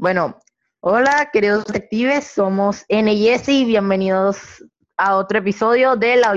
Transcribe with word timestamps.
Bueno, 0.00 0.38
hola 0.80 1.28
queridos 1.30 1.66
detectives, 1.66 2.24
somos 2.24 2.86
N 2.88 3.12
y 3.12 3.64
bienvenidos 3.66 4.64
a 4.96 5.16
otro 5.16 5.40
episodio 5.40 5.94
de 5.94 6.16
la. 6.16 6.32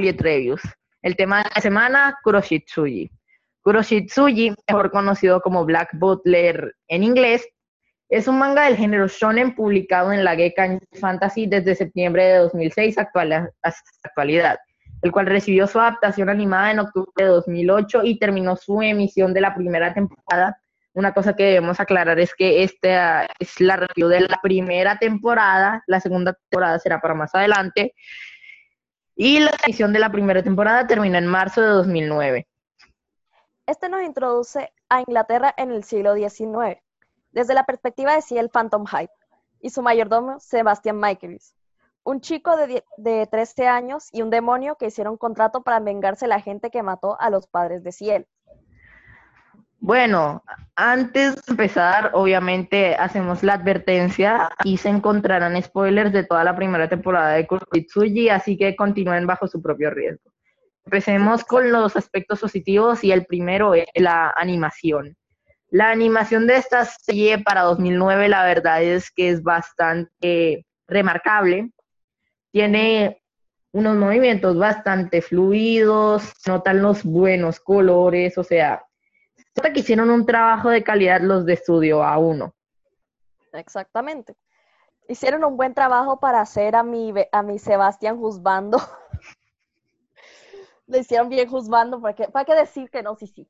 El 1.01 1.15
tema 1.15 1.43
de 1.43 1.49
la 1.55 1.61
semana, 1.61 2.19
Kuroshitsuji. 2.25 3.09
Kuroshitsuji, 3.61 4.53
mejor 4.67 4.91
conocido 4.91 5.39
como 5.39 5.63
Black 5.63 5.91
Butler 5.93 6.75
en 6.89 7.03
inglés, 7.03 7.47
es 8.09 8.27
un 8.27 8.37
manga 8.37 8.65
del 8.65 8.75
género 8.75 9.07
shonen 9.07 9.55
publicado 9.55 10.11
en 10.11 10.25
la 10.25 10.35
Gekkan 10.35 10.81
Fantasy 10.99 11.47
desde 11.47 11.75
septiembre 11.75 12.25
de 12.25 12.37
2006 12.39 12.97
hasta 12.97 13.23
la 13.23 13.49
actualidad, 14.03 14.59
el 15.03 15.13
cual 15.13 15.27
recibió 15.27 15.67
su 15.67 15.79
adaptación 15.79 16.27
animada 16.27 16.71
en 16.71 16.79
octubre 16.79 17.13
de 17.15 17.27
2008 17.27 18.01
y 18.03 18.19
terminó 18.19 18.57
su 18.57 18.81
emisión 18.81 19.33
de 19.33 19.39
la 19.39 19.55
primera 19.55 19.93
temporada 19.93 20.59
una 20.93 21.13
cosa 21.13 21.35
que 21.35 21.43
debemos 21.43 21.79
aclarar 21.79 22.19
es 22.19 22.33
que 22.35 22.63
esta 22.63 23.27
es 23.39 23.59
la 23.59 23.75
review 23.77 24.07
de 24.07 24.21
la 24.21 24.39
primera 24.41 24.97
temporada, 24.97 25.83
la 25.87 25.99
segunda 25.99 26.33
temporada 26.33 26.79
será 26.79 27.01
para 27.01 27.15
más 27.15 27.33
adelante, 27.33 27.93
y 29.15 29.39
la 29.39 29.51
edición 29.63 29.93
de 29.93 29.99
la 29.99 30.11
primera 30.11 30.43
temporada 30.43 30.87
termina 30.87 31.17
en 31.17 31.27
marzo 31.27 31.61
de 31.61 31.67
2009. 31.67 32.47
Este 33.65 33.89
nos 33.89 34.03
introduce 34.03 34.73
a 34.89 34.99
Inglaterra 34.99 35.53
en 35.57 35.71
el 35.71 35.83
siglo 35.83 36.15
XIX, 36.15 36.81
desde 37.31 37.53
la 37.53 37.65
perspectiva 37.65 38.15
de 38.15 38.21
Ciel 38.21 38.49
Phantom 38.49 38.85
Hyde 38.85 39.11
y 39.61 39.69
su 39.69 39.81
mayordomo 39.81 40.39
Sebastian 40.39 40.99
Michaelis, 40.99 41.55
un 42.03 42.21
chico 42.21 42.55
de, 42.57 42.83
de 42.97 43.27
13 43.27 43.67
años 43.67 44.09
y 44.11 44.21
un 44.21 44.29
demonio 44.29 44.75
que 44.75 44.87
hicieron 44.87 45.17
contrato 45.17 45.63
para 45.63 45.79
vengarse 45.79 46.27
la 46.27 46.41
gente 46.41 46.69
que 46.69 46.83
mató 46.83 47.19
a 47.19 47.29
los 47.29 47.47
padres 47.47 47.83
de 47.83 47.91
Ciel. 47.91 48.27
Bueno, 49.83 50.41
antes 50.77 51.35
de 51.35 51.41
empezar, 51.49 52.11
obviamente 52.13 52.95
hacemos 52.95 53.43
la 53.43 53.55
advertencia 53.55 54.49
y 54.63 54.77
se 54.77 54.87
encontrarán 54.87 55.61
spoilers 55.61 56.13
de 56.13 56.23
toda 56.23 56.45
la 56.45 56.55
primera 56.55 56.87
temporada 56.87 57.33
de 57.33 57.45
Kuroitsuji, 57.45 58.29
así 58.29 58.57
que 58.57 58.77
continúen 58.77 59.27
bajo 59.27 59.45
su 59.45 59.61
propio 59.61 59.89
riesgo. 59.89 60.31
Empecemos 60.85 61.43
con 61.43 61.69
los 61.69 61.97
aspectos 61.97 62.39
positivos 62.39 63.03
y 63.03 63.11
el 63.11 63.25
primero 63.25 63.75
es 63.75 63.83
la 63.95 64.33
animación. 64.37 65.17
La 65.69 65.89
animación 65.89 66.47
de 66.47 66.55
esta 66.55 66.85
serie 66.85 67.39
para 67.39 67.63
2009 67.63 68.29
la 68.29 68.45
verdad 68.45 68.81
es 68.81 69.11
que 69.11 69.31
es 69.31 69.43
bastante 69.43 70.65
remarcable. 70.87 71.71
Tiene 72.53 73.21
unos 73.73 73.97
movimientos 73.97 74.57
bastante 74.57 75.21
fluidos, 75.21 76.31
notan 76.47 76.81
los 76.81 77.03
buenos 77.03 77.59
colores, 77.59 78.37
o 78.37 78.45
sea, 78.45 78.81
que 79.61 79.79
hicieron 79.79 80.09
un 80.09 80.25
trabajo 80.25 80.69
de 80.69 80.83
calidad 80.83 81.21
los 81.21 81.45
de 81.45 81.53
estudio 81.53 82.03
A1. 82.03 82.51
Exactamente. 83.53 84.35
Hicieron 85.07 85.43
un 85.43 85.57
buen 85.57 85.73
trabajo 85.73 86.19
para 86.19 86.41
hacer 86.41 86.75
a 86.75 86.83
mi, 86.83 87.13
a 87.31 87.43
mi 87.43 87.59
Sebastián 87.59 88.17
juzgando. 88.17 88.77
Le 90.87 90.99
hicieron 90.99 91.29
bien 91.29 91.49
juzgando, 91.49 92.01
porque 92.01 92.27
¿para 92.27 92.45
qué 92.45 92.55
decir 92.55 92.89
que 92.89 93.03
no? 93.03 93.15
Sí, 93.15 93.27
sí. 93.27 93.47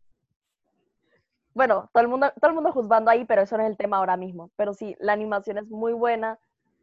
Bueno, 1.54 1.90
todo 1.94 2.02
el 2.02 2.10
mundo, 2.10 2.32
todo 2.40 2.50
el 2.50 2.56
mundo 2.56 2.72
juzgando 2.72 3.12
ahí, 3.12 3.26
pero 3.26 3.44
eso 3.44 3.58
no 3.58 3.64
es 3.64 3.70
el 3.70 3.78
tema 3.78 3.98
ahora 3.98 4.18
mismo. 4.18 4.50
Pero 4.56 4.74
sí, 4.74 4.96
la 5.00 5.14
animación 5.14 5.58
es 5.58 5.70
muy 5.70 5.94
buena. 5.94 6.40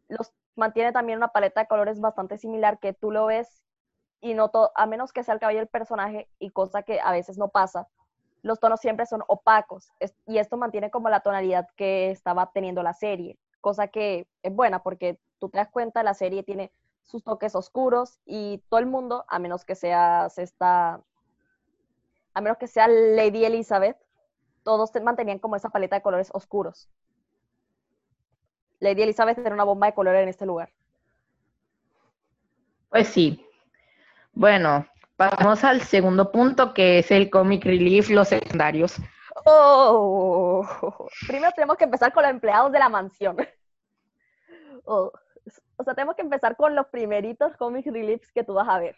Los 0.09 0.33
mantiene 0.57 0.93
también 0.93 1.19
una 1.19 1.29
paleta 1.29 1.61
de 1.61 1.67
colores 1.67 2.01
bastante 2.01 2.39
similar 2.39 2.79
que 2.79 2.93
tú 2.93 3.11
lo 3.11 3.27
ves 3.27 3.63
y 4.21 4.35
no 4.35 4.51
a 4.75 4.87
menos 4.87 5.13
que 5.13 5.25
sea 5.25 5.35
el 5.35 5.41
cabello 5.41 5.61
del 5.61 5.69
personaje 5.69 6.29
y 6.39 6.51
cosa 6.51 6.83
que 6.83 7.01
a 7.01 7.11
veces 7.11 7.39
no 7.39 7.49
pasa, 7.49 7.89
los 8.43 8.61
tonos 8.61 8.81
siempre 8.81 9.07
son 9.07 9.23
opacos 9.29 9.93
y 10.27 10.39
esto 10.39 10.57
mantiene 10.57 10.91
como 10.91 11.09
la 11.09 11.21
tonalidad 11.21 11.69
que 11.77 12.11
estaba 12.11 12.51
teniendo 12.53 12.83
la 12.83 12.95
serie, 12.95 13.39
cosa 13.61 13.89
que 13.89 14.27
es 14.43 14.55
buena 14.55 14.83
porque 14.83 15.19
tú 15.39 15.49
te 15.49 15.59
das 15.59 15.69
cuenta, 15.69 16.03
la 16.03 16.15
serie 16.15 16.43
tiene 16.43 16.73
sus 17.05 17.25
toques 17.25 17.55
oscuros 17.55 18.21
y 18.25 18.63
todo 18.69 18.81
el 18.81 18.87
mundo, 18.87 19.25
a 19.29 19.39
menos 19.39 19.65
que 19.65 19.75
sea 19.75 20.29
esta, 20.37 21.01
a 22.35 22.41
menos 22.41 22.59
que 22.59 22.69
sea 22.69 22.87
Lady 22.89 23.45
Elizabeth, 23.45 23.99
todos 24.63 24.91
mantenían 25.03 25.39
como 25.39 25.57
esa 25.57 25.71
paleta 25.71 25.97
de 25.97 26.03
colores 26.03 26.31
oscuros. 26.33 26.89
Lady 28.79 29.03
Elizabeth 29.03 29.39
era 29.39 29.55
una 29.55 29.65
bomba 29.65 29.89
de 29.89 29.95
color 29.95 30.17
en 30.17 30.29
este 30.29 30.47
lugar. 30.47 30.73
Pues 32.89 33.09
sí. 33.09 33.45
Bueno, 34.33 34.87
Vamos 35.21 35.65
al 35.65 35.83
segundo 35.83 36.33
punto, 36.33 36.73
que 36.73 37.01
es 37.01 37.11
el 37.11 37.29
comic 37.29 37.67
relief, 37.67 38.09
los 38.09 38.29
secundarios. 38.29 38.97
Oh, 39.45 40.67
primero 41.29 41.53
tenemos 41.53 41.77
que 41.77 41.85
empezar 41.85 42.11
con 42.15 42.23
los 42.23 42.31
empleados 42.31 42.73
de 42.73 42.79
la 42.79 42.89
mansión. 42.89 43.37
Oh, 44.85 45.13
o 45.77 45.85
sea, 45.85 45.95
tenemos 45.95 46.17
que 46.17 46.23
empezar 46.23 46.57
con 46.57 46.75
los 46.75 46.87
primeritos 46.87 47.55
comic 47.59 47.85
reliefs 47.85 48.33
que 48.33 48.45
tú 48.45 48.55
vas 48.55 48.67
a 48.67 48.79
ver. 48.79 48.97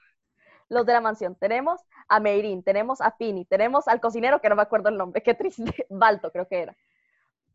Los 0.69 0.87
de 0.87 0.93
la 0.93 1.01
mansión. 1.01 1.35
Tenemos 1.35 1.81
a 2.07 2.21
Meirin, 2.21 2.63
tenemos 2.63 3.01
a 3.01 3.11
Fini, 3.11 3.45
tenemos 3.45 3.89
al 3.89 4.01
cocinero, 4.01 4.41
que 4.41 4.49
no 4.49 4.55
me 4.55 4.63
acuerdo 4.63 4.91
el 4.91 4.97
nombre, 4.97 5.25
qué 5.25 5.35
triste, 5.35 5.65
Balto 5.91 6.31
creo 6.31 6.47
que 6.47 6.63
era. 6.63 6.77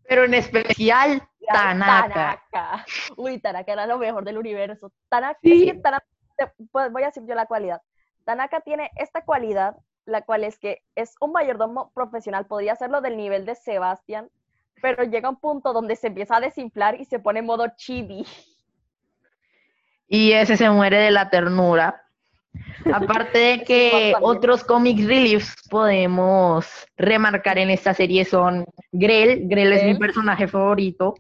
Pero 0.10 0.26
en 0.26 0.34
especial 0.34 1.26
Tanaka. 1.48 2.42
Tanaka. 2.52 2.86
Uy, 3.16 3.40
Tanaka 3.40 3.72
era 3.72 3.88
lo 3.88 3.98
mejor 3.98 4.26
del 4.26 4.38
universo. 4.38 4.92
Tanaka, 5.08 5.40
sí. 5.42 5.72
Tanaka 5.82 6.06
pues 6.70 6.92
voy 6.92 7.04
a 7.04 7.08
decir 7.08 7.24
yo 7.26 7.34
la 7.34 7.46
cualidad. 7.46 7.82
Tanaka 8.28 8.60
tiene 8.60 8.92
esta 8.98 9.24
cualidad, 9.24 9.78
la 10.06 10.22
cual 10.22 10.44
es 10.44 10.60
que 10.60 10.82
es 10.96 11.16
un 11.22 11.32
mayordomo 11.32 11.92
profesional, 11.94 12.46
podría 12.46 12.74
hacerlo 12.74 13.00
del 13.00 13.16
nivel 13.16 13.46
de 13.46 13.56
Sebastián, 13.56 14.28
pero 14.82 15.04
llega 15.04 15.30
un 15.30 15.40
punto 15.40 15.72
donde 15.72 15.96
se 15.96 16.08
empieza 16.08 16.36
a 16.36 16.42
desinflar 16.42 17.00
y 17.00 17.06
se 17.06 17.20
pone 17.20 17.40
en 17.40 17.46
modo 17.46 17.66
chibi. 17.78 18.26
Y 20.10 20.34
ese 20.34 20.58
se 20.58 20.70
muere 20.70 20.98
de 20.98 21.12
la 21.12 21.30
ternura. 21.30 22.04
Aparte 22.94 23.38
de 23.38 23.64
que 23.64 24.14
otros 24.20 24.66
comic 24.66 25.08
reliefs 25.08 25.56
podemos 25.70 26.68
remarcar 26.98 27.58
en 27.58 27.70
esta 27.70 27.94
serie 27.94 28.26
son 28.26 28.66
Grell. 28.92 29.48
Grell 29.48 29.72
es 29.72 29.86
mi 29.86 29.96
personaje 29.96 30.50
favorito. 30.50 31.16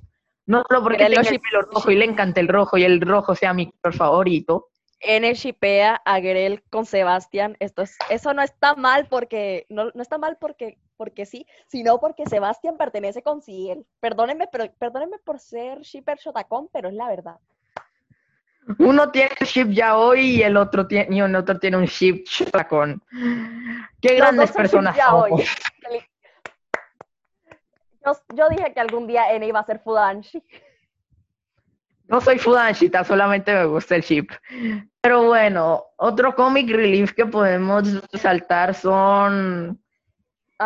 No 0.45 0.61
solo 0.67 0.83
porque 0.83 1.05
tenga 1.05 1.21
el 1.21 1.39
pelo 1.39 1.61
rojo 1.71 1.89
y 1.89 1.95
le 1.95 2.05
encanta 2.05 2.41
el 2.41 2.49
rojo 2.49 2.77
y 2.77 2.83
el 2.83 2.99
rojo 2.99 3.33
sea 3.33 3.53
mi 3.53 3.71
color 3.71 3.95
favorito, 3.95 4.67
N 4.99 5.33
shipea 5.33 6.01
a 6.03 6.19
Grell 6.19 6.63
con 6.69 6.85
Sebastián. 6.85 7.55
Esto 7.59 7.83
es, 7.83 7.97
eso 8.09 8.33
no 8.33 8.41
está 8.41 8.75
mal 8.75 9.07
porque, 9.07 9.65
no, 9.69 9.91
no, 9.93 10.01
está 10.01 10.17
mal 10.17 10.37
porque, 10.39 10.77
porque 10.97 11.25
sí, 11.25 11.45
sino 11.67 11.99
porque 11.99 12.25
Sebastián 12.25 12.77
pertenece 12.77 13.21
con 13.21 13.41
Ciel. 13.41 13.85
Perdónenme, 13.99 14.47
pero, 14.51 14.71
perdónenme 14.79 15.19
por 15.19 15.39
ser 15.39 15.81
shipper 15.81 16.17
shotacón, 16.17 16.69
pero 16.71 16.89
es 16.89 16.95
la 16.95 17.07
verdad. 17.07 17.37
Uno 18.79 19.11
tiene 19.11 19.31
un 19.39 19.47
ship 19.47 19.69
ya 19.69 19.97
hoy 19.97 20.37
y 20.37 20.43
el 20.43 20.57
otro 20.57 20.87
tiene, 20.87 21.15
y 21.15 21.21
el 21.21 21.35
otro 21.35 21.57
tiene 21.57 21.77
un 21.77 21.85
ship 21.85 22.25
shotacón. 22.25 23.01
Qué 24.01 24.15
grandes 24.15 24.51
personas 24.51 24.97
somos. 24.97 25.41
Yo, 28.05 28.13
yo, 28.35 28.49
dije 28.49 28.73
que 28.73 28.79
algún 28.79 29.05
día 29.07 29.31
N 29.33 29.45
iba 29.45 29.59
a 29.59 29.65
ser 29.65 29.79
Fudanshi. 29.79 30.43
No 32.07 32.21
soy 32.21 32.39
Fudanshita, 32.39 33.03
solamente 33.03 33.53
me 33.53 33.65
gusta 33.65 33.95
el 33.95 34.03
chip. 34.03 34.31
Pero 35.01 35.25
bueno, 35.25 35.85
otro 35.97 36.35
comic 36.35 36.69
relief 36.69 37.13
que 37.13 37.25
podemos 37.25 38.01
resaltar 38.11 38.73
son... 38.73 39.81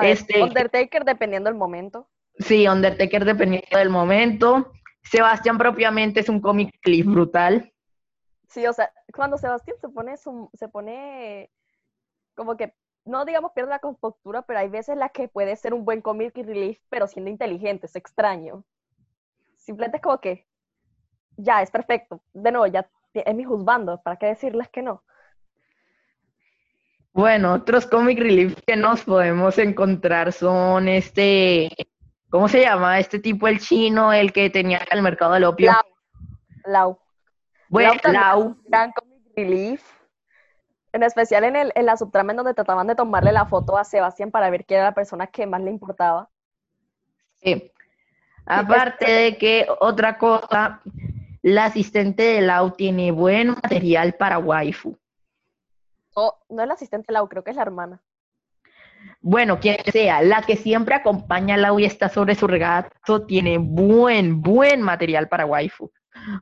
este, 0.01 0.41
Undertaker 0.41 1.03
dependiendo 1.03 1.49
del 1.49 1.57
momento. 1.57 2.07
Sí, 2.39 2.67
Undertaker 2.67 3.25
dependiendo 3.25 3.77
del 3.77 3.89
momento. 3.89 4.71
Sebastián 5.03 5.57
propiamente 5.57 6.19
es 6.19 6.29
un 6.29 6.39
comic 6.39 6.73
relief 6.83 7.05
brutal. 7.07 7.71
Sí, 8.47 8.65
o 8.67 8.73
sea, 8.73 8.91
cuando 9.13 9.37
Sebastián 9.37 9.77
se 9.79 9.89
pone, 9.89 10.15
se 10.17 10.67
pone 10.67 11.49
como 12.35 12.57
que, 12.57 12.73
no 13.05 13.25
digamos 13.25 13.51
pierde 13.53 13.71
la 13.71 13.79
compostura, 13.79 14.43
pero 14.43 14.59
hay 14.59 14.69
veces 14.69 14.97
la 14.97 15.09
que 15.09 15.27
puede 15.27 15.55
ser 15.55 15.73
un 15.73 15.85
buen 15.85 16.01
comic 16.01 16.35
relief, 16.35 16.79
pero 16.89 17.07
siendo 17.07 17.31
inteligente, 17.31 17.87
es 17.87 17.95
extraño. 17.95 18.63
Simplemente 19.57 19.97
es 19.97 20.03
como 20.03 20.19
que, 20.19 20.47
ya, 21.41 21.61
es 21.61 21.71
perfecto. 21.71 22.21
De 22.33 22.51
nuevo, 22.51 22.67
ya 22.67 22.87
es 23.13 23.35
mi 23.35 23.43
juzgando, 23.43 24.01
¿para 24.01 24.17
qué 24.17 24.27
decirles 24.27 24.69
que 24.69 24.81
no? 24.81 25.03
Bueno, 27.13 27.53
otros 27.53 27.85
comic 27.87 28.19
relief 28.19 28.57
que 28.65 28.77
nos 28.77 29.03
podemos 29.03 29.57
encontrar 29.57 30.31
son 30.31 30.87
este, 30.87 31.69
¿cómo 32.29 32.47
se 32.47 32.61
llama? 32.61 32.99
Este 32.99 33.19
tipo, 33.19 33.47
el 33.47 33.59
chino, 33.59 34.13
el 34.13 34.31
que 34.31 34.49
tenía 34.49 34.79
el 34.89 35.01
mercado 35.01 35.33
del 35.33 35.43
opio. 35.43 35.71
Lau. 35.71 35.83
Lau. 36.65 36.99
Bueno, 37.67 37.93
Lau. 38.03 38.57
Gran 38.65 38.91
comic 38.93 39.35
relief. 39.35 39.83
En 40.93 41.03
especial 41.03 41.43
en, 41.43 41.55
el, 41.55 41.71
en 41.75 41.85
la 41.85 41.97
subtrama 41.97 42.31
en 42.31 42.37
donde 42.37 42.53
trataban 42.53 42.87
de 42.87 42.95
tomarle 42.95 43.31
la 43.31 43.45
foto 43.45 43.77
a 43.77 43.83
Sebastián 43.83 44.31
para 44.31 44.49
ver 44.49 44.65
quién 44.65 44.79
era 44.79 44.89
la 44.89 44.95
persona 44.95 45.27
que 45.27 45.45
más 45.45 45.61
le 45.61 45.71
importaba. 45.71 46.29
Sí. 47.37 47.71
Aparte 48.45 49.09
de 49.09 49.37
que 49.37 49.67
otra 49.79 50.17
cosa 50.17 50.81
la 51.41 51.65
asistente 51.65 52.23
de 52.23 52.41
Lau 52.41 52.71
tiene 52.71 53.11
buen 53.11 53.49
material 53.49 54.13
para 54.13 54.37
waifu. 54.37 54.97
Oh, 56.13 56.37
no 56.49 56.61
es 56.61 56.67
la 56.67 56.73
asistente 56.73 57.07
de 57.07 57.13
Lau, 57.13 57.27
creo 57.27 57.43
que 57.43 57.51
es 57.51 57.55
la 57.55 57.63
hermana. 57.63 58.01
Bueno, 59.21 59.59
quien 59.59 59.77
sea, 59.91 60.21
la 60.21 60.41
que 60.43 60.55
siempre 60.55 60.95
acompaña 60.95 61.55
a 61.55 61.57
Lau 61.57 61.79
y 61.79 61.85
está 61.85 62.09
sobre 62.09 62.35
su 62.35 62.47
regato 62.47 63.25
tiene 63.25 63.57
buen, 63.57 64.41
buen 64.41 64.81
material 64.81 65.27
para 65.27 65.45
waifu. 65.45 65.91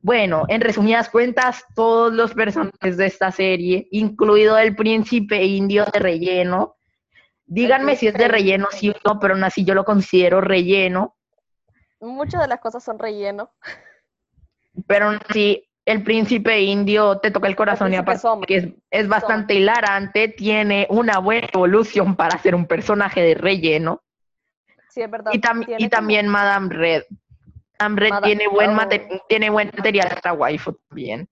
Bueno, 0.02 0.44
en 0.48 0.62
resumidas 0.62 1.10
cuentas, 1.10 1.64
todos 1.76 2.12
los 2.12 2.34
personajes 2.34 2.98
de 2.98 3.06
esta 3.06 3.32
serie, 3.32 3.88
incluido 3.92 4.58
el 4.58 4.76
príncipe 4.76 5.44
indio 5.44 5.86
de 5.86 6.00
relleno, 6.00 6.76
díganme 7.46 7.96
si 7.96 8.08
es 8.08 8.14
de 8.14 8.28
relleno, 8.28 8.68
sí 8.72 8.90
o 8.90 8.96
no, 9.06 9.20
pero 9.20 9.36
aún 9.36 9.44
así 9.44 9.64
yo 9.64 9.74
lo 9.74 9.86
considero 9.86 10.42
relleno. 10.42 11.16
Muchas 12.02 12.42
de 12.42 12.48
las 12.48 12.60
cosas 12.60 12.84
son 12.84 13.00
relleno. 13.00 13.52
Pero 14.88 15.08
aún 15.08 15.20
así, 15.28 15.68
el 15.86 16.04
príncipe 16.04 16.62
indio 16.62 17.18
te 17.18 17.32
toca 17.32 17.48
el 17.48 17.56
corazón 17.56 17.94
y 17.94 17.98
aparte 17.98 18.28
que 18.48 18.56
es, 18.58 18.68
es 18.92 19.08
bastante 19.08 19.56
hilarante, 19.56 20.28
tiene 20.28 20.86
una 20.90 21.20
buena 21.20 21.48
evolución 21.52 22.16
para 22.16 22.38
ser 22.38 22.56
un 22.56 22.66
personaje 22.66 23.22
de 23.22 23.36
relleno. 23.36 24.04
Sí, 24.90 25.02
es 25.02 25.10
verdad. 25.10 25.32
Y, 25.34 25.84
y 25.84 25.90
también 25.90 26.28
Madame 26.28 26.74
Red. 26.74 27.04
Hambre 27.80 28.10
tiene 28.24 28.48
buen, 28.48 28.78
tiene 29.30 29.50
buen 29.50 29.72
material 29.76 30.10
para 30.22 30.34
waifu 30.34 30.74
también. 30.90 31.30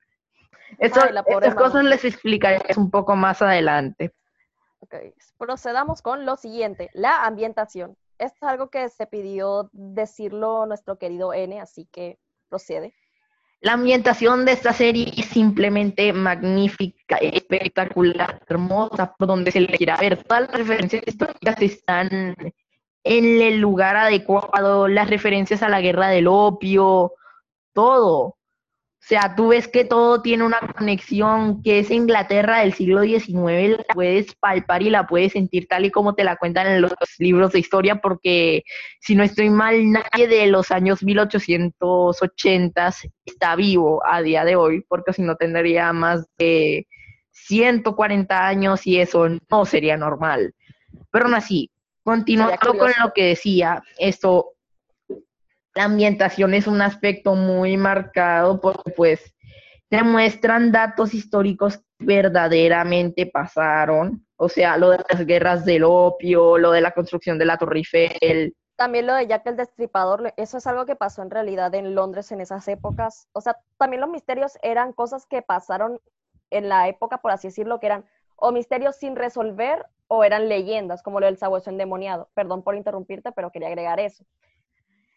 estas 0.80 1.56
cosas 1.56 1.84
les 1.84 2.06
explicaré 2.06 2.62
un 2.78 2.90
poco 2.90 3.16
más 3.16 3.42
adelante. 3.42 4.14
Procedamos 5.38 6.02
con 6.02 6.26
lo 6.26 6.38
siguiente, 6.38 6.90
la 6.94 7.26
ambientación. 7.26 7.98
Esto 8.18 8.46
es 8.46 8.52
algo 8.52 8.70
que 8.70 8.88
se 8.90 9.06
pidió 9.06 9.70
decirlo 9.74 10.66
nuestro 10.66 10.98
querido 10.98 11.34
N, 11.34 11.60
así 11.60 11.88
que 11.92 12.18
procede. 12.50 12.94
La 13.59 13.74
ambientación 13.74 14.45
de 14.45 14.51
esta 14.51 14.71
serie 14.71 15.12
es 15.18 15.25
simplemente 15.25 16.13
magnífica, 16.13 17.18
espectacular, 17.18 18.39
hermosa, 18.48 19.15
por 19.15 19.27
donde 19.27 19.51
se 19.51 19.62
le 19.62 19.77
quiera 19.77 19.98
ver. 19.98 20.24
Todas 20.24 20.44
las 20.44 20.57
referencias 20.59 21.04
históricas 21.07 21.59
están 21.62 22.36
en 23.04 23.42
el 23.42 23.59
lugar 23.59 23.95
adecuado, 23.95 24.88
las 24.88 25.09
referencias 25.09 25.63
a 25.63 25.69
la 25.69 25.81
guerra 25.81 26.09
del 26.09 26.27
opio, 26.27 27.13
todo. 27.74 28.38
O 29.07 29.09
sea, 29.09 29.36
tú 29.38 29.48
ves 29.48 29.69
que 29.69 29.86
todo 29.86 30.21
tiene 30.21 30.44
una 30.44 30.59
conexión, 30.59 31.63
que 31.63 31.80
es 31.80 31.92
Inglaterra 31.92 32.59
del 32.59 32.74
siglo 32.74 33.04
XIX, 33.04 33.77
la 33.77 33.86
puedes 33.94 34.36
palpar 34.36 34.81
y 34.81 34.89
la 34.89 35.07
puedes 35.07 35.31
sentir 35.31 35.65
tal 35.69 35.86
y 35.86 35.92
como 35.92 36.13
te 36.13 36.25
la 36.25 36.36
cuentan 36.36 36.68
en 36.68 36.81
los 36.81 36.92
libros 37.18 37.54
de 37.54 37.59
historia, 37.59 38.01
porque 38.01 38.65
si 39.00 39.15
no 39.15 39.24
estoy 39.24 39.50
mal, 39.50 39.94
nadie 39.94 40.27
de 40.27 40.48
los 40.48 40.71
años 40.71 41.04
1880 41.04 42.94
está 43.24 43.56
vivo 43.56 44.06
a 44.06 44.21
día 44.21 44.44
de 44.44 44.57
hoy, 44.57 44.83
porque 44.89 45.13
si 45.13 45.21
no 45.21 45.38
tendría 45.38 45.94
más 45.94 46.27
de 46.38 46.86
140 47.31 48.45
años 48.45 48.86
y 48.86 49.00
eso 49.00 49.30
no 49.50 49.63
sería 49.63 49.95
normal. 49.95 50.53
Pero 51.12 51.27
aún 51.27 51.36
así, 51.36 51.71
Continuando 52.07 52.56
con 52.77 52.92
lo 53.03 53.12
que 53.13 53.25
decía, 53.25 53.83
esto, 54.00 54.53
la 55.77 55.83
ambientación 55.83 56.56
es 56.56 56.65
un 56.65 56.81
aspecto 56.81 57.35
muy 57.35 57.77
marcado 57.77 58.59
porque 58.59 58.91
pues 58.91 59.35
te 59.89 60.01
muestran 60.01 60.71
datos 60.71 61.13
históricos 61.13 61.77
que 61.77 61.83
verdaderamente 62.00 63.27
pasaron, 63.27 64.25
o 64.38 64.50
sea, 64.50 64.75
lo 64.77 64.89
de 64.89 64.97
las 65.07 65.25
guerras 65.25 65.65
del 65.65 65.83
opio, 65.83 66.57
lo 66.57 66.71
de 66.71 66.81
la 66.81 66.91
construcción 66.91 67.38
de 67.38 67.45
la 67.45 67.57
Torre 67.57 67.77
Eiffel. 67.77 68.56
También 68.75 69.06
lo 69.06 69.13
de 69.13 69.27
Jack 69.27 69.45
el 69.45 69.56
Destripador, 69.56 70.33
eso 70.35 70.57
es 70.57 70.65
algo 70.65 70.85
que 70.88 70.95
pasó 70.95 71.21
en 71.21 71.29
realidad 71.29 71.74
en 71.75 71.94
Londres 71.94 72.31
en 72.31 72.41
esas 72.41 72.68
épocas. 72.68 73.27
O 73.33 73.41
sea, 73.41 73.57
también 73.77 74.01
los 74.01 74.09
misterios 74.09 74.57
eran 74.63 74.94
cosas 74.94 75.27
que 75.27 75.44
pasaron 75.44 76.00
en 76.50 76.69
la 76.69 76.88
época, 76.88 77.19
por 77.19 77.31
así 77.31 77.50
decirlo, 77.50 77.79
que 77.79 77.85
eran 77.85 78.06
o 78.35 78.51
misterios 78.51 78.95
sin 78.95 79.15
resolver 79.15 79.85
o 80.07 80.24
eran 80.24 80.50
leyendas, 80.50 81.03
como 81.03 81.19
lo 81.19 81.27
del 81.27 81.38
sabueso 81.38 81.69
endemoniado. 81.69 82.29
Perdón 82.33 82.63
por 82.63 82.75
interrumpirte, 82.75 83.31
pero 83.31 83.51
quería 83.51 83.68
agregar 83.68 84.00
eso. 84.00 84.25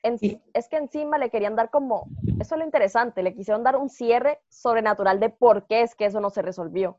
Es 0.02 0.68
que 0.68 0.76
encima 0.76 1.18
le 1.18 1.30
querían 1.30 1.56
dar 1.56 1.70
como, 1.70 2.08
eso 2.40 2.54
es 2.54 2.58
lo 2.58 2.64
interesante, 2.64 3.22
le 3.22 3.34
quisieron 3.34 3.62
dar 3.62 3.76
un 3.76 3.90
cierre 3.90 4.40
sobrenatural 4.48 5.20
de 5.20 5.28
por 5.28 5.66
qué 5.66 5.82
es 5.82 5.94
que 5.94 6.06
eso 6.06 6.20
no 6.20 6.30
se 6.30 6.42
resolvió. 6.42 6.98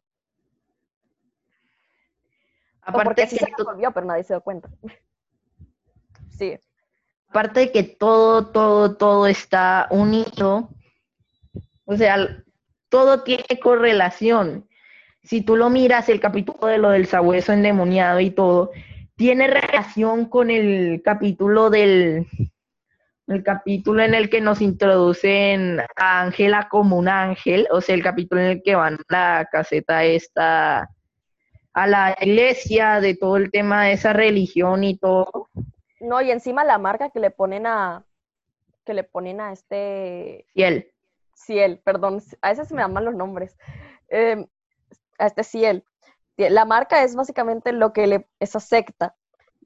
Aparte 2.81 3.05
porque 3.05 3.27
sí 3.27 3.37
se 3.37 3.45
resolvió, 3.45 3.91
pero 3.91 4.05
nadie 4.05 4.23
se 4.23 4.33
dio 4.33 4.41
cuenta. 4.41 4.69
sí. 6.37 6.59
Aparte 7.29 7.61
de 7.61 7.71
que 7.71 7.83
todo, 7.83 8.47
todo, 8.47 8.97
todo 8.97 9.25
está 9.25 9.87
unido, 9.89 10.69
o 11.85 11.95
sea, 11.95 12.43
todo 12.89 13.23
tiene 13.23 13.59
correlación 13.61 14.67
si 15.23 15.41
tú 15.41 15.55
lo 15.55 15.69
miras, 15.69 16.09
el 16.09 16.19
capítulo 16.19 16.67
de 16.67 16.77
lo 16.77 16.89
del 16.89 17.05
sabueso 17.05 17.53
endemoniado 17.53 18.19
y 18.19 18.31
todo, 18.31 18.71
tiene 19.15 19.47
relación 19.47 20.25
con 20.25 20.49
el 20.49 21.01
capítulo 21.03 21.69
del 21.69 22.27
el 23.31 23.43
capítulo 23.43 24.03
en 24.03 24.13
el 24.13 24.29
que 24.29 24.41
nos 24.41 24.61
introducen 24.61 25.79
a 25.95 26.21
Ángela 26.21 26.67
como 26.69 26.97
un 26.97 27.07
ángel, 27.07 27.67
o 27.71 27.81
sea, 27.81 27.95
el 27.95 28.03
capítulo 28.03 28.41
en 28.41 28.47
el 28.47 28.63
que 28.63 28.75
van 28.75 28.95
a 28.95 28.97
la 29.09 29.49
caseta 29.51 30.03
esta, 30.03 30.89
a 31.73 31.87
la 31.87 32.15
iglesia, 32.19 32.99
de 32.99 33.15
todo 33.15 33.37
el 33.37 33.51
tema 33.51 33.85
de 33.85 33.93
esa 33.93 34.13
religión 34.13 34.83
y 34.83 34.97
todo. 34.97 35.49
No, 35.99 36.21
y 36.21 36.31
encima 36.31 36.63
la 36.63 36.77
marca 36.77 37.09
que 37.09 37.19
le 37.19 37.31
ponen 37.31 37.65
a, 37.67 38.05
que 38.85 38.93
le 38.93 39.03
ponen 39.03 39.41
a 39.41 39.53
este... 39.53 40.45
Ciel. 40.53 40.91
Ciel, 41.33 41.79
perdón, 41.83 42.21
a 42.41 42.49
veces 42.49 42.71
me 42.71 42.81
dan 42.81 42.93
mal 42.93 43.05
los 43.05 43.15
nombres. 43.15 43.57
Eh, 44.09 44.45
a 45.17 45.27
este 45.27 45.43
ciel. 45.43 45.85
La 46.37 46.65
marca 46.65 47.03
es 47.03 47.15
básicamente 47.15 47.71
lo 47.71 47.93
que 47.93 48.07
le, 48.07 48.27
esa 48.39 48.59
secta. 48.59 49.15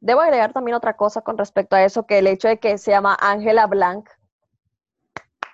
Debo 0.06 0.22
agregar 0.22 0.54
también 0.54 0.76
otra 0.76 0.96
cosa 0.96 1.22
con 1.22 1.36
respecto 1.36 1.76
a 1.76 1.84
eso, 1.84 2.06
que 2.06 2.20
el 2.20 2.28
hecho 2.28 2.48
de 2.48 2.60
que 2.60 2.78
se 2.78 2.92
llama 2.92 3.18
Ángela 3.20 3.66
Blanc, 3.66 4.08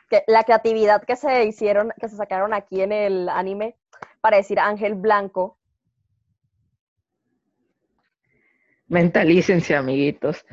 que 0.10 0.26
la 0.28 0.44
creatividad 0.44 1.04
que 1.04 1.16
se 1.16 1.46
hicieron, 1.46 1.94
que 1.98 2.10
se 2.10 2.18
sacaron 2.18 2.54
aquí 2.54 2.82
en 2.82 2.92
el 2.92 3.30
anime 3.30 3.78
para 4.20 4.36
decir 4.36 4.60
Ángel 4.60 4.96
Blanco. 4.96 5.58
Mentalícense, 8.88 9.74
amiguitos. 9.74 10.46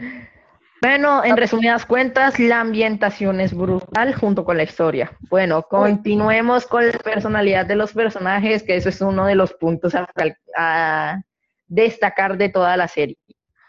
Bueno, 0.80 1.24
en 1.24 1.36
resumidas 1.36 1.84
cuentas, 1.84 2.38
la 2.38 2.60
ambientación 2.60 3.40
es 3.40 3.52
brutal 3.52 4.14
junto 4.14 4.44
con 4.44 4.58
la 4.58 4.62
historia. 4.62 5.10
Bueno, 5.28 5.64
continuemos 5.64 6.68
con 6.68 6.86
la 6.86 6.98
personalidad 6.98 7.66
de 7.66 7.74
los 7.74 7.94
personajes, 7.94 8.62
que 8.62 8.76
eso 8.76 8.90
es 8.90 9.00
uno 9.00 9.26
de 9.26 9.34
los 9.34 9.54
puntos 9.54 9.92
a, 9.96 11.20
destacar 11.66 12.38
de 12.38 12.48
toda 12.48 12.76
la 12.76 12.86
serie. 12.86 13.18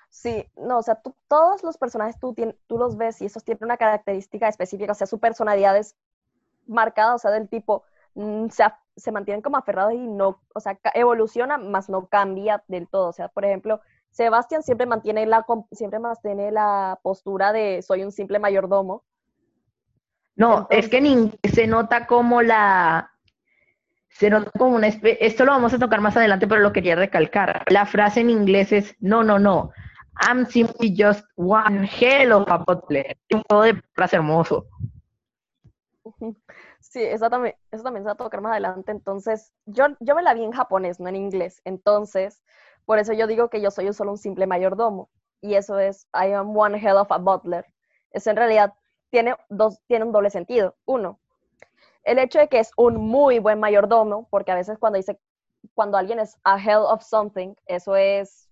Sí, 0.09 0.45
no, 0.57 0.79
o 0.79 0.81
sea, 0.81 1.01
todos 1.27 1.63
los 1.63 1.77
personajes 1.77 2.19
tú, 2.19 2.35
tú 2.67 2.77
los 2.77 2.97
ves 2.97 3.21
y 3.21 3.25
esos 3.25 3.43
tienen 3.43 3.63
una 3.63 3.77
característica 3.77 4.47
específica, 4.47 4.91
o 4.91 4.95
sea, 4.95 5.07
su 5.07 5.19
personalidad 5.19 5.77
es 5.77 5.95
marcada, 6.67 7.15
o 7.15 7.19
sea, 7.19 7.31
del 7.31 7.47
tipo, 7.47 7.83
mm, 8.15 8.47
se, 8.49 8.63
se 8.95 9.11
mantienen 9.11 9.41
como 9.41 9.57
aferrados 9.57 9.93
y 9.93 10.07
no, 10.07 10.41
o 10.53 10.59
sea, 10.59 10.79
evoluciona, 10.93 11.57
más 11.57 11.89
no 11.89 12.07
cambia 12.07 12.63
del 12.67 12.87
todo. 12.87 13.09
O 13.09 13.13
sea, 13.13 13.27
por 13.29 13.45
ejemplo, 13.45 13.81
Sebastián 14.11 14.63
siempre 14.63 14.85
mantiene 14.85 15.25
la, 15.25 15.45
siempre 15.71 15.99
mantiene 15.99 16.51
la 16.51 16.99
postura 17.01 17.53
de 17.53 17.81
soy 17.81 18.03
un 18.03 18.11
simple 18.11 18.39
mayordomo. 18.39 19.03
No, 20.35 20.67
es 20.69 20.87
que 20.87 20.97
en 20.97 21.33
se 21.53 21.67
nota 21.67 22.07
como 22.07 22.41
la... 22.41 23.11
Se 24.07 24.29
nota 24.29 24.49
como 24.57 24.75
una 24.75 24.87
especie... 24.87 25.25
Esto 25.25 25.45
lo 25.45 25.51
vamos 25.51 25.73
a 25.73 25.79
tocar 25.79 26.01
más 26.01 26.17
adelante, 26.17 26.47
pero 26.47 26.61
lo 26.61 26.73
quería 26.73 26.95
recalcar. 26.95 27.63
La 27.67 27.85
frase 27.85 28.21
en 28.21 28.29
inglés 28.29 28.71
es, 28.71 28.95
no, 28.99 29.23
no, 29.23 29.37
no. 29.37 29.71
I'm 30.19 30.45
simply 30.45 30.93
just 30.95 31.23
one 31.35 31.83
hell 31.83 32.33
of 32.33 32.49
a 32.49 32.57
butler. 32.57 33.17
Un 33.31 33.43
juego 33.49 33.63
de 33.63 33.81
frase 33.93 34.17
hermoso. 34.17 34.67
Sí, 36.81 37.03
eso 37.03 37.29
también, 37.29 37.55
eso 37.71 37.83
también 37.83 38.03
se 38.03 38.07
va 38.07 38.13
a 38.13 38.17
tocar 38.17 38.41
más 38.41 38.53
adelante. 38.53 38.91
Entonces, 38.91 39.53
yo, 39.65 39.85
yo 39.99 40.15
me 40.15 40.23
la 40.23 40.33
vi 40.33 40.43
en 40.43 40.51
japonés, 40.51 40.99
no 40.99 41.07
en 41.09 41.15
inglés. 41.15 41.61
Entonces, 41.65 42.41
por 42.85 42.99
eso 42.99 43.13
yo 43.13 43.27
digo 43.27 43.49
que 43.49 43.61
yo 43.61 43.69
soy 43.69 43.91
solo 43.93 44.11
un 44.11 44.17
simple 44.17 44.47
mayordomo. 44.47 45.09
Y 45.41 45.53
eso 45.53 45.77
es, 45.77 46.07
I 46.13 46.33
am 46.33 46.55
one 46.55 46.77
hell 46.77 46.97
of 46.97 47.11
a 47.11 47.17
butler. 47.17 47.65
Eso 48.11 48.31
en 48.31 48.37
realidad 48.37 48.73
tiene, 49.09 49.35
dos, 49.49 49.79
tiene 49.87 50.05
un 50.05 50.11
doble 50.11 50.29
sentido. 50.29 50.75
Uno, 50.85 51.19
el 52.03 52.17
hecho 52.17 52.39
de 52.39 52.47
que 52.47 52.59
es 52.59 52.71
un 52.75 52.97
muy 52.97 53.39
buen 53.39 53.59
mayordomo, 53.59 54.27
porque 54.29 54.51
a 54.51 54.55
veces 54.55 54.77
cuando 54.79 54.97
dice, 54.97 55.19
cuando 55.73 55.97
alguien 55.97 56.19
es 56.19 56.37
a 56.43 56.57
hell 56.57 56.83
of 56.87 57.03
something, 57.03 57.53
eso 57.67 57.95
es 57.95 58.49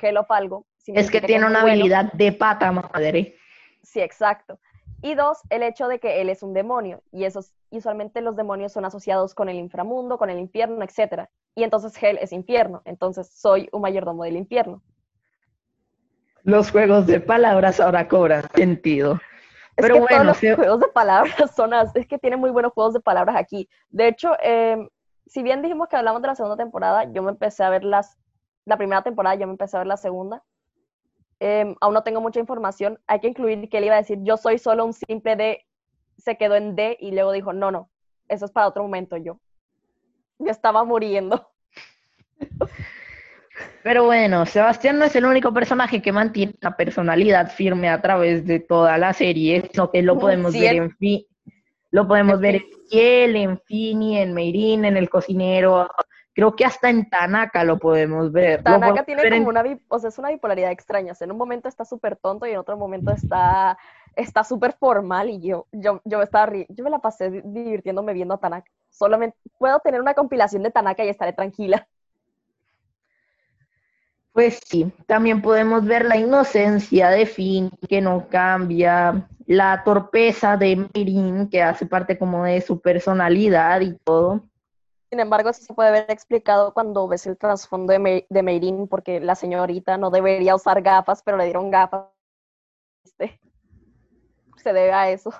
hell 0.00 0.16
of 0.16 0.30
algo. 0.30 0.66
Es 0.86 1.10
que 1.10 1.20
tiene 1.20 1.46
una 1.46 1.62
habilidad 1.62 2.12
de 2.12 2.32
pata 2.32 2.70
madre. 2.72 3.36
Sí, 3.82 4.00
exacto. 4.00 4.58
Y 5.02 5.14
dos, 5.14 5.38
el 5.50 5.62
hecho 5.62 5.86
de 5.88 5.98
que 5.98 6.20
él 6.20 6.30
es 6.30 6.42
un 6.42 6.54
demonio. 6.54 7.02
Y 7.12 7.24
esos, 7.24 7.52
usualmente 7.70 8.20
los 8.22 8.36
demonios 8.36 8.72
son 8.72 8.84
asociados 8.84 9.34
con 9.34 9.48
el 9.48 9.56
inframundo, 9.56 10.16
con 10.18 10.30
el 10.30 10.38
infierno, 10.38 10.82
etc. 10.82 11.28
Y 11.54 11.62
entonces 11.62 11.92
Hell 12.02 12.18
es 12.20 12.32
infierno. 12.32 12.82
Entonces 12.84 13.28
soy 13.28 13.68
un 13.72 13.82
mayordomo 13.82 14.24
del 14.24 14.36
infierno. 14.36 14.82
Los 16.42 16.70
juegos 16.70 17.06
de 17.06 17.20
palabras 17.20 17.80
ahora 17.80 18.08
cobran 18.08 18.44
sentido. 18.54 19.20
Pero 19.76 19.98
bueno, 19.98 20.24
los 20.24 20.38
juegos 20.38 20.80
de 20.80 20.88
palabras 20.88 21.54
son, 21.56 21.72
es 21.94 22.06
que 22.06 22.18
tienen 22.18 22.38
muy 22.38 22.50
buenos 22.50 22.72
juegos 22.72 22.94
de 22.94 23.00
palabras 23.00 23.36
aquí. 23.36 23.68
De 23.88 24.08
hecho, 24.08 24.32
em, 24.40 24.88
si 25.26 25.42
bien 25.42 25.62
dijimos 25.62 25.88
que 25.88 25.96
hablamos 25.96 26.22
de 26.22 26.28
la 26.28 26.34
segunda 26.34 26.56
temporada, 26.56 27.04
yo 27.12 27.22
me 27.22 27.30
empecé 27.30 27.64
a 27.64 27.70
ver 27.70 27.84
las, 27.84 28.16
la 28.64 28.76
primera 28.76 29.02
temporada, 29.02 29.34
yo 29.36 29.46
me 29.46 29.52
empecé 29.52 29.76
a 29.76 29.80
ver 29.80 29.86
la 29.86 29.96
segunda. 29.96 30.42
Em, 31.44 31.76
aún 31.82 31.92
no 31.92 32.02
tengo 32.02 32.22
mucha 32.22 32.40
información. 32.40 32.98
Hay 33.06 33.20
que 33.20 33.28
incluir 33.28 33.68
que 33.68 33.76
él 33.76 33.84
iba 33.84 33.94
a 33.94 33.98
decir, 33.98 34.18
yo 34.22 34.38
soy 34.38 34.58
solo 34.58 34.86
un 34.86 34.94
simple 34.94 35.36
D, 35.36 35.64
se 36.16 36.38
quedó 36.38 36.54
en 36.54 36.74
D 36.74 36.96
y 36.98 37.12
luego 37.12 37.32
dijo, 37.32 37.52
no, 37.52 37.70
no, 37.70 37.90
eso 38.28 38.46
es 38.46 38.50
para 38.50 38.68
otro 38.68 38.82
momento 38.82 39.18
yo. 39.18 39.38
Ya 40.38 40.52
estaba 40.52 40.84
muriendo. 40.84 41.50
Pero 43.82 44.04
bueno, 44.04 44.46
Sebastián 44.46 44.98
no 44.98 45.04
es 45.04 45.14
el 45.14 45.26
único 45.26 45.52
personaje 45.52 46.00
que 46.00 46.12
mantiene 46.12 46.54
una 46.62 46.76
personalidad 46.76 47.52
firme 47.52 47.90
a 47.90 48.00
través 48.00 48.46
de 48.46 48.60
toda 48.60 48.96
la 48.96 49.12
serie, 49.12 49.70
que 49.92 50.02
lo 50.02 50.18
podemos 50.18 50.52
Sí, 50.52 50.60
ver 50.60 50.76
en 50.76 50.96
fin, 50.96 51.26
lo 51.90 52.08
podemos 52.08 52.40
ver 52.40 52.56
en 52.56 52.64
Kiel, 52.88 53.36
en 53.36 53.60
Fini, 53.60 54.18
en 54.18 54.32
Meirin, 54.32 54.86
en 54.86 54.96
el 54.96 55.10
cocinero, 55.10 55.88
creo 56.34 56.56
que 56.56 56.64
hasta 56.64 56.90
en 56.90 57.08
Tanaka 57.08 57.64
lo 57.64 57.78
podemos 57.78 58.32
ver. 58.32 58.62
Tanaka 58.62 59.04
podemos 59.04 59.04
tiene 59.04 59.22
ver 59.22 59.32
en- 59.34 59.46
como 59.46 59.48
una, 59.48 59.62
o 59.88 59.98
sea, 59.98 60.08
es 60.08 60.18
una 60.18 60.30
bipolaridad 60.30 60.70
extraña. 60.70 61.12
O 61.12 61.14
sea, 61.14 61.26
en 61.26 61.32
un 61.32 61.38
momento 61.38 61.68
está 61.68 61.84
súper 61.84 62.16
tonto 62.16 62.46
y 62.46 62.52
en 62.52 62.58
otro 62.58 62.76
momento 62.76 63.10
está 63.10 63.78
está 64.16 64.44
súper 64.44 64.74
formal 64.74 65.28
y 65.28 65.40
yo, 65.40 65.66
yo, 65.72 66.00
yo 66.04 66.18
me 66.18 66.24
estaba 66.24 66.52
yo 66.68 66.84
me 66.84 66.90
la 66.90 67.00
pasé 67.00 67.30
di- 67.30 67.42
divirtiéndome 67.44 68.12
viendo 68.14 68.34
a 68.34 68.38
Tanaka. 68.38 68.70
Solamente 68.90 69.36
puedo 69.58 69.80
tener 69.80 70.00
una 70.00 70.14
compilación 70.14 70.62
de 70.62 70.70
Tanaka 70.70 71.04
y 71.04 71.08
estaré 71.08 71.32
tranquila. 71.32 71.88
Pues 74.32 74.60
sí, 74.66 74.92
también 75.06 75.40
podemos 75.40 75.84
ver 75.86 76.04
la 76.04 76.16
inocencia 76.16 77.08
de 77.08 77.24
Finn, 77.24 77.70
que 77.88 78.00
no 78.02 78.28
cambia, 78.28 79.28
la 79.46 79.82
torpeza 79.84 80.56
de 80.56 80.76
Meirin, 80.92 81.48
que 81.48 81.62
hace 81.62 81.86
parte 81.86 82.18
como 82.18 82.44
de 82.44 82.60
su 82.60 82.80
personalidad 82.80 83.80
y 83.80 83.96
todo. 84.04 84.42
Sin 85.14 85.20
embargo, 85.20 85.48
eso 85.48 85.62
se 85.62 85.72
puede 85.72 85.92
ver 85.92 86.06
explicado 86.08 86.74
cuando 86.74 87.06
ves 87.06 87.24
el 87.28 87.38
trasfondo 87.38 87.92
de, 87.92 88.00
Me- 88.00 88.26
de 88.28 88.42
Meirin, 88.42 88.88
porque 88.88 89.20
la 89.20 89.36
señorita 89.36 89.96
no 89.96 90.10
debería 90.10 90.56
usar 90.56 90.82
gafas, 90.82 91.22
pero 91.22 91.36
le 91.36 91.44
dieron 91.44 91.70
gafas. 91.70 92.06
¿viste? 93.04 93.38
Se 94.56 94.72
debe 94.72 94.92
a 94.92 95.10
eso. 95.10 95.32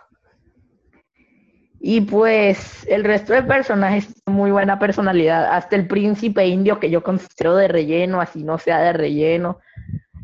Y 1.81 2.03
pues 2.03 2.87
el 2.87 3.03
resto 3.03 3.33
de 3.33 3.43
personajes 3.43 4.15
tienen 4.15 4.41
muy 4.41 4.53
buena 4.53 4.79
personalidad, 4.79 5.47
hasta 5.53 5.75
el 5.75 5.89
príncipe 5.89 6.47
indio 6.47 6.79
que 6.79 6.89
yo 6.89 7.03
considero 7.03 7.57
de 7.57 7.67
relleno, 7.67 8.21
así 8.21 8.45
no 8.45 8.59
sea 8.59 8.81
de 8.81 8.93
relleno. 8.93 9.59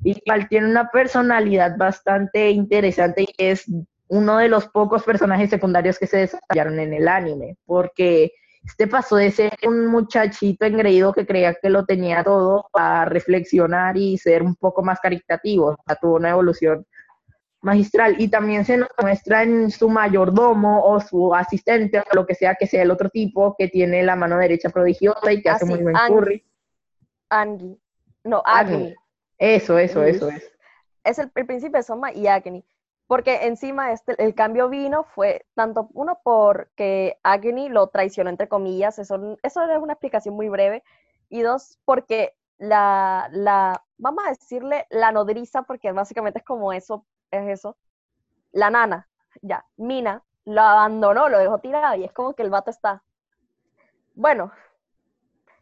Igual 0.04 0.48
tiene 0.48 0.68
una 0.68 0.92
personalidad 0.92 1.76
bastante 1.76 2.50
interesante 2.50 3.22
y 3.22 3.34
es 3.36 3.64
uno 4.06 4.36
de 4.36 4.48
los 4.48 4.68
pocos 4.68 5.02
personajes 5.02 5.50
secundarios 5.50 5.98
que 5.98 6.06
se 6.06 6.18
desarrollaron 6.18 6.78
en 6.78 6.94
el 6.94 7.08
anime, 7.08 7.56
porque 7.66 8.30
este 8.64 8.86
pasó 8.86 9.16
de 9.16 9.30
ser 9.30 9.52
un 9.66 9.86
muchachito 9.86 10.66
engreído 10.66 11.12
que 11.12 11.26
creía 11.26 11.54
que 11.54 11.70
lo 11.70 11.84
tenía 11.86 12.22
todo 12.22 12.68
a 12.74 13.04
reflexionar 13.06 13.96
y 13.96 14.18
ser 14.18 14.42
un 14.42 14.54
poco 14.54 14.82
más 14.82 15.00
caritativo, 15.00 15.68
o 15.68 15.76
sea, 15.86 15.96
tuvo 15.96 16.16
una 16.16 16.30
evolución 16.30 16.86
magistral 17.62 18.16
y 18.18 18.28
también 18.28 18.64
se 18.64 18.76
nos 18.78 18.88
muestra 19.00 19.42
en 19.42 19.70
su 19.70 19.88
mayordomo 19.88 20.82
o 20.82 20.98
su 21.00 21.34
asistente 21.34 22.00
o 22.00 22.04
lo 22.14 22.26
que 22.26 22.34
sea 22.34 22.54
que 22.54 22.66
sea 22.66 22.82
el 22.82 22.90
otro 22.90 23.10
tipo 23.10 23.54
que 23.58 23.68
tiene 23.68 24.02
la 24.02 24.16
mano 24.16 24.38
derecha 24.38 24.70
prodigiosa 24.70 25.30
y 25.32 25.42
que 25.42 25.50
hace 25.50 25.64
Ah, 25.64 25.68
sí, 25.68 25.74
muy 25.74 25.82
buen 25.82 25.96
Angie. 25.96 26.14
curry. 26.16 26.44
Angie. 27.28 27.78
No, 28.24 28.42
Agni. 28.44 28.74
Agni. 28.74 28.94
Eso, 29.38 29.78
eso, 29.78 30.02
eso 30.04 30.28
es. 30.28 30.50
es 31.04 31.18
el, 31.18 31.30
el 31.34 31.46
príncipe 31.46 31.82
Soma 31.82 32.12
y 32.12 32.26
Agni. 32.26 32.64
Porque 33.10 33.48
encima 33.48 33.90
este, 33.90 34.14
el 34.22 34.36
cambio 34.36 34.68
vino 34.68 35.02
fue 35.02 35.44
tanto 35.54 35.88
uno 35.94 36.20
porque 36.22 37.18
Agni 37.24 37.68
lo 37.68 37.88
traicionó 37.88 38.30
entre 38.30 38.48
comillas, 38.48 39.00
eso, 39.00 39.36
eso 39.42 39.64
es 39.64 39.82
una 39.82 39.94
explicación 39.94 40.36
muy 40.36 40.48
breve, 40.48 40.84
y 41.28 41.40
dos 41.40 41.80
porque 41.84 42.36
la, 42.58 43.28
la, 43.32 43.84
vamos 43.98 44.24
a 44.24 44.28
decirle 44.28 44.86
la 44.90 45.10
nodriza, 45.10 45.62
porque 45.62 45.90
básicamente 45.90 46.38
es 46.38 46.44
como 46.44 46.72
eso, 46.72 47.04
es 47.32 47.48
eso, 47.48 47.76
la 48.52 48.70
nana, 48.70 49.08
ya, 49.42 49.66
Mina, 49.76 50.22
lo 50.44 50.60
abandonó, 50.60 51.28
lo 51.28 51.40
dejó 51.40 51.58
tirado, 51.58 51.96
y 51.96 52.04
es 52.04 52.12
como 52.12 52.34
que 52.34 52.44
el 52.44 52.50
vato 52.50 52.70
está, 52.70 53.02
bueno, 54.14 54.52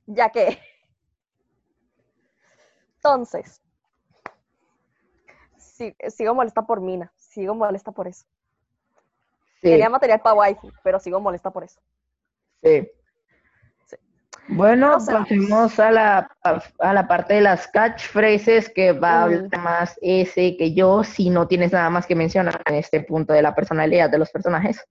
ya 0.05 0.28
que, 0.28 0.59
entonces, 2.97 3.62
sigo 6.09 6.35
molesta 6.35 6.67
por 6.67 6.83
Mina, 6.83 7.11
sigo 7.28 7.54
molesta 7.54 7.92
por 7.92 8.08
eso. 8.08 8.26
Sí, 9.61 9.70
Tenía 9.70 9.88
material 9.88 10.20
para 10.20 10.35
waifu, 10.35 10.70
pero 10.82 10.99
sigo 11.00 11.20
molesta 11.20 11.50
por 11.50 11.64
eso. 11.64 11.80
sí. 12.62 12.88
Sí. 13.87 13.97
Bueno, 14.50 14.92
No 14.92 15.00
sé. 15.00 15.12
pasemos 15.12 15.78
a 15.78 15.90
la, 15.90 16.30
a, 16.42 16.92
la 16.94 17.06
parte 17.06 17.35
de 17.35 17.40
las 17.42 17.68
catchphrases 17.68 18.70
que 18.70 18.92
va 18.92 19.11
a 19.20 19.23
hablar 19.25 19.58
más 19.58 19.99
ese 20.00 20.56
que 20.56 20.73
yo, 20.75 21.04
si 21.04 21.28
no 21.30 21.47
tienes 21.49 21.73
nada 21.73 21.90
más 21.90 22.06
que 22.06 22.14
mencionar 22.14 22.62
en 22.66 22.76
este 22.76 23.00
punto 23.02 23.32
de 23.35 23.42
la 23.42 23.54
personalidad 23.54 24.08
de 24.11 24.18
los 24.18 24.30
personajes. 24.30 24.82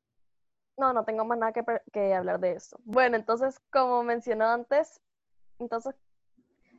No, 0.78 0.94
no 0.94 1.04
tengo 1.06 1.26
más 1.26 1.40
nada 1.40 1.54
que, 1.54 1.64
que 1.92 2.14
hablar 2.14 2.40
de 2.40 2.52
eso. 2.54 2.80
Bueno, 2.84 3.16
entonces, 3.18 3.60
como 3.72 4.04
mencioné 4.04 4.46
antes, 4.46 5.02
entonces, 5.60 5.96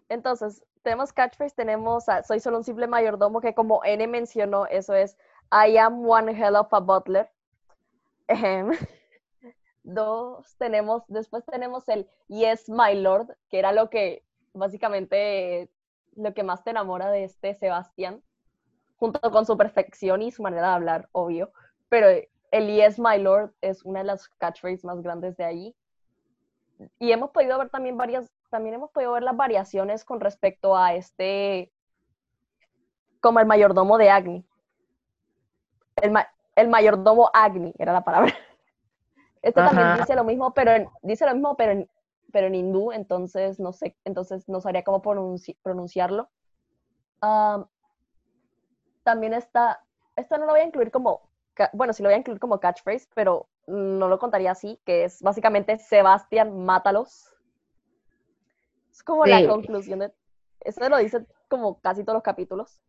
entonces, 0.08 0.64
tenemos 0.88 1.12
catchphrase, 1.12 1.54
tenemos 1.54 2.08
a 2.08 2.22
Soy 2.22 2.40
solo 2.40 2.56
un 2.56 2.64
simple 2.64 2.86
mayordomo, 2.86 3.42
que 3.42 3.52
como 3.52 3.84
N 3.84 4.06
mencionó, 4.06 4.64
eso 4.64 4.94
es 4.94 5.18
I 5.52 5.76
am 5.76 6.08
one 6.08 6.32
hell 6.32 6.56
of 6.56 6.72
a 6.72 6.80
butler. 6.80 7.30
Ejem. 8.26 8.70
Dos, 9.82 10.56
tenemos, 10.56 11.02
después 11.08 11.44
tenemos 11.44 11.86
el 11.90 12.08
Yes, 12.28 12.70
my 12.70 12.94
lord, 12.94 13.36
que 13.50 13.58
era 13.58 13.72
lo 13.72 13.90
que 13.90 14.24
básicamente 14.54 15.70
lo 16.16 16.32
que 16.32 16.42
más 16.42 16.64
te 16.64 16.70
enamora 16.70 17.10
de 17.10 17.24
este 17.24 17.54
Sebastián, 17.54 18.22
junto 18.96 19.20
con 19.30 19.44
su 19.44 19.58
perfección 19.58 20.22
y 20.22 20.30
su 20.30 20.42
manera 20.42 20.68
de 20.68 20.74
hablar, 20.74 21.08
obvio. 21.12 21.52
Pero 21.90 22.08
el 22.50 22.66
Yes, 22.66 22.98
my 22.98 23.18
lord 23.18 23.52
es 23.60 23.84
una 23.84 23.98
de 23.98 24.06
las 24.06 24.26
catchphrases 24.38 24.86
más 24.86 25.02
grandes 25.02 25.36
de 25.36 25.44
ahí. 25.44 25.76
Y 26.98 27.12
hemos 27.12 27.30
podido 27.30 27.58
ver 27.58 27.68
también 27.68 27.98
varias, 27.98 28.30
también 28.50 28.74
hemos 28.74 28.90
podido 28.90 29.12
ver 29.12 29.22
las 29.22 29.36
variaciones 29.36 30.04
con 30.04 30.20
respecto 30.20 30.76
a 30.76 30.94
este, 30.94 31.72
como 33.20 33.38
el 33.40 33.46
mayordomo 33.46 33.96
de 33.96 34.10
Agni. 34.10 34.44
El, 35.96 36.10
ma- 36.12 36.28
el 36.56 36.68
mayordomo 36.68 37.30
Agni 37.32 37.74
era 37.78 37.92
la 37.92 38.02
palabra. 38.04 38.32
Este 39.42 39.62
también 39.62 39.92
dice 39.92 40.16
lo 40.16 40.24
mismo, 40.24 40.52
pero 40.54 40.72
en, 40.72 40.88
dice 41.02 41.26
lo 41.26 41.34
mismo, 41.34 41.56
pero 41.56 41.72
en, 41.72 41.90
pero 42.32 42.48
en 42.48 42.54
hindú, 42.56 42.92
entonces 42.92 43.60
no 43.60 43.72
sé, 43.72 43.96
entonces 44.04 44.48
no 44.48 44.60
sabría 44.60 44.84
cómo 44.84 45.02
pronunci- 45.02 45.56
pronunciarlo. 45.62 46.28
Am, 47.20 47.66
también 49.02 49.34
está, 49.34 49.82
esto 50.16 50.38
no 50.38 50.46
lo 50.46 50.52
voy 50.52 50.60
a 50.60 50.64
incluir 50.66 50.90
como, 50.90 51.20
bueno, 51.72 51.92
sí 51.92 52.02
lo 52.02 52.08
voy 52.08 52.14
a 52.14 52.18
incluir 52.18 52.40
como 52.40 52.60
catchphrase, 52.60 53.08
pero 53.14 53.48
no 53.66 54.08
lo 54.08 54.18
contaría 54.18 54.50
así, 54.52 54.80
que 54.84 55.04
es 55.04 55.22
básicamente 55.22 55.78
Sebastián, 55.78 56.64
mátalos. 56.64 57.34
Es 58.98 59.04
como 59.04 59.24
Sí. 59.26 59.30
la 59.30 59.46
conclusión 59.46 60.00
de, 60.00 60.12
eso 60.58 60.88
lo 60.88 60.98
dice 60.98 61.24
como 61.48 61.78
casi 61.80 62.02
todos 62.02 62.14
los 62.16 62.22
capítulos. 62.24 62.80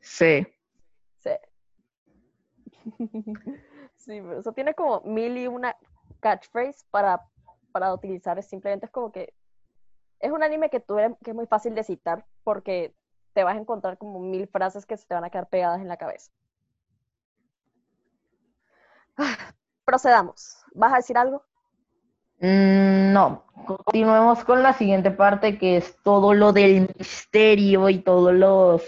Sí. 0.00 0.44
Sí. 1.20 1.30
Sí, 3.96 4.20
pero 4.20 4.40
eso 4.40 4.52
tiene 4.52 4.74
como 4.74 5.00
mil 5.02 5.38
y 5.38 5.46
una 5.46 5.76
catchphrase 6.20 6.84
para, 6.90 7.24
para 7.70 7.94
utilizar. 7.94 8.38
Es 8.40 8.48
simplemente 8.48 8.86
es 8.86 8.92
como 8.92 9.12
que 9.12 9.32
es 10.18 10.32
un 10.32 10.42
anime 10.42 10.68
que, 10.68 10.80
tú 10.80 10.98
eres- 10.98 11.16
que 11.22 11.30
es 11.30 11.36
muy 11.36 11.46
fácil 11.46 11.74
de 11.76 11.84
citar 11.84 12.26
porque 12.42 12.92
te 13.34 13.44
vas 13.44 13.56
a 13.56 13.60
encontrar 13.60 13.96
como 13.96 14.18
mil 14.18 14.48
frases 14.48 14.84
que 14.84 14.96
se 14.96 15.06
te 15.06 15.14
van 15.14 15.24
a 15.24 15.30
quedar 15.30 15.48
pegadas 15.48 15.80
en 15.80 15.86
la 15.88 15.96
cabeza. 15.96 16.32
Ah, 19.16 19.54
Procedamos. 19.86 20.58
¿Vas 20.74 20.92
a 20.92 20.96
decir 20.96 21.16
algo? 21.16 21.44
Mm, 22.44 23.14
no, 23.14 23.42
continuemos 23.64 24.44
con 24.44 24.62
la 24.62 24.74
siguiente 24.74 25.10
parte 25.10 25.56
que 25.56 25.78
es 25.78 25.96
todo 26.02 26.34
lo 26.34 26.52
del 26.52 26.90
misterio 26.98 27.88
y 27.88 28.00
todos 28.02 28.34
los 28.34 28.82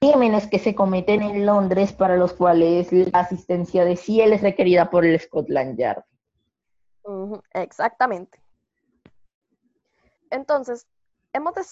crímenes 0.00 0.48
que 0.48 0.58
se 0.58 0.74
cometen 0.74 1.22
en 1.22 1.46
Londres 1.46 1.92
para 1.92 2.16
los 2.16 2.32
cuales 2.32 2.92
la 2.92 3.20
asistencia 3.20 3.84
de 3.84 3.94
Ciel 3.94 4.32
es 4.32 4.42
requerida 4.42 4.90
por 4.90 5.04
el 5.04 5.20
Scotland 5.20 5.78
Yard. 5.78 6.02
Exactamente. 7.52 8.42
Entonces, 10.28 10.88
hemos 11.32 11.54
de 11.54 11.62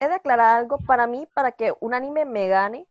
he 0.00 0.08
de 0.08 0.20
algo 0.32 0.78
para 0.78 1.06
mí, 1.06 1.28
para 1.32 1.52
que 1.52 1.72
un 1.78 1.94
anime 1.94 2.24
me 2.24 2.48
gane, 2.48 2.88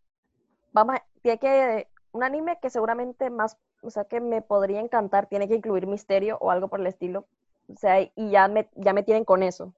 vamos 0.71 0.95
tiene 1.21 1.39
que, 1.39 1.89
un 2.13 2.23
anime 2.23 2.57
que 2.61 2.69
seguramente 2.69 3.29
más, 3.29 3.57
o 3.85 3.89
sea, 3.89 4.05
que 4.05 4.19
me 4.19 4.41
podría 4.41 4.79
encantar, 4.79 5.27
tiene 5.27 5.47
que 5.47 5.55
incluir 5.55 5.87
misterio 5.87 6.37
o 6.41 6.51
algo 6.51 6.67
por 6.67 6.79
el 6.79 6.87
estilo, 6.87 7.27
o 7.71 7.77
sea, 7.77 8.01
y 8.01 8.29
ya 8.29 8.47
me, 8.47 8.69
ya 8.75 8.93
me 8.93 9.03
tienen 9.03 9.25
con 9.25 9.43
eso. 9.43 9.73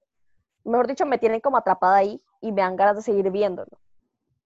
Mejor 0.64 0.86
dicho, 0.86 1.06
me 1.06 1.18
tienen 1.18 1.40
como 1.40 1.56
atrapada 1.56 1.96
ahí 1.96 2.22
y 2.40 2.52
me 2.52 2.62
dan 2.62 2.76
ganas 2.76 2.96
de 2.96 3.02
seguir 3.02 3.30
viéndolo. 3.30 3.78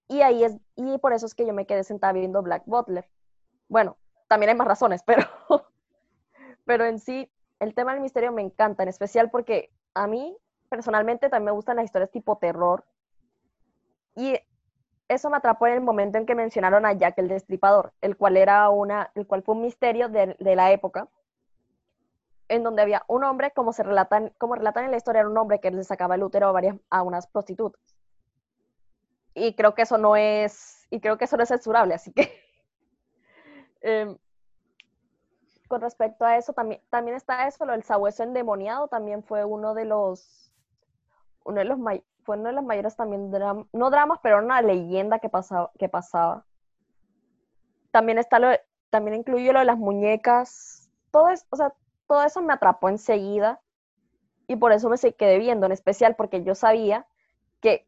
Y 0.07 0.21
ahí 0.21 0.43
es, 0.43 0.57
y 0.75 0.97
por 0.99 1.13
eso 1.13 1.25
es 1.25 1.33
que 1.33 1.45
yo 1.45 1.53
me 1.53 1.65
quedé 1.65 1.83
sentada 1.83 2.13
viendo 2.13 2.41
Black 2.41 2.63
Butler. 2.65 3.07
Bueno, 3.67 3.97
también 4.27 4.49
hay 4.49 4.55
más 4.55 4.67
razones, 4.67 5.03
pero, 5.05 5.25
pero 6.65 6.85
en 6.85 6.99
sí, 6.99 7.31
el 7.59 7.73
tema 7.73 7.93
del 7.93 8.01
misterio 8.01 8.31
me 8.31 8.41
encanta, 8.41 8.83
en 8.83 8.89
especial 8.89 9.29
porque 9.29 9.71
a 9.93 10.07
mí 10.07 10.37
personalmente 10.69 11.29
también 11.29 11.45
me 11.45 11.51
gustan 11.51 11.77
las 11.77 11.85
historias 11.85 12.11
tipo 12.11 12.37
terror. 12.37 12.85
Y 14.15 14.39
eso 15.07 15.29
me 15.29 15.37
atrapó 15.37 15.67
en 15.67 15.73
el 15.73 15.81
momento 15.81 16.17
en 16.17 16.25
que 16.25 16.35
mencionaron 16.35 16.85
a 16.85 16.93
Jack 16.93 17.17
el 17.17 17.27
Destripador, 17.27 17.93
el 18.01 18.17
cual 18.17 18.37
era 18.37 18.69
una, 18.69 19.11
el 19.15 19.27
cual 19.27 19.43
fue 19.43 19.55
un 19.55 19.61
misterio 19.61 20.09
de, 20.09 20.35
la 20.39 20.71
época, 20.71 21.07
en 22.47 22.63
donde 22.63 22.81
había 22.81 23.03
un 23.07 23.23
hombre, 23.23 23.51
como 23.51 23.73
se 23.73 23.83
relatan, 23.83 24.33
como 24.37 24.55
relatan 24.55 24.85
en 24.85 24.91
la 24.91 24.97
historia, 24.97 25.21
era 25.21 25.29
un 25.29 25.37
hombre 25.37 25.59
que 25.59 25.71
le 25.71 25.83
sacaba 25.83 26.15
el 26.15 26.23
útero 26.23 26.47
a 26.47 26.51
varias, 26.51 26.77
a 26.89 27.03
unas 27.03 27.27
prostitutas. 27.27 27.81
Y 29.33 29.55
creo 29.55 29.73
que 29.73 29.81
eso 29.81 29.97
no 29.97 30.15
es, 30.15 30.87
y 30.89 30.99
creo 30.99 31.17
que 31.17 31.25
eso 31.25 31.37
no 31.37 31.43
es 31.43 31.49
censurable, 31.49 31.95
así 31.95 32.13
que 32.13 32.31
em, 33.81 34.17
con 35.67 35.81
respecto 35.81 36.23
a 36.23 36.37
eso, 36.37 36.53
también, 36.53 36.81
también 36.89 37.17
está 37.17 37.47
eso, 37.47 37.65
lo 37.65 37.71
del 37.71 37.83
sabueso 37.83 38.23
endemoniado, 38.23 38.87
también 38.87 39.23
fue 39.23 39.43
uno 39.43 39.73
de 39.73 39.85
los, 39.85 40.53
uno 41.43 41.59
de 41.59 41.65
los, 41.65 41.79
fue 42.23 42.37
uno 42.37 42.49
de 42.49 42.55
los 42.55 42.63
mayores 42.63 42.95
también, 42.95 43.31
no 43.73 43.89
dramas, 43.89 44.19
pero 44.21 44.39
una 44.39 44.61
leyenda 44.61 45.19
que 45.19 45.29
pasaba. 45.29 45.71
Que 45.77 45.89
pasaba. 45.89 46.45
También 47.91 48.17
está 48.17 48.39
lo, 48.39 48.49
también 48.89 49.17
incluye 49.17 49.53
lo 49.53 49.59
de 49.59 49.65
las 49.65 49.77
muñecas, 49.77 50.89
todo 51.11 51.29
eso, 51.29 51.45
o 51.49 51.55
sea, 51.55 51.73
todo 52.07 52.23
eso 52.23 52.41
me 52.41 52.53
atrapó 52.53 52.89
enseguida 52.89 53.59
y 54.47 54.55
por 54.55 54.71
eso 54.71 54.89
me 54.89 54.97
quedé 54.97 55.37
viendo, 55.37 55.65
en 55.65 55.71
especial 55.71 56.15
porque 56.15 56.43
yo 56.43 56.55
sabía 56.55 57.07
que 57.59 57.87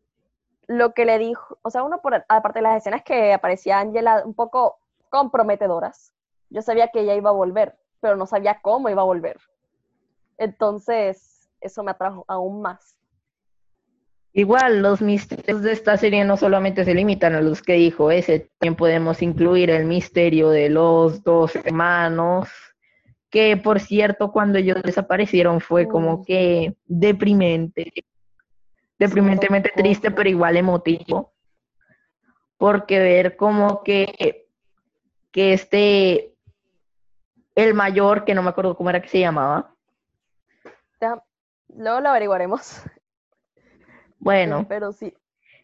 lo 0.68 0.94
que 0.94 1.06
le 1.06 1.20
dijo, 1.20 1.60
o 1.62 1.70
sea, 1.70 1.84
uno 1.84 2.02
por, 2.02 2.26
aparte 2.28 2.60
de 2.60 2.64
las 2.64 2.78
escenas 2.78 3.04
que 3.04 3.34
aparecía 3.34 3.80
Angela 3.80 4.24
un 4.26 4.34
poco 4.34 4.80
comprometedoras, 5.10 6.14
yo 6.50 6.62
sabía 6.62 6.88
que 6.90 7.02
ella 7.02 7.14
iba 7.14 7.30
a 7.30 7.34
volver, 7.34 7.78
pero 8.00 8.16
no 8.16 8.26
sabía 8.26 8.62
cómo 8.62 8.90
iba 8.90 9.02
a 9.02 9.06
volver. 9.06 9.40
Entonces, 10.38 11.50
eso 11.62 11.84
me 11.84 11.92
atrajo 11.92 12.26
aún 12.28 12.62
más. 12.62 12.95
Igual, 14.38 14.82
los 14.82 15.02
misterios 15.02 15.62
de 15.62 15.72
esta 15.72 15.96
serie 15.96 16.26
no 16.26 16.36
solamente 16.36 16.84
se 16.84 16.94
limitan 16.94 17.36
a 17.36 17.42
los 17.42 17.62
que 17.62 17.76
dijo 17.76 18.12
ese, 18.12 18.50
también 18.60 18.76
podemos 18.76 19.22
incluir 19.22 19.70
el 19.70 19.86
misterio 19.86 20.50
de 20.50 20.70
los 20.70 21.24
dos 21.24 21.56
hermanos, 21.56 22.50
que 23.30 23.56
por 23.56 23.80
cierto, 23.80 24.34
cuando 24.34 24.58
ellos 24.58 24.84
desaparecieron 24.84 25.62
fue 25.62 25.88
como 25.88 26.26
que 26.26 26.76
deprimente, 26.84 27.94
deprimentemente 29.00 29.72
triste, 29.74 30.12
pero 30.12 30.30
igual 30.30 30.58
emotivo, 30.58 31.32
porque 32.58 33.00
ver 33.00 33.38
como 33.38 33.84
que, 33.84 34.50
que 35.32 35.54
este 35.54 36.34
el 37.56 37.74
mayor, 37.74 38.26
que 38.26 38.36
no 38.36 38.44
me 38.44 38.50
acuerdo 38.50 38.76
cómo 38.76 38.90
era 38.90 39.02
que 39.02 39.08
se 39.08 39.22
llamaba. 39.22 39.74
luego 41.70 42.02
lo 42.02 42.10
averiguaremos. 42.10 42.84
Bueno, 44.26 44.66
pero 44.68 44.92
sí. 44.92 45.14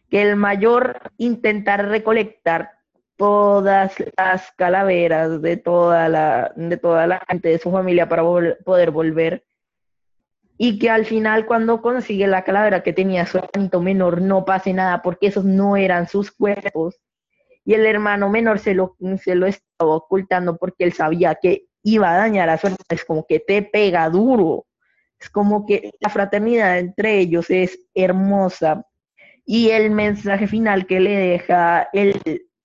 Que 0.08 0.22
el 0.22 0.36
mayor 0.36 1.12
intentar 1.18 1.88
recolectar 1.88 2.70
todas 3.16 3.94
las 4.16 4.50
calaveras 4.52 5.42
de 5.42 5.56
toda 5.56 6.08
la, 6.08 6.52
de 6.56 6.76
toda 6.76 7.06
la 7.06 7.22
gente 7.28 7.50
de 7.50 7.58
su 7.58 7.70
familia 7.70 8.08
para 8.08 8.22
poder 8.22 8.90
volver. 8.90 9.44
Y 10.56 10.78
que 10.78 10.90
al 10.90 11.06
final 11.06 11.44
cuando 11.46 11.82
consigue 11.82 12.26
la 12.26 12.44
calavera 12.44 12.82
que 12.82 12.92
tenía 12.92 13.26
su 13.26 13.38
hermanito 13.38 13.80
menor 13.80 14.20
no 14.20 14.44
pase 14.44 14.72
nada 14.72 15.02
porque 15.02 15.26
esos 15.26 15.44
no 15.44 15.76
eran 15.76 16.08
sus 16.08 16.30
cuerpos. 16.30 17.00
Y 17.64 17.74
el 17.74 17.86
hermano 17.86 18.28
menor 18.28 18.58
se 18.58 18.74
lo, 18.74 18.96
se 19.22 19.34
lo 19.34 19.46
estaba 19.46 19.94
ocultando 19.94 20.56
porque 20.56 20.84
él 20.84 20.92
sabía 20.92 21.34
que 21.36 21.66
iba 21.82 22.12
a 22.12 22.18
dañar 22.18 22.48
a 22.48 22.58
su 22.58 22.66
hermano, 22.68 22.84
es 22.88 23.04
como 23.04 23.26
que 23.26 23.40
te 23.40 23.62
pega 23.62 24.08
duro. 24.08 24.66
Es 25.22 25.30
como 25.30 25.66
que 25.66 25.92
la 26.00 26.10
fraternidad 26.10 26.80
entre 26.80 27.20
ellos 27.20 27.48
es 27.48 27.78
hermosa. 27.94 28.84
Y 29.44 29.70
el 29.70 29.92
mensaje 29.92 30.48
final 30.48 30.84
que 30.86 30.98
le 30.98 31.16
deja 31.16 31.88
el 31.92 32.20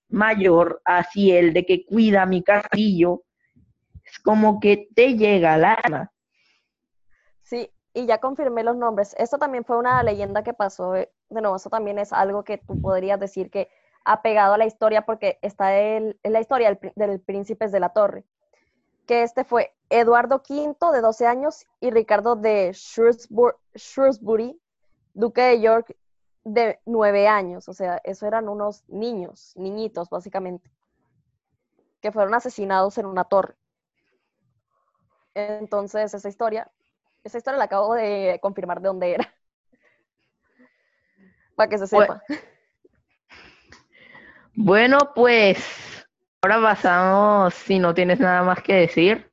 mayor 0.10 0.82
así 0.84 1.32
el 1.32 1.54
de 1.54 1.68
que 1.68 1.86
cuida 1.86 2.26
mi 2.26 2.42
castillo, 2.42 3.24
es 4.04 4.18
como 4.20 4.60
que 4.60 4.88
te 4.96 5.16
llega 5.16 5.54
al 5.54 5.65
alma. 5.65 6.12
Sí, 7.43 7.70
y 7.93 8.08
ya 8.08 8.17
confirmé 8.17 8.63
los 8.63 8.76
nombres. 8.76 9.15
Esto 9.20 9.38
también 9.38 9.63
fue 9.63 9.78
una 9.78 10.02
leyenda 10.02 10.43
que 10.43 10.54
pasó. 10.54 10.96
Eh, 10.96 11.12
de 11.30 11.41
nuevo, 11.41 11.58
eso 11.58 11.70
también 11.70 12.00
es 12.00 12.12
algo 12.12 12.43
que 12.43 12.58
tú 12.58 12.82
podrías 12.82 13.20
decir 13.20 13.52
que 13.52 13.70
ha 14.04 14.24
pegado 14.24 14.56
a 14.56 14.58
la 14.58 14.65
historia 14.65 15.04
porque 15.04 15.38
está 15.43 15.78
en 15.78 16.17
la 16.24 16.39
historia 16.39 16.70
del, 16.70 16.93
del 16.96 17.72
de 17.72 17.80
la 17.80 17.89
Torre 17.89 18.26
que 19.08 19.24
este 19.24 19.46
fue 19.46 19.74
Eduardo 19.89 20.43
V 20.48 20.76
de 20.93 21.02
12 21.02 21.26
años 21.26 21.65
y 21.80 21.89
Ricardo 21.89 22.36
de 22.36 22.74
Shrewsbury, 22.74 24.62
duque 25.13 25.41
de 25.41 25.62
York 25.62 25.96
de 26.43 26.80
9 26.86 27.28
años. 27.28 27.67
O 27.70 27.74
sea, 27.74 28.02
eso 28.04 28.28
eran 28.28 28.50
unos 28.50 28.84
niños, 28.89 29.54
niñitos 29.56 30.10
básicamente, 30.10 30.70
que 32.02 32.12
fueron 32.12 32.36
asesinados 32.36 32.98
en 32.98 33.06
una 33.06 33.24
torre. 33.24 33.56
Entonces, 35.34 36.13
esa 36.13 36.28
historia, 36.28 36.70
esa 37.24 37.38
historia 37.38 37.58
la 37.58 37.65
acabo 37.65 37.93
de 37.93 38.39
confirmar 38.41 38.82
de 38.82 38.88
dónde 38.88 39.13
era. 39.13 39.34
Para 41.56 41.70
que 41.70 41.78
se 41.78 41.88
sepa. 41.88 42.22
Bueno, 44.54 44.98
pues 45.15 45.97
Ahora 46.43 46.62
pasamos, 46.62 47.54
si 47.54 47.80
no 47.80 47.93
tienes 47.93 48.19
nada 48.19 48.43
más 48.43 48.62
que 48.62 48.73
decir. 48.73 49.32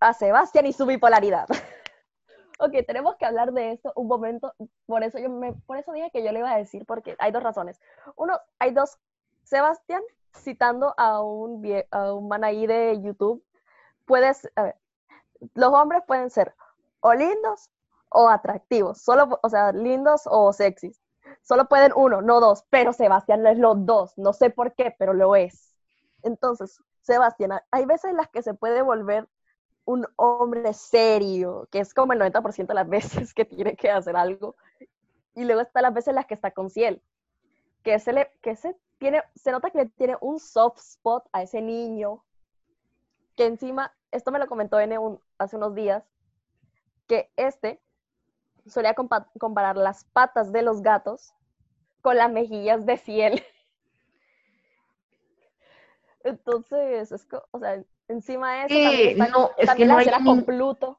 A 0.00 0.12
Sebastián 0.12 0.66
y 0.66 0.72
su 0.72 0.86
bipolaridad. 0.86 1.46
ok, 2.58 2.72
tenemos 2.86 3.16
que 3.16 3.26
hablar 3.26 3.52
de 3.52 3.72
esto 3.72 3.92
un 3.94 4.08
momento. 4.08 4.52
Por 4.86 5.04
eso, 5.04 5.18
yo 5.18 5.28
por 5.66 5.76
eso 5.76 5.92
dije 5.92 6.10
que 6.12 6.24
yo 6.24 6.32
le 6.32 6.40
iba 6.40 6.52
a 6.52 6.58
decir, 6.58 6.84
porque 6.84 7.14
hay 7.18 7.30
dos 7.30 7.42
razones. 7.42 7.80
Uno, 8.16 8.38
hay 8.58 8.72
dos. 8.72 8.98
Sebastián, 9.44 10.02
citando 10.36 10.94
a 10.98 11.22
un, 11.22 11.62
a 11.90 12.12
un 12.12 12.28
man 12.28 12.44
ahí 12.44 12.66
de 12.66 13.00
YouTube, 13.00 13.42
puedes, 14.04 14.50
los 15.54 15.72
hombres 15.72 16.02
pueden 16.06 16.28
ser 16.28 16.54
o 17.00 17.14
lindos 17.14 17.70
o 18.10 18.28
atractivos, 18.28 19.00
solo, 19.00 19.38
o 19.42 19.48
sea, 19.48 19.72
lindos 19.72 20.22
o 20.26 20.52
sexys. 20.52 21.00
Solo 21.42 21.68
pueden 21.68 21.92
uno, 21.94 22.22
no 22.22 22.40
dos, 22.40 22.64
pero 22.70 22.92
Sebastián 22.92 23.46
es 23.46 23.58
los 23.58 23.86
dos, 23.86 24.16
no 24.16 24.32
sé 24.32 24.50
por 24.50 24.74
qué, 24.74 24.94
pero 24.98 25.14
lo 25.14 25.36
es. 25.36 25.74
Entonces, 26.22 26.82
Sebastián, 27.00 27.60
hay 27.70 27.86
veces 27.86 28.10
en 28.10 28.16
las 28.16 28.28
que 28.28 28.42
se 28.42 28.54
puede 28.54 28.82
volver 28.82 29.28
un 29.84 30.06
hombre 30.16 30.74
serio, 30.74 31.66
que 31.70 31.78
es 31.78 31.94
como 31.94 32.12
el 32.12 32.20
90% 32.20 32.66
de 32.66 32.74
las 32.74 32.88
veces 32.88 33.32
que 33.32 33.44
tiene 33.44 33.76
que 33.76 33.90
hacer 33.90 34.16
algo, 34.16 34.56
y 35.34 35.44
luego 35.44 35.60
está 35.60 35.80
las 35.80 35.94
veces 35.94 36.08
en 36.08 36.16
las 36.16 36.26
que 36.26 36.34
está 36.34 36.50
con 36.50 36.68
Ciel, 36.68 37.02
que 37.82 37.98
se 37.98 38.12
le, 38.12 38.30
que 38.42 38.56
se 38.56 38.76
tiene, 38.98 39.22
se 39.34 39.52
nota 39.52 39.70
que 39.70 39.86
tiene 39.86 40.16
un 40.20 40.40
soft 40.40 40.78
spot 40.80 41.28
a 41.32 41.42
ese 41.42 41.62
niño, 41.62 42.24
que 43.36 43.46
encima, 43.46 43.94
esto 44.10 44.32
me 44.32 44.38
lo 44.38 44.46
comentó 44.48 44.78
N 44.80 44.98
hace 45.38 45.56
unos 45.56 45.74
días, 45.74 46.04
que 47.06 47.30
este 47.36 47.80
solía 48.68 48.94
comparar 48.94 49.76
las 49.76 50.04
patas 50.04 50.52
de 50.52 50.62
los 50.62 50.82
gatos 50.82 51.34
con 52.00 52.16
las 52.16 52.30
mejillas 52.30 52.86
de 52.86 52.96
Ciel. 52.96 53.42
Entonces, 56.24 57.12
es, 57.12 57.26
o 57.50 57.58
sea, 57.58 57.82
encima 58.08 58.54
de 58.54 58.64
eso, 58.66 58.90
también, 58.90 59.32
no, 59.32 59.50
es 59.56 59.70
que 59.74 59.86
no 59.86 59.98
hay 59.98 60.06
con 60.24 60.42
Pluto. 60.44 60.98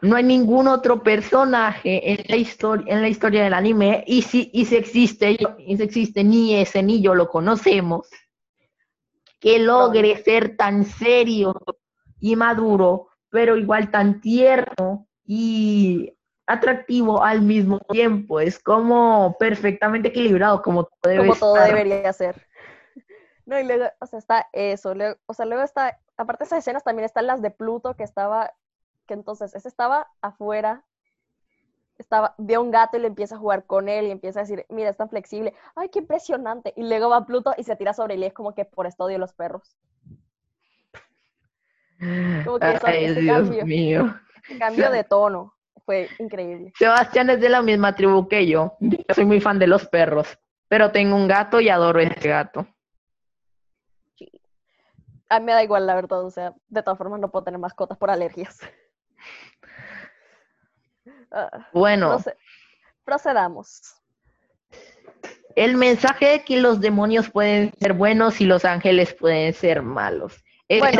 No 0.00 0.16
hay 0.16 0.24
ningún 0.24 0.66
otro 0.66 1.02
personaje 1.02 2.10
en 2.10 2.24
la 2.28 2.36
historia, 2.36 2.92
en 2.92 3.02
la 3.02 3.08
historia 3.08 3.44
del 3.44 3.54
anime, 3.54 4.02
y 4.06 4.22
si, 4.22 4.50
y 4.52 4.64
si 4.64 4.74
existe, 4.74 5.38
y 5.58 5.76
si 5.76 5.82
existe, 5.82 6.24
ni 6.24 6.56
ese 6.56 6.82
ni 6.82 7.00
yo 7.00 7.14
lo 7.14 7.28
conocemos, 7.28 8.08
que 9.38 9.60
logre 9.60 10.20
ser 10.22 10.56
tan 10.56 10.84
serio 10.84 11.54
y 12.18 12.34
maduro, 12.34 13.08
pero 13.28 13.56
igual 13.56 13.92
tan 13.92 14.20
tierno 14.20 15.06
y 15.24 16.12
atractivo 16.52 17.22
al 17.22 17.42
mismo 17.42 17.78
tiempo. 17.90 18.40
Es 18.40 18.58
como 18.58 19.36
perfectamente 19.38 20.08
equilibrado, 20.08 20.62
como 20.62 20.84
todo, 20.84 21.16
como 21.16 21.36
todo 21.36 21.54
debería 21.54 22.12
ser. 22.12 22.46
No, 23.44 23.58
y 23.58 23.64
luego, 23.64 23.86
o 24.00 24.06
sea, 24.06 24.20
está 24.20 24.48
eso, 24.52 24.94
o 25.26 25.34
sea, 25.34 25.46
luego 25.46 25.64
está, 25.64 25.98
aparte 26.16 26.44
de 26.44 26.46
esas 26.46 26.60
escenas 26.60 26.84
también 26.84 27.04
están 27.04 27.26
las 27.26 27.42
de 27.42 27.50
Pluto 27.50 27.96
que 27.96 28.04
estaba, 28.04 28.52
que 29.06 29.14
entonces, 29.14 29.52
ese 29.56 29.66
estaba 29.66 30.06
afuera, 30.20 30.84
estaba, 31.98 32.36
ve 32.38 32.54
a 32.54 32.60
un 32.60 32.70
gato 32.70 32.96
y 32.96 33.00
le 33.00 33.08
empieza 33.08 33.34
a 33.34 33.38
jugar 33.38 33.66
con 33.66 33.88
él 33.88 34.06
y 34.06 34.10
empieza 34.12 34.38
a 34.38 34.42
decir, 34.44 34.64
mira, 34.68 34.90
es 34.90 34.96
tan 34.96 35.08
flexible, 35.08 35.54
ay, 35.74 35.88
qué 35.88 35.98
impresionante, 35.98 36.72
y 36.76 36.84
luego 36.84 37.08
va 37.08 37.26
Pluto 37.26 37.52
y 37.56 37.64
se 37.64 37.74
tira 37.74 37.92
sobre 37.94 38.14
él 38.14 38.22
y 38.22 38.26
es 38.26 38.32
como 38.32 38.54
que 38.54 38.64
por 38.64 38.86
esto 38.86 39.04
odio 39.04 39.18
los 39.18 39.32
perros. 39.32 39.76
Como 42.44 42.58
que 42.58 42.78
ay, 42.84 43.14
Dios 43.14 43.48
mío. 43.64 44.14
cambio 44.58 44.90
de 44.90 45.04
tono, 45.04 45.54
fue 45.84 46.08
increíble. 46.18 46.72
Sebastián 46.76 47.30
es 47.30 47.40
de 47.40 47.48
la 47.48 47.62
misma 47.62 47.94
tribu 47.94 48.28
que 48.28 48.46
yo, 48.46 48.76
yo 48.80 49.14
soy 49.14 49.24
muy 49.24 49.40
fan 49.40 49.58
de 49.58 49.66
los 49.66 49.86
perros, 49.88 50.38
pero 50.68 50.90
tengo 50.92 51.16
un 51.16 51.28
gato 51.28 51.60
y 51.60 51.68
adoro 51.68 52.00
ese 52.00 52.28
gato 52.28 52.66
a 55.32 55.40
mí 55.40 55.46
me 55.46 55.52
da 55.52 55.62
igual, 55.62 55.86
la 55.86 55.94
verdad. 55.94 56.24
O 56.24 56.30
sea, 56.30 56.54
de 56.68 56.82
todas 56.82 56.98
formas 56.98 57.18
no 57.18 57.30
puedo 57.30 57.44
tener 57.44 57.58
mascotas 57.58 57.98
por 57.98 58.10
alergias. 58.10 58.58
Ah, 61.34 61.66
bueno. 61.72 62.18
procedamos. 63.04 63.80
el 65.56 65.78
mensaje 65.78 66.26
de 66.26 66.44
que 66.44 66.60
los 66.60 66.78
demonios 66.78 67.30
pueden 67.30 67.72
ser 67.80 67.94
buenos 67.94 68.40
y 68.42 68.44
los 68.44 68.66
ángeles 68.66 69.14
pueden 69.14 69.54
ser 69.54 69.82
malos. 69.82 70.44
Este, 70.68 70.98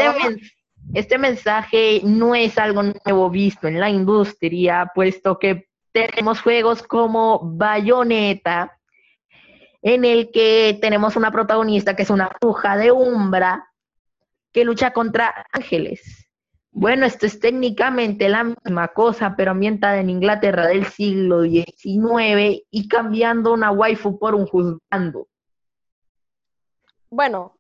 este 0.95 1.18
mensaje 1.18 2.01
no 2.05 2.35
es 2.35 2.59
algo 2.59 2.83
nuevo 2.83 3.31
visto 3.31 3.68
en 3.68 3.81
la 3.81 3.90
industria, 3.90 4.90
puesto 4.95 5.38
que 5.38 5.68
tenemos 5.92 6.40
juegos 6.40 6.83
como 6.83 7.40
Bayonetta, 7.42 8.79
en 9.83 10.05
el 10.05 10.31
que 10.31 10.79
tenemos 10.81 11.16
una 11.16 11.31
protagonista 11.31 11.97
que 11.97 12.03
es 12.03 12.11
una 12.11 12.31
bruja 12.40 12.77
de 12.77 12.92
Umbra 12.92 13.68
que 14.53 14.64
lucha 14.64 14.92
contra 14.92 15.47
ángeles. 15.53 16.29
Bueno, 16.71 17.05
esto 17.05 17.27
es 17.27 17.38
técnicamente 17.38 18.29
la 18.29 18.45
misma 18.45 18.88
cosa, 18.88 19.35
pero 19.37 19.51
ambientada 19.51 19.99
en 19.99 20.09
Inglaterra 20.09 20.66
del 20.66 20.87
siglo 20.87 21.42
XIX 21.42 22.62
y 22.71 22.88
cambiando 22.88 23.53
una 23.53 23.71
waifu 23.71 24.18
por 24.18 24.35
un 24.35 24.47
juzgando. 24.47 25.29
Bueno, 27.11 27.59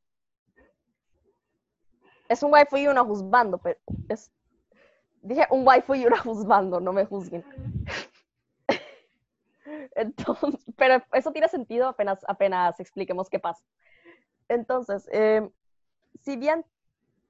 es 2.32 2.42
un 2.42 2.52
waifu 2.52 2.76
y 2.76 2.88
una 2.88 3.04
juzgando, 3.04 3.58
pero 3.58 3.78
es... 4.08 4.30
Dije 5.22 5.46
un 5.50 5.66
waifu 5.66 5.94
y 5.94 6.06
una 6.06 6.18
juzgando, 6.18 6.80
no 6.80 6.92
me 6.92 7.04
juzguen. 7.04 7.44
Entonces, 9.94 10.64
pero 10.76 11.02
eso 11.12 11.30
tiene 11.32 11.48
sentido 11.48 11.88
apenas, 11.88 12.24
apenas 12.26 12.80
expliquemos 12.80 13.28
qué 13.30 13.38
pasa. 13.38 13.62
Entonces, 14.48 15.08
eh, 15.12 15.48
si 16.20 16.36
bien 16.36 16.64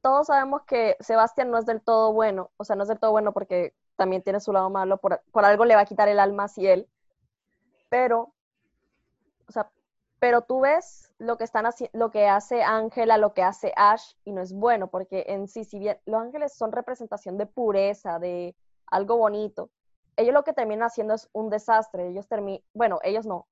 todos 0.00 0.26
sabemos 0.26 0.62
que 0.62 0.96
Sebastián 1.00 1.50
no 1.50 1.58
es 1.58 1.66
del 1.66 1.80
todo 1.80 2.12
bueno, 2.12 2.50
o 2.56 2.64
sea, 2.64 2.76
no 2.76 2.82
es 2.82 2.88
del 2.88 2.98
todo 2.98 3.12
bueno 3.12 3.32
porque 3.32 3.74
también 3.96 4.22
tiene 4.22 4.40
su 4.40 4.52
lado 4.52 4.68
malo, 4.70 4.96
por, 4.98 5.20
algo 5.34 5.64
le 5.64 5.76
va 5.76 5.82
a 5.82 5.86
quitar 5.86 6.08
el 6.08 6.18
alma 6.18 6.48
si 6.48 6.66
él, 6.66 6.88
pero, 7.88 8.32
o 9.48 9.52
sea, 9.52 9.70
pero 10.22 10.42
tú 10.42 10.60
ves 10.60 11.12
lo 11.18 11.36
que 11.36 11.42
están 11.42 11.66
lo 11.94 12.12
que 12.12 12.28
hace 12.28 12.62
Ángela, 12.62 13.18
lo 13.18 13.34
que 13.34 13.42
hace 13.42 13.72
Ash, 13.74 14.12
y 14.24 14.30
no 14.30 14.40
es 14.40 14.52
bueno, 14.52 14.86
porque 14.86 15.24
en 15.26 15.48
sí, 15.48 15.64
si 15.64 15.80
bien 15.80 15.98
los 16.06 16.22
ángeles 16.22 16.54
son 16.56 16.70
representación 16.70 17.38
de 17.38 17.46
pureza, 17.46 18.20
de 18.20 18.54
algo 18.86 19.16
bonito, 19.16 19.70
ellos 20.16 20.32
lo 20.32 20.44
que 20.44 20.52
terminan 20.52 20.84
haciendo 20.84 21.14
es 21.14 21.28
un 21.32 21.50
desastre. 21.50 22.06
Ellos 22.06 22.28
terminan, 22.28 22.62
bueno, 22.72 23.00
ellos 23.02 23.26
no. 23.26 23.48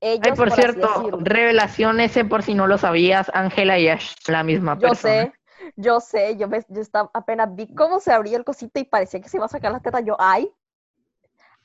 Ellos, 0.00 0.38
por, 0.38 0.50
cierto, 0.50 0.88
revelaciones 1.20 2.18
por 2.26 2.42
si 2.42 2.54
no 2.54 2.66
lo 2.66 2.78
sabías, 2.78 3.30
Ángela 3.34 3.78
y 3.78 3.88
Ash, 3.88 4.14
la 4.26 4.42
misma 4.42 4.78
yo 4.78 4.94
sé, 4.94 5.34
yo 5.76 6.00
sé, 6.00 6.38
yo, 6.38 6.48
yo 6.68 6.80
estaba, 6.80 7.10
apenas 7.12 7.54
vi 7.54 7.74
cómo 7.74 8.00
se 8.00 8.10
abría 8.10 8.38
el 8.38 8.44
cosito 8.44 8.80
y 8.80 8.84
parecía 8.84 9.20
que 9.20 9.28
se 9.28 9.36
iba 9.36 9.44
a 9.44 9.50
sacar 9.50 9.70
la 9.70 9.80
teta. 9.80 10.00
Yo, 10.00 10.16
ay, 10.18 10.50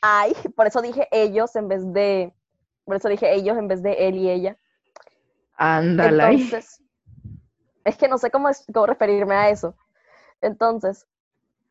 ay, 0.02 0.34
por 0.58 0.68
eso 0.68 0.82
dije 0.82 1.08
ellos 1.14 1.56
en 1.56 1.70
vez 1.70 1.94
de, 1.94 2.34
por 2.86 2.96
eso 2.96 3.10
dije 3.10 3.34
ellos 3.34 3.58
en 3.58 3.68
vez 3.68 3.82
de 3.84 3.94
él 4.08 4.16
y 4.16 4.30
ella. 4.30 4.58
Ándala. 5.56 6.32
Entonces, 6.32 6.82
es 7.84 7.98
que 7.98 8.08
no 8.08 8.18
sé 8.18 8.32
cómo, 8.32 8.50
cómo 8.74 8.86
referirme 8.86 9.36
a 9.36 9.50
eso. 9.50 9.76
Entonces, 10.42 11.08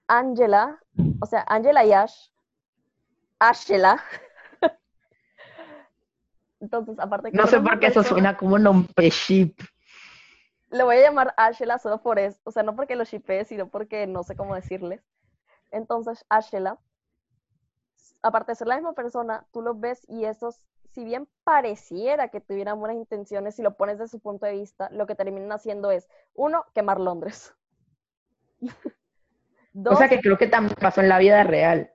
Angela, 0.07 0.81
o 1.21 1.27
sea, 1.27 1.45
Angela 1.49 1.85
y 1.85 1.93
Ash, 1.93 2.29
Ashela. 3.39 4.03
Entonces, 6.61 6.99
aparte 6.99 7.31
que... 7.31 7.37
No 7.37 7.47
sé 7.47 7.61
por 7.61 7.79
qué 7.79 7.87
eso 7.87 8.03
suena 8.03 8.37
como 8.37 8.57
un 8.57 8.63
nombre 8.63 9.11
ship. 9.11 9.55
Le 10.71 10.85
voy 10.85 10.97
a 10.97 11.03
llamar 11.03 11.35
Ashela 11.37 11.79
solo 11.79 12.01
por 12.01 12.19
eso, 12.19 12.39
o 12.45 12.53
sea, 12.53 12.63
no 12.63 12.77
porque 12.77 12.95
lo 12.95 13.05
shipee, 13.05 13.45
sino 13.45 13.69
porque 13.69 14.07
no 14.07 14.23
sé 14.23 14.37
cómo 14.37 14.55
decirles. 14.55 15.03
Entonces, 15.73 16.25
Ashela, 16.29 16.79
aparte 18.23 18.53
de 18.53 18.57
ser 18.57 18.69
la 18.69 18.77
misma 18.77 18.93
persona, 18.93 19.47
tú 19.53 19.63
lo 19.63 19.75
ves 19.75 20.05
y 20.09 20.25
esos, 20.25 20.61
si 20.93 21.05
bien 21.05 21.29
pareciera 21.45 22.29
que 22.29 22.41
tuvieran 22.41 22.79
buenas 22.79 22.97
intenciones, 22.97 23.55
si 23.55 23.63
lo 23.63 23.77
pones 23.77 23.99
desde 23.99 24.11
su 24.11 24.21
punto 24.21 24.47
de 24.47 24.53
vista, 24.53 24.89
lo 24.91 25.07
que 25.07 25.15
terminan 25.15 25.53
haciendo 25.53 25.91
es, 25.91 26.09
uno, 26.35 26.65
quemar 26.75 27.01
Londres. 27.01 27.55
o 29.85 29.97
sea 29.97 30.09
que 30.09 30.21
creo 30.21 30.37
que 30.37 30.49
también 30.49 30.75
pasó 30.81 31.01
en 31.01 31.09
la 31.09 31.19
vida 31.19 31.45
real. 31.45 31.93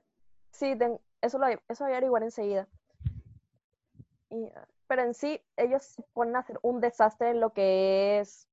Sí, 0.50 0.76
eso, 1.20 1.38
lo, 1.38 1.46
eso 1.46 1.84
voy 1.84 1.92
a 1.92 1.96
averiguar 1.96 2.22
enseguida. 2.22 2.66
pero 4.86 5.02
en 5.02 5.14
sí, 5.14 5.40
ellos 5.56 5.82
se 5.82 6.02
ponen 6.14 6.36
a 6.36 6.40
hacer 6.40 6.58
un 6.62 6.80
desastre 6.80 7.30
en 7.30 7.40
lo 7.40 7.50
que 7.50 8.20
es, 8.20 8.48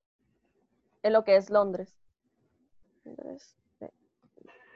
en 1.04 1.14
lo 1.14 1.24
que 1.24 1.38
es 1.38 1.50
Londres. 1.50 1.96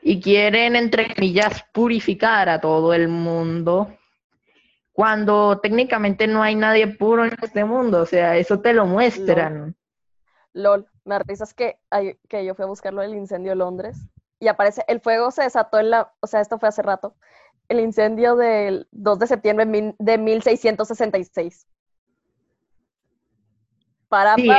Y 0.01 0.21
quieren, 0.21 0.77
entre 0.77 1.13
comillas, 1.13 1.65
purificar 1.73 2.47
a 2.47 2.61
todo 2.61 2.93
el 2.93 3.09
mundo 3.09 3.97
cuando 4.97 5.59
técnicamente 5.59 6.25
no 6.25 6.41
hay 6.41 6.55
nadie 6.55 6.87
puro 6.87 7.23
en 7.23 7.35
este 7.43 7.63
mundo, 7.63 8.01
o 8.01 8.05
sea, 8.07 8.35
eso 8.35 8.61
te 8.61 8.73
lo 8.73 8.87
muestran. 8.87 9.75
LOL, 10.53 10.87
me 11.05 11.19
risas 11.19 11.53
que, 11.53 11.77
que 12.27 12.43
yo 12.43 12.55
fui 12.55 12.63
a 12.63 12.67
buscarlo 12.67 13.03
del 13.03 13.13
incendio 13.13 13.51
de 13.51 13.57
Londres 13.57 14.09
y 14.39 14.47
aparece, 14.47 14.83
el 14.87 14.99
fuego 14.99 15.29
se 15.29 15.43
desató 15.43 15.77
en 15.77 15.91
la, 15.91 16.11
o 16.19 16.25
sea, 16.25 16.41
esto 16.41 16.57
fue 16.57 16.69
hace 16.69 16.81
rato, 16.81 17.15
el 17.69 17.79
incendio 17.79 18.35
del 18.35 18.87
2 18.89 19.19
de 19.19 19.27
septiembre 19.27 19.95
de 19.99 20.17
1666. 20.17 21.67
Para, 24.09 24.33
sí, 24.33 24.49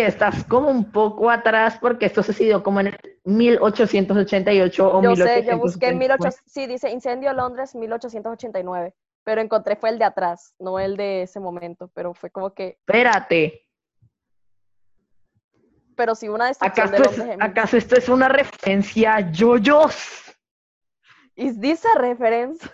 estás 0.00 0.44
como 0.44 0.68
un 0.68 0.90
poco 0.90 1.30
atrás 1.30 1.78
porque 1.80 2.06
esto 2.06 2.22
sucedió 2.22 2.62
como 2.62 2.80
en 2.80 2.96
1888 3.24 4.92
o 4.92 5.02
yo 5.02 5.16
Sé, 5.16 5.44
yo 5.44 5.58
busqué 5.58 5.88
en 5.88 5.98
1800, 5.98 6.40
sí, 6.46 6.66
dice 6.66 6.90
incendio 6.90 7.32
Londres 7.32 7.74
1889, 7.74 8.94
pero 9.22 9.40
encontré 9.40 9.76
fue 9.76 9.90
el 9.90 9.98
de 9.98 10.04
atrás, 10.04 10.54
no 10.58 10.78
el 10.78 10.96
de 10.96 11.22
ese 11.22 11.40
momento, 11.40 11.90
pero 11.94 12.14
fue 12.14 12.30
como 12.30 12.52
que... 12.52 12.78
Espérate, 12.86 13.64
pero 15.94 16.14
si 16.14 16.28
una 16.28 16.50
¿Acaso, 16.60 16.92
de 16.92 17.36
¿Acaso 17.40 17.76
esto 17.76 17.96
es 17.96 18.08
una 18.08 18.28
referencia 18.28 19.16
a 19.16 19.32
yoyos? 19.32 20.36
¿Is 21.36 21.60
this 21.60 21.84
a 21.84 21.98
reference? 21.98 22.68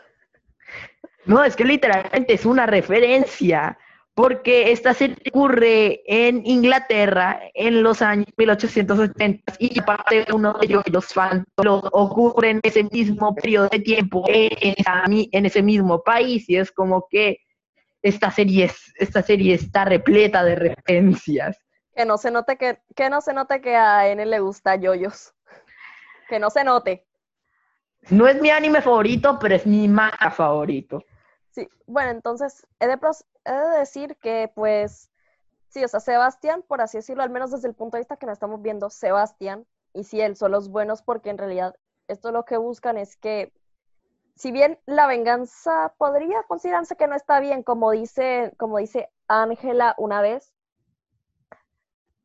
No, 1.25 1.45
es 1.45 1.55
que 1.55 1.65
literalmente 1.65 2.35
es 2.35 2.47
una 2.47 2.67
referencia, 2.67 3.79
porque 4.21 4.71
esta 4.71 4.93
se 4.93 5.17
ocurre 5.29 6.03
en 6.05 6.43
Inglaterra 6.45 7.41
en 7.55 7.83
los 7.83 8.03
años 8.03 8.27
1880 8.37 9.55
y 9.59 9.81
aparte 9.81 10.27
de 10.27 10.33
uno 10.35 10.53
de 10.53 10.67
ellos, 10.67 10.83
los 10.93 11.07
fantásticos, 11.07 11.89
ocurre 11.93 12.51
en 12.51 12.61
ese 12.63 12.85
mismo 12.85 13.35
periodo 13.35 13.69
de 13.69 13.79
tiempo, 13.79 14.23
en, 14.29 15.47
ese 15.47 15.63
mismo 15.63 16.03
país, 16.03 16.47
y 16.51 16.57
es 16.57 16.71
como 16.71 17.07
que 17.09 17.39
esta 18.03 18.31
serie, 18.31 18.71
esta 18.97 19.23
serie 19.23 19.55
está 19.55 19.87
repleta 19.87 20.45
de 20.45 20.55
referencias. 20.55 21.57
Que 21.97 22.05
no 22.05 22.19
se 22.19 22.31
note 22.31 22.59
que, 22.59 22.79
que 22.95 23.09
no 23.09 23.23
se 23.23 23.33
note 23.33 23.63
que 23.63 23.75
a 23.75 24.07
N 24.07 24.27
le 24.27 24.41
gusta 24.41 24.77
yoyos. 24.77 25.33
Que 26.29 26.39
no 26.39 26.51
se 26.51 26.63
note. 26.63 27.07
No 28.11 28.29
es 28.29 28.39
mi 28.39 28.51
anime 28.51 28.83
favorito, 28.83 29.39
pero 29.41 29.55
es 29.55 29.67
mi 29.67 29.89
manga 29.89 30.31
favorito. 30.31 31.03
Bueno, 31.87 32.11
entonces 32.11 32.67
he 32.79 32.87
de, 32.87 32.99
decir 33.79 34.17
que 34.19 34.51
pues 34.55 35.11
sí, 35.69 35.85
o 35.85 35.89
sea, 35.89 36.01
Sebastián, 36.01 36.63
por 36.67 36.81
así 36.81 36.99
decirlo, 36.99 37.23
al 37.23 37.31
menos 37.31 37.51
desde 37.51 37.69
el 37.69 37.75
punto 37.75 37.97
de 37.97 38.03
vista 38.03 38.17
que 38.17 38.27
nos 38.27 38.35
estamos 38.35 38.63
viendo, 38.63 38.91
Sebastián 38.91 39.67
y 39.93 40.05
si 40.05 40.21
él 40.21 40.37
son 40.37 40.53
los 40.53 40.69
buenos 40.69 41.03
porque 41.03 41.31
en 41.31 41.39
realidad 41.39 41.75
esto 42.09 42.33
lo 42.33 42.45
que 42.45 42.57
buscan 42.57 42.97
es 42.97 43.17
que 43.17 43.53
si 44.37 44.53
bien 44.53 44.79
la 44.87 45.07
venganza 45.07 45.95
podría 45.99 46.43
considerarse 46.45 46.97
que 46.97 47.07
no 47.07 47.15
está 47.15 47.41
bien, 47.41 47.63
como 47.63 47.91
dice, 47.91 48.55
como 48.57 48.79
dice 48.79 49.11
Ángela 49.29 49.95
una 49.99 50.23
vez, 50.23 50.55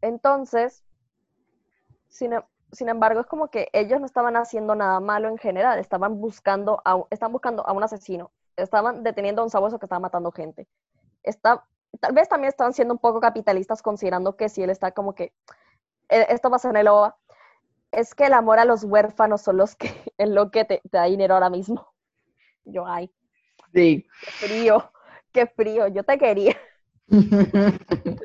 entonces, 0.01 0.83
em, 2.21 2.41
sin, 2.71 2.89
embargo, 2.89 3.21
es 3.21 3.27
como 3.27 3.49
que 3.49 3.69
ellos 3.73 3.99
no 3.99 4.05
estaban 4.05 4.35
haciendo 4.35 4.75
nada 4.75 4.99
malo 4.99 5.27
en 5.29 5.37
general, 5.37 5.79
estaban 5.79 6.21
buscando 6.21 6.81
a, 6.85 7.03
están 7.09 7.31
buscando 7.31 7.67
a 7.67 7.73
un 7.73 7.83
asesino, 7.83 8.31
estaban 8.55 9.03
deteniendo 9.03 9.41
a 9.41 9.45
un 9.45 9.49
sabueso 9.49 9.79
que 9.79 9.85
estaba 9.85 9.99
matando 9.99 10.31
gente. 10.31 10.67
Está, 11.23 11.65
tal 11.99 12.13
vez 12.13 12.29
también 12.29 12.49
estaban 12.49 12.73
siendo 12.73 12.93
un 12.93 12.99
poco 12.99 13.19
capitalistas 13.19 13.81
considerando 13.81 14.35
que 14.35 14.49
si 14.49 14.63
él 14.63 14.69
está 14.69 14.91
como 14.91 15.15
que, 15.15 15.33
eh, 16.09 16.27
esto 16.29 16.49
pasa 16.49 16.69
en 16.69 16.77
el 16.77 16.87
OVA, 16.87 17.17
es 17.91 18.13
que 18.13 18.25
el 18.25 18.33
amor 18.33 18.59
a 18.59 18.65
los 18.65 18.83
huérfanos 18.83 19.41
son 19.41 19.57
los 19.57 19.75
que, 19.75 19.89
es 20.17 20.29
lo 20.29 20.51
que 20.51 20.65
te, 20.65 20.81
te 20.89 20.97
da 20.97 21.05
dinero 21.05 21.33
ahora 21.33 21.49
mismo. 21.49 21.87
Yo, 22.65 22.85
ay. 22.85 23.11
Sí. 23.73 24.05
Qué 24.21 24.47
frío, 24.47 24.91
qué 25.31 25.47
frío, 25.47 25.87
yo 25.87 26.03
te 26.03 26.17
quería. 26.17 26.55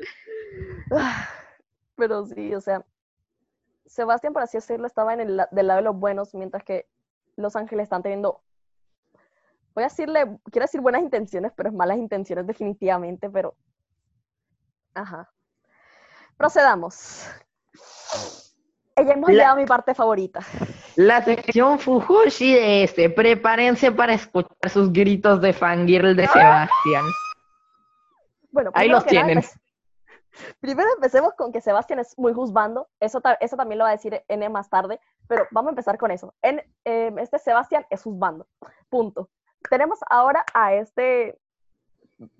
Pero 1.95 2.25
sí, 2.25 2.55
o 2.55 2.61
sea, 2.61 2.85
Sebastián, 3.85 4.33
por 4.33 4.41
así 4.43 4.57
decirlo, 4.57 4.87
estaba 4.87 5.13
en 5.13 5.19
el 5.19 5.41
del 5.51 5.67
lado 5.67 5.79
de 5.79 5.83
los 5.83 5.95
buenos, 5.97 6.33
mientras 6.33 6.63
que 6.63 6.87
Los 7.35 7.57
Ángeles 7.57 7.83
están 7.83 8.01
teniendo, 8.01 8.41
voy 9.73 9.83
a 9.83 9.87
decirle, 9.87 10.37
quiero 10.51 10.65
decir 10.65 10.81
buenas 10.81 11.01
intenciones, 11.01 11.51
pero 11.55 11.69
es 11.69 11.75
malas 11.75 11.97
intenciones 11.97 12.45
definitivamente, 12.47 13.29
pero, 13.29 13.55
ajá. 14.93 15.29
Procedamos. 16.37 17.27
Ella 18.95 19.13
hemos 19.13 19.29
llegado 19.29 19.53
a 19.53 19.55
mi 19.55 19.65
parte 19.65 19.93
favorita. 19.93 20.41
La 20.95 21.23
sección 21.23 21.79
Fujoshi 21.79 22.53
de 22.53 22.83
este. 22.83 23.09
Prepárense 23.09 23.91
para 23.91 24.13
escuchar 24.13 24.69
sus 24.69 24.91
gritos 24.91 25.41
de 25.41 25.53
fangirl 25.53 26.15
de 26.15 26.27
Sebastián. 26.27 27.05
Bueno, 28.51 28.71
Ahí 28.73 28.89
los 28.89 29.05
nada, 29.05 29.09
tienen. 29.09 29.43
Primero 30.59 30.89
empecemos 30.95 31.33
con 31.35 31.51
que 31.51 31.61
Sebastián 31.61 31.99
es 31.99 32.17
muy 32.17 32.33
juzgando. 32.33 32.89
Eso, 32.99 33.21
eso 33.39 33.55
también 33.55 33.79
lo 33.79 33.85
va 33.85 33.91
a 33.91 33.93
decir 33.93 34.23
N 34.27 34.49
más 34.49 34.69
tarde. 34.69 34.99
Pero 35.27 35.47
vamos 35.51 35.69
a 35.69 35.71
empezar 35.71 35.97
con 35.97 36.11
eso. 36.11 36.33
En, 36.41 36.61
eh, 36.85 37.13
este 37.19 37.39
Sebastián 37.39 37.85
es 37.89 38.03
juzgando. 38.03 38.47
Punto. 38.89 39.29
Tenemos 39.69 39.99
ahora 40.09 40.45
a 40.53 40.73
este 40.73 41.39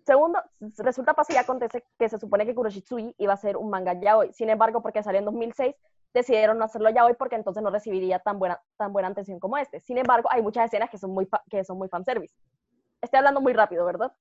segundo. 0.06 0.42
Resulta, 0.78 1.14
pasa 1.14 1.34
y 1.34 1.38
acontece 1.38 1.84
que 1.98 2.10
se 2.10 2.20
supone 2.20 2.46
que 2.46 2.56
Kuroshitsuji 2.56 3.16
iba 3.18 3.34
a 3.34 3.38
ser 3.38 3.58
un 3.58 3.70
manga 3.70 3.94
yaoi. 3.94 4.34
Sin 4.34 4.50
embargo, 4.50 4.82
porque 4.82 5.04
salió 5.04 5.20
en 5.20 5.26
2006, 5.26 5.76
decidieron 6.14 6.58
no 6.58 6.66
hacerlo 6.66 6.90
yaoi 6.90 7.14
porque 7.16 7.36
entonces 7.36 7.64
no 7.64 7.70
recibiría 7.70 8.20
tan 8.20 8.40
buena, 8.40 8.62
tan 8.78 8.92
buena 8.94 9.10
atención 9.10 9.40
como 9.40 9.58
este. 9.58 9.80
Sin 9.82 9.98
embargo, 9.98 10.30
hay 10.32 10.42
muchas 10.42 10.66
escenas 10.66 10.90
que 10.90 10.98
son 10.98 11.12
muy, 11.12 11.28
que 11.50 11.64
son 11.64 11.78
muy 11.78 11.88
fanservice. 11.90 12.36
Estoy 13.02 13.18
hablando 13.18 13.42
muy 13.42 13.54
rápido, 13.54 13.86
¿verdad? 13.86 14.14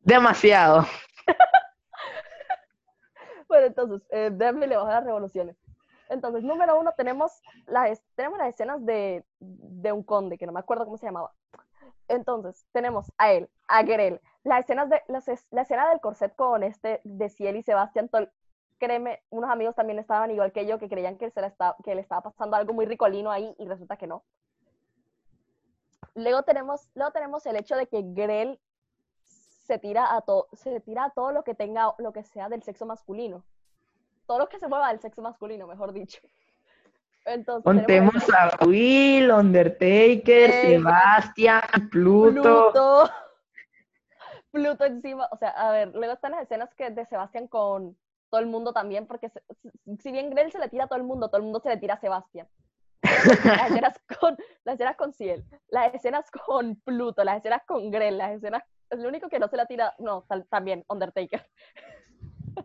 Demasiado. 0.00 0.84
Bueno, 3.48 3.66
entonces, 3.66 4.02
eh, 4.10 4.30
déjame 4.32 4.66
le 4.66 4.76
bajar 4.76 4.94
las 4.94 5.04
revoluciones. 5.04 5.56
Entonces, 6.08 6.42
número 6.42 6.78
uno, 6.78 6.92
tenemos 6.96 7.32
las, 7.66 8.02
tenemos 8.14 8.38
las 8.38 8.48
escenas 8.48 8.84
de, 8.84 9.24
de 9.38 9.92
un 9.92 10.02
conde, 10.02 10.38
que 10.38 10.46
no 10.46 10.52
me 10.52 10.60
acuerdo 10.60 10.84
cómo 10.84 10.96
se 10.96 11.06
llamaba. 11.06 11.32
Entonces, 12.08 12.66
tenemos 12.72 13.12
a 13.18 13.32
él, 13.32 13.48
a 13.68 13.82
Grel, 13.82 14.20
las 14.44 14.60
escenas 14.60 14.88
de, 14.88 15.02
las 15.08 15.26
la 15.50 15.62
escena 15.62 15.88
del 15.88 16.00
corset 16.00 16.34
con 16.36 16.62
este 16.62 17.00
de 17.04 17.28
Ciel 17.28 17.56
y 17.56 17.62
Sebastián 17.62 18.08
Tol. 18.08 18.30
Créeme, 18.78 19.22
unos 19.30 19.50
amigos 19.50 19.74
también 19.74 19.98
estaban 19.98 20.30
igual 20.30 20.52
que 20.52 20.66
yo, 20.66 20.78
que 20.78 20.88
creían 20.88 21.16
que, 21.16 21.30
se 21.30 21.40
le 21.40 22.00
estaba 22.00 22.22
pasando 22.22 22.56
algo 22.56 22.72
muy 22.74 22.86
ricolino 22.86 23.30
ahí 23.30 23.54
y 23.58 23.66
resulta 23.66 23.96
que 23.96 24.06
no. 24.06 24.22
Luego 26.14 26.42
tenemos, 26.42 26.88
luego 26.94 27.12
tenemos 27.12 27.44
el 27.46 27.56
hecho 27.56 27.76
de 27.76 27.86
que 27.86 28.02
Grel 28.02 28.60
se 29.66 29.78
tira 29.78 30.14
a 30.14 30.20
todo, 30.20 30.48
se 30.52 30.80
tira 30.80 31.04
a 31.04 31.10
todo 31.10 31.32
lo 31.32 31.42
que 31.42 31.54
tenga, 31.54 31.94
lo 31.98 32.12
que 32.12 32.22
sea 32.22 32.48
del 32.48 32.62
sexo 32.62 32.86
masculino. 32.86 33.44
Todo 34.26 34.38
lo 34.38 34.48
que 34.48 34.58
se 34.58 34.68
mueva 34.68 34.88
del 34.88 35.00
sexo 35.00 35.22
masculino, 35.22 35.66
mejor 35.66 35.92
dicho. 35.92 36.20
Entonces, 37.26 37.64
Contemos 37.64 38.14
a 38.30 38.64
Will, 38.64 39.30
Undertaker, 39.30 40.50
Ey. 40.50 40.76
Sebastián, 40.76 41.62
Pluto. 41.90 42.40
Pluto. 42.72 43.10
Pluto 44.52 44.84
encima, 44.84 45.28
o 45.30 45.36
sea, 45.36 45.50
a 45.50 45.70
ver, 45.72 45.88
luego 45.94 46.14
están 46.14 46.30
las 46.32 46.42
escenas 46.42 46.72
que 46.74 46.88
de 46.90 47.04
Sebastián 47.06 47.46
con 47.48 47.96
todo 48.30 48.40
el 48.40 48.46
mundo 48.46 48.72
también, 48.72 49.06
porque 49.06 49.28
se- 49.28 49.42
si 50.00 50.12
bien 50.12 50.30
Grell 50.30 50.50
se 50.52 50.58
le 50.58 50.68
tira 50.68 50.84
a 50.84 50.86
todo 50.86 50.98
el 50.98 51.04
mundo, 51.04 51.28
todo 51.28 51.38
el 51.38 51.42
mundo 51.42 51.60
se 51.60 51.68
le 51.68 51.76
tira 51.76 51.94
a 51.94 52.00
Sebastián. 52.00 52.48
Las 53.02 53.02
escenas 53.84 54.00
con, 54.20 54.36
las 54.64 54.74
escenas 54.74 54.96
con 54.96 55.12
Ciel, 55.12 55.44
las 55.68 55.92
escenas 55.94 56.30
con 56.30 56.76
Pluto, 56.76 57.22
las 57.24 57.38
escenas 57.38 57.62
con 57.66 57.90
Grell, 57.90 58.18
las 58.18 58.32
escenas, 58.32 58.62
es 58.88 58.98
lo 58.98 59.08
único 59.08 59.28
que 59.28 59.38
no 59.38 59.48
se 59.48 59.56
la 59.56 59.66
tira, 59.66 59.94
no, 59.98 60.24
también 60.48 60.84
Undertaker. 60.88 61.44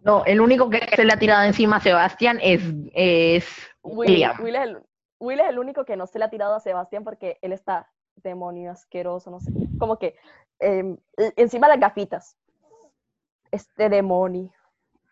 No, 0.04 0.24
el 0.26 0.42
único 0.42 0.70
que 0.70 0.80
se 0.96 1.06
le 1.06 1.14
ha 1.14 1.20
tirado 1.20 1.44
encima 1.44 1.78
a 1.78 1.82
Sebastián 1.82 2.40
es, 2.42 2.62
es 2.94 3.46
Will, 3.84 4.10
William. 4.10 4.42
Will 4.42 4.56
es 4.56 4.62
el, 4.62 4.84
Will 5.20 5.40
es 5.40 5.50
el 5.50 5.60
único 5.60 5.86
que 5.86 5.96
no 5.96 6.08
se 6.08 6.20
le 6.20 6.26
ha 6.26 6.30
tirado 6.30 6.56
a 6.56 6.60
Sebastián 6.60 7.04
porque 7.04 7.38
él 7.42 7.54
está 7.54 7.92
demonio 8.16 8.72
asqueroso, 8.72 9.32
no 9.32 9.40
sé. 9.40 9.52
Como 9.80 9.98
que 9.98 10.16
em, 10.60 10.98
e- 11.18 11.34
encima 11.36 11.68
las 11.68 11.80
gafitas. 11.80 12.38
Este 13.52 13.90
demonio. 13.90 14.52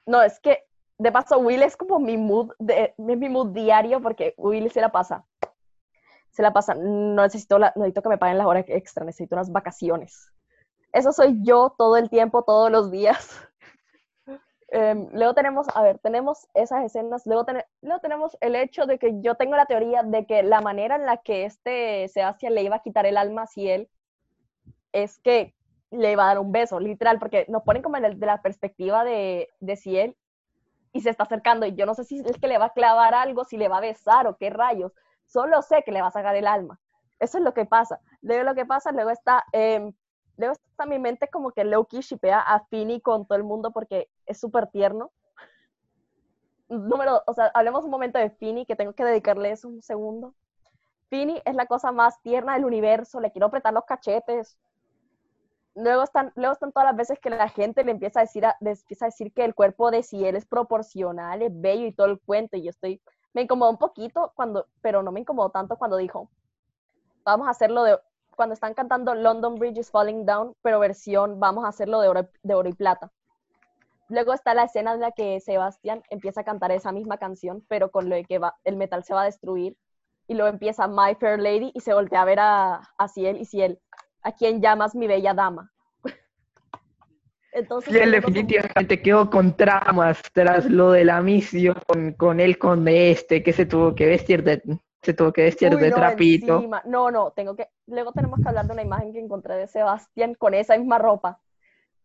No, 0.06 0.22
es 0.22 0.40
que 0.40 0.66
de 0.98 1.12
paso 1.12 1.38
Will 1.40 1.62
es 1.64 1.78
como 1.78 2.00
mi 2.00 2.18
mood, 2.18 2.52
de, 2.60 2.94
es 2.98 3.18
mi 3.18 3.30
mood 3.30 3.48
diario 3.54 4.02
porque 4.02 4.34
Will 4.38 4.72
se 4.72 4.82
la 4.82 4.92
pasa. 4.92 5.26
Se 6.32 6.42
la 6.42 6.54
pasa. 6.54 6.74
No 6.76 7.24
necesito, 7.24 7.60
la, 7.60 7.74
necesito 7.76 8.02
que 8.02 8.10
me 8.10 8.18
paguen 8.18 8.38
las 8.38 8.48
horas 8.48 8.66
extra, 8.68 9.06
necesito 9.06 9.36
unas 9.36 9.52
vacaciones. 9.52 10.32
Eso 10.92 11.12
soy 11.12 11.38
yo 11.44 11.76
todo 11.78 11.98
el 11.98 12.10
tiempo, 12.10 12.44
todos 12.44 12.72
los 12.72 12.92
días. 12.92 13.49
Em, 14.72 15.08
luego 15.14 15.34
tenemos, 15.34 15.68
a 15.76 15.82
ver, 15.84 16.00
tenemos 16.00 16.48
esas 16.54 16.84
escenas, 16.86 17.26
luego, 17.26 17.46
tene- 17.46 17.66
luego 17.82 18.00
tenemos 18.02 18.38
el 18.42 18.56
hecho 18.56 18.86
de 18.86 18.98
que 19.00 19.20
yo 19.22 19.36
tengo 19.36 19.56
la 19.56 19.66
teoría 19.66 20.04
de 20.04 20.26
que 20.26 20.44
la 20.44 20.62
manera 20.62 20.96
en 20.96 21.06
la 21.06 21.18
que 21.18 21.46
este 21.46 22.08
Sebastián 22.08 22.54
le 22.56 22.64
iba 22.64 22.76
a 22.78 22.82
quitar 22.84 23.06
el 23.06 23.18
alma 23.18 23.44
a 23.44 23.48
Ciel 23.48 23.90
es 24.92 25.20
que 25.20 25.54
le 25.92 26.12
iba 26.12 26.24
a 26.24 26.28
dar 26.28 26.40
un 26.40 26.52
beso, 26.52 26.80
literal, 26.80 27.20
porque 27.20 27.46
nos 27.50 27.64
ponen 27.64 27.82
como 27.82 27.98
en 27.98 28.06
el- 28.06 28.20
de 28.20 28.26
la 28.26 28.42
perspectiva 28.42 29.04
de, 29.04 29.50
de 29.60 29.76
Ciel 29.76 30.16
y 30.94 31.02
se 31.02 31.12
está 31.12 31.24
acercando 31.24 31.66
y 31.66 31.76
yo 31.76 31.86
no 31.86 31.96
sé 31.96 32.06
si 32.06 32.20
es 32.20 32.38
que 32.40 32.48
le 32.48 32.58
va 32.58 32.68
a 32.68 32.74
clavar 32.74 33.14
algo, 33.16 33.46
si 33.46 33.58
le 33.58 33.70
va 33.70 33.78
a 33.80 33.82
besar 33.82 34.28
o 34.28 34.38
qué 34.38 34.50
rayos, 34.50 34.94
solo 35.26 35.62
sé 35.64 35.84
que 35.86 35.92
le 35.92 36.02
va 36.02 36.08
a 36.10 36.12
sacar 36.12 36.36
el 36.36 36.48
alma. 36.48 36.80
Eso 37.20 37.38
es 37.40 37.46
lo 37.46 37.54
que 37.54 37.66
pasa. 37.66 38.00
Luego 38.22 38.44
lo 38.44 38.56
que 38.56 38.66
pasa, 38.66 38.92
luego 38.92 39.12
está, 39.12 39.46
em, 39.54 39.94
luego 40.40 40.54
está 40.54 40.88
mi 40.88 41.00
mente 41.00 41.28
como 41.30 41.52
que 41.52 41.64
Loki 41.66 42.02
shipea 42.02 42.40
a 42.42 42.66
Finny 42.68 43.02
con 43.02 43.28
todo 43.28 43.38
el 43.38 43.44
mundo 43.46 43.72
porque 43.72 44.10
es 44.26 44.40
súper 44.40 44.68
tierno. 44.68 45.12
Número, 46.70 47.22
o 47.28 47.34
sea, 47.34 47.48
hablemos 47.54 47.84
un 47.84 47.92
momento 47.92 48.18
de 48.18 48.30
Finny, 48.30 48.66
que 48.66 48.76
tengo 48.78 48.94
que 48.94 49.04
dedicarle 49.04 49.52
eso 49.52 49.68
un 49.68 49.82
segundo. 49.82 50.36
Finny 51.10 51.42
es 51.46 51.56
la 51.56 51.68
cosa 51.68 51.92
más 51.92 52.22
tierna 52.24 52.56
del 52.56 52.66
universo, 52.66 53.20
le 53.22 53.32
quiero 53.32 53.48
apretar 53.48 53.74
los 53.74 53.86
cachetes. 53.86 54.58
Luego 55.76 56.04
están, 56.04 56.32
luego 56.36 56.54
están 56.54 56.72
todas 56.72 56.88
las 56.90 56.96
veces 56.96 57.20
que 57.20 57.30
la 57.30 57.48
gente 57.50 57.84
le 57.84 57.92
empieza 57.92 58.20
a 58.20 58.24
decir, 58.24 58.46
a- 58.46 58.56
empieza 58.60 59.06
a 59.06 59.08
decir 59.08 59.32
que 59.34 59.46
el 59.46 59.56
cuerpo 59.56 59.92
de 59.92 60.04
Ciel 60.04 60.36
es 60.36 60.46
proporcional, 60.46 61.42
es 61.42 61.52
bello 61.54 61.86
y 61.88 61.94
todo 61.94 62.08
el 62.08 62.20
cuento, 62.20 62.58
y 62.58 62.64
yo 62.64 62.70
estoy, 62.70 63.02
me 63.34 63.44
incomodó 63.44 63.72
un 63.72 63.78
poquito 63.78 64.32
cuando, 64.36 64.68
pero 64.82 65.02
no 65.04 65.12
me 65.12 65.22
incomodó 65.22 65.50
tanto 65.52 65.78
cuando 65.78 65.98
dijo, 65.98 66.30
vamos 67.26 67.48
a 67.48 67.52
hacerlo 67.52 67.84
de, 67.84 68.00
cuando 68.40 68.54
están 68.54 68.74
cantando 68.74 69.14
London 69.16 69.56
Bridge 69.56 69.80
is 69.80 69.92
Falling 69.92 70.26
Down, 70.26 70.54
pero 70.62 70.80
versión, 70.80 71.42
vamos 71.42 71.66
a 71.66 71.68
hacerlo 71.68 72.00
de 72.00 72.08
oro, 72.08 72.30
de 72.42 72.54
oro 72.54 72.70
y 72.70 72.74
plata. 72.74 73.12
Luego 74.08 74.32
está 74.34 74.54
la 74.54 74.64
escena 74.64 74.94
en 74.94 75.02
la 75.02 75.12
que 75.12 75.42
Sebastián 75.42 76.04
empieza 76.10 76.40
a 76.40 76.44
cantar 76.46 76.72
esa 76.72 76.94
misma 76.94 77.18
canción, 77.18 77.66
pero 77.68 77.92
con 77.92 78.08
lo 78.08 78.16
de 78.16 78.24
que 78.24 78.40
va, 78.40 78.56
el 78.64 78.78
metal 78.78 79.04
se 79.04 79.14
va 79.14 79.24
a 79.24 79.26
destruir. 79.26 79.76
Y 80.30 80.36
luego 80.36 80.48
empieza 80.48 80.88
My 80.88 81.16
Fair 81.20 81.38
Lady 81.38 81.72
y 81.74 81.82
se 81.82 81.94
voltea 81.94 82.22
a 82.22 82.26
ver 82.26 82.40
a, 82.40 82.76
a 82.98 83.08
Ciel 83.10 83.42
y 83.42 83.46
Ciel, 83.46 83.78
¿a 84.24 84.32
quién 84.32 84.62
llamas 84.62 84.96
mi 84.96 85.06
bella 85.06 85.34
dama? 85.34 85.70
Entonces, 87.52 87.94
Y 87.94 87.98
él 87.98 88.12
luego 88.12 88.28
son- 88.28 88.34
definitivamente 88.34 89.02
quedó 89.02 89.30
con 89.30 89.58
traumas 89.58 90.22
tras 90.34 90.64
lo 90.70 90.92
de 90.92 91.04
la 91.04 91.22
misión 91.22 91.76
con, 91.86 92.14
con 92.14 92.40
el 92.40 92.58
conde 92.58 93.12
este 93.12 93.44
que 93.44 93.52
se 93.52 93.66
tuvo 93.66 93.96
que 93.96 94.06
vestir 94.06 94.44
de 94.44 94.62
se 95.02 95.14
tuvo 95.14 95.32
que 95.32 95.44
vestir 95.44 95.74
Uy, 95.74 95.82
de 95.82 95.90
no, 95.90 95.96
trapito. 95.96 96.56
encima. 96.56 96.82
No, 96.86 97.10
no, 97.12 97.32
tengo 97.32 97.56
que. 97.56 97.70
Luego 97.88 98.12
tenemos 98.12 98.40
que 98.42 98.50
hablar 98.50 98.68
de 98.68 98.74
una 98.74 98.82
imagen 98.82 99.14
que 99.14 99.20
encontré 99.20 99.56
de 99.56 99.68
Sebastián 99.68 100.36
con 100.36 100.54
esa 100.54 100.78
misma 100.78 100.98
ropa. 100.98 101.40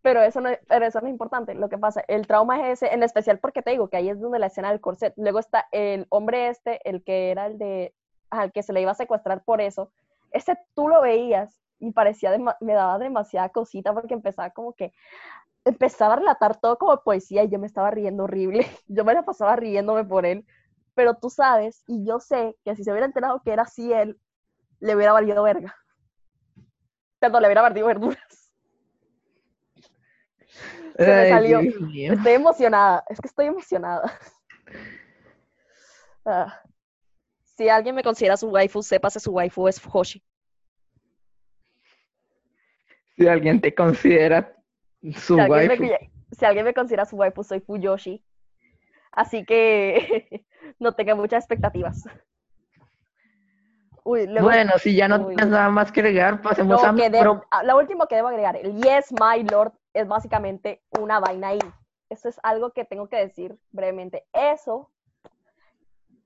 Pero 0.03 0.23
eso 0.23 0.41
no, 0.41 0.51
es- 0.51 0.61
pero 0.69 0.85
eso 0.87 1.01
no 1.01 1.07
es 1.09 1.13
importante. 1.13 1.55
Lo 1.55 1.69
que 1.69 1.79
pasa, 1.79 2.05
el 2.09 2.27
trauma 2.27 2.69
es 2.71 2.83
ese, 2.83 2.95
en 2.95 3.03
especial 3.03 3.39
porque 3.39 3.63
te 3.63 3.71
digo 3.73 3.89
que 3.89 3.97
ahí 3.97 4.11
es 4.11 4.21
donde 4.21 4.39
la 4.39 4.47
escena 4.47 4.71
del 4.71 4.81
corset. 4.81 5.15
Luego 5.17 5.39
está 5.39 5.67
el 5.73 6.07
hombre 6.11 6.49
este, 6.49 6.81
el 6.89 7.03
que 7.03 7.31
era 7.31 7.47
el 7.47 7.59
de. 7.59 7.95
Al 8.31 8.53
que 8.53 8.63
se 8.63 8.73
le 8.73 8.81
iba 8.81 8.91
a 8.93 8.95
secuestrar 8.95 9.43
por 9.45 9.61
eso. 9.61 9.91
Ese 10.31 10.57
tú 10.75 10.89
lo 10.89 11.01
veías 11.01 11.61
y 11.79 11.91
parecía. 11.93 12.31
me 12.61 12.75
daba 12.75 12.99
demasiada 12.99 13.49
cosita 13.49 13.93
porque 13.93 14.15
empezaba 14.15 14.51
como 14.51 14.75
que. 14.75 14.93
Empezaba 15.65 16.13
a 16.15 16.17
relatar 16.19 16.61
todo 16.61 16.77
como 16.79 17.03
poesía 17.03 17.43
y 17.43 17.49
yo 17.49 17.59
me 17.59 17.67
estaba 17.67 17.91
riendo 17.91 18.25
horrible. 18.25 18.67
Yo 18.87 19.05
me 19.05 19.15
la 19.15 19.25
pasaba 19.25 19.57
riéndome 19.57 20.05
por 20.05 20.27
él 20.27 20.45
pero 20.95 21.15
tú 21.15 21.31
sabes, 21.31 21.83
y 21.87 22.05
yo 22.07 22.21
sé 22.21 22.57
que 22.65 22.75
si 22.77 22.85
se 22.85 22.91
hubiera 22.91 23.07
enterado 23.07 23.41
que 23.45 23.53
era 23.53 23.63
así 23.63 23.93
él, 23.93 24.19
le 24.81 24.95
hubiera 24.97 25.13
valido 25.13 25.43
verga. 25.43 25.75
Perdón, 27.19 27.43
le 27.43 27.49
hubiera 27.49 27.63
valido 27.63 27.87
verduras. 27.87 28.53
Se 30.97 31.07
me 31.07 31.13
Ay, 31.13 31.31
salió. 31.31 31.61
Estoy 31.61 32.33
emocionada, 32.33 33.05
es 33.09 33.21
que 33.21 33.29
estoy 33.29 33.47
emocionada. 33.47 34.19
Ah. 36.27 36.63
Si 37.43 37.69
alguien 37.69 37.95
me 37.95 38.03
considera 38.03 38.39
su 38.39 38.49
waifu, 38.49 38.83
sépase 38.83 39.21
su 39.21 39.31
waifu 39.31 39.69
es 39.69 39.79
Hoshi. 39.93 40.25
Si 43.15 43.29
alguien 43.29 43.61
te 43.61 43.75
considera 43.75 44.57
su 45.03 45.35
Si 45.37 45.51
waifu. 45.51 45.83
me, 45.83 46.11
si 46.33 46.45
alguien 46.47 46.65
me 46.65 46.73
considera 46.73 47.05
su 47.05 47.17
waifu, 47.17 47.45
soy 47.45 47.61
Fuyoshi. 47.61 48.25
Así 49.13 49.45
que 49.45 50.45
no 50.79 50.93
tenga 50.93 51.15
muchas 51.15 51.43
expectativas. 51.45 52.05
Uy, 54.05 54.27
luego- 54.27 54.49
Bueno, 54.49 54.73
si 54.79 54.95
ya 54.95 55.09
no 55.09 55.17
Uy. 55.17 55.35
tienes 55.35 55.49
nada 55.49 55.71
más 55.71 55.91
que 55.91 56.01
agregar, 56.01 56.43
pasemos 56.43 56.83
No, 56.83 56.89
a 56.89 56.95
que 56.95 57.09
de- 57.09 57.21
pro- 57.21 57.45
ah, 57.51 57.63
lo 57.63 57.79
último 57.79 58.07
que 58.07 58.17
debo 58.17 58.29
agregar, 58.29 58.57
el 58.57 58.77
Yes, 58.83 59.13
my 59.13 59.43
lord, 59.51 59.73
es 59.95 60.07
básicamente 60.07 60.83
una 61.01 61.21
vaina 61.21 61.49
ahí. 61.49 61.59
Eso 62.11 62.29
es 62.29 62.39
algo 62.43 62.71
que 62.73 62.85
tengo 62.85 63.09
que 63.09 63.17
decir 63.17 63.57
brevemente. 63.71 64.27
Eso 64.35 64.91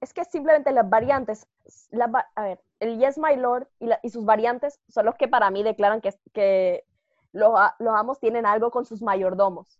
es 0.00 0.12
que 0.12 0.24
simplemente 0.24 0.72
las 0.72 0.88
variantes, 0.88 1.46
va- 1.92 2.26
a 2.34 2.42
ver, 2.42 2.60
el 2.80 2.98
Yes, 2.98 3.16
my 3.16 3.36
lord 3.36 3.68
y, 3.78 3.86
la- 3.86 4.00
y 4.02 4.10
sus 4.10 4.24
variantes 4.24 4.80
son 4.88 5.06
los 5.06 5.14
que 5.14 5.28
para 5.28 5.50
mí 5.50 5.62
declaran 5.62 6.00
que, 6.00 6.12
que 6.32 6.84
los, 7.32 7.52
los 7.78 7.94
amos 7.94 8.18
tienen 8.18 8.44
algo 8.44 8.72
con 8.72 8.86
sus 8.86 9.02
mayordomos. 9.02 9.78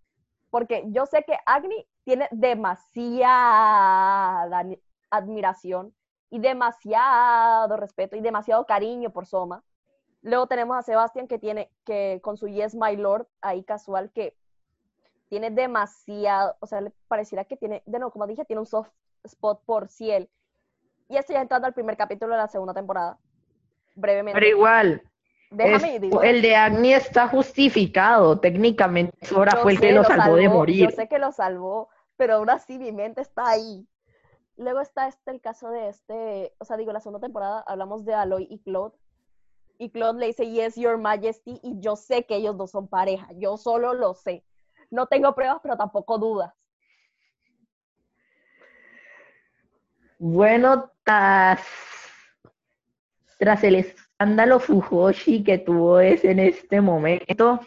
Porque 0.51 0.85
yo 0.87 1.05
sé 1.07 1.25
que 1.25 1.37
Agni 1.47 1.85
tiene 2.09 2.27
demasiada 2.31 3.29
admiración 5.11 5.93
y 6.31 6.39
demasiado 6.39 7.77
respeto 7.77 8.17
y 8.17 8.23
demasiado 8.23 8.65
cariño 8.65 9.11
por 9.11 9.27
Soma. 9.27 9.63
Luego 10.23 10.47
tenemos 10.47 10.79
a 10.79 10.81
Sebastián 10.81 11.29
que 11.29 11.39
tiene, 11.39 11.71
que 11.85 12.21
con 12.23 12.39
su 12.39 12.49
Yes 12.49 12.75
My 12.75 12.97
Lord, 12.97 13.27
ahí 13.43 13.63
casual, 13.63 14.11
que 14.15 14.35
tiene 15.29 15.51
demasiado, 15.51 16.57
o 16.61 16.67
sea, 16.67 16.81
le 16.81 16.93
pareciera 17.09 17.45
que 17.45 17.59
tiene, 17.59 17.83
de 17.85 17.99
nuevo, 17.99 18.11
como 18.11 18.27
dije, 18.27 18.47
tiene 18.47 18.61
un 18.61 18.67
soft 18.67 18.89
spot 19.25 19.61
por 19.67 19.89
Ciel. 19.89 20.31
Y 21.11 21.19
esto 21.19 21.35
ya 21.35 21.43
entrando 21.43 21.67
al 21.67 21.75
primer 21.75 21.99
capítulo 21.99 22.33
de 22.33 22.39
la 22.41 22.49
segunda 22.49 22.73
temporada. 22.73 23.19
Brevemente. 23.95 24.41
Pero 24.41 24.57
igual, 24.57 25.03
Déjame 25.51 25.97
es- 25.97 26.01
digo, 26.01 26.23
el 26.23 26.41
de 26.41 26.57
Agni 26.57 26.95
está 26.95 27.29
justificado. 27.29 28.41
Técnicamente, 28.41 29.27
Sora 29.27 29.57
fue 29.57 29.73
el 29.73 29.81
que 29.81 29.93
lo 29.93 30.05
salvó 30.05 30.37
de 30.37 30.49
morir. 30.49 30.89
Yo 30.89 30.97
sé 30.97 31.07
que 31.07 31.19
lo 31.19 31.33
salvó, 31.33 31.91
pero 32.19 32.35
aún 32.35 32.51
así 32.51 32.79
mi 32.79 32.93
mente 32.93 33.23
está 33.23 33.49
ahí. 33.49 33.89
Luego 34.57 34.81
está 34.81 35.07
este, 35.07 35.31
el 35.31 35.41
caso 35.41 35.71
de 35.71 35.89
este, 35.89 36.53
o 36.59 36.65
sea, 36.65 36.77
digo, 36.77 36.93
la 36.93 37.01
segunda 37.01 37.21
temporada 37.21 37.65
hablamos 37.67 38.05
de 38.05 38.13
Aloy 38.13 38.47
y 38.51 38.59
Claude. 38.59 38.99
Y 39.79 39.91
Claude 39.91 40.19
le 40.19 40.27
dice, 40.27 40.51
yes, 40.51 40.75
your 40.75 40.99
majesty, 40.99 41.61
y 41.63 41.81
yo 41.81 41.95
sé 41.95 42.27
que 42.27 42.35
ellos 42.35 42.57
dos 42.57 42.73
son 42.73 42.89
pareja, 42.89 43.29
yo 43.37 43.57
solo 43.57 43.95
lo 43.95 44.15
sé. 44.15 44.45
No 44.91 45.07
tengo 45.07 45.33
pruebas, 45.37 45.61
pero 45.63 45.77
tampoco 45.77 46.19
dudas. 46.19 46.53
Bueno, 50.19 50.91
tras, 51.05 51.61
tras 53.39 53.63
el 53.63 53.77
escándalo 53.77 54.59
Fujoshi 54.59 55.45
que 55.45 55.59
tuvo 55.59 56.01
ese 56.01 56.33
en 56.33 56.41
este 56.41 56.81
momento, 56.81 57.61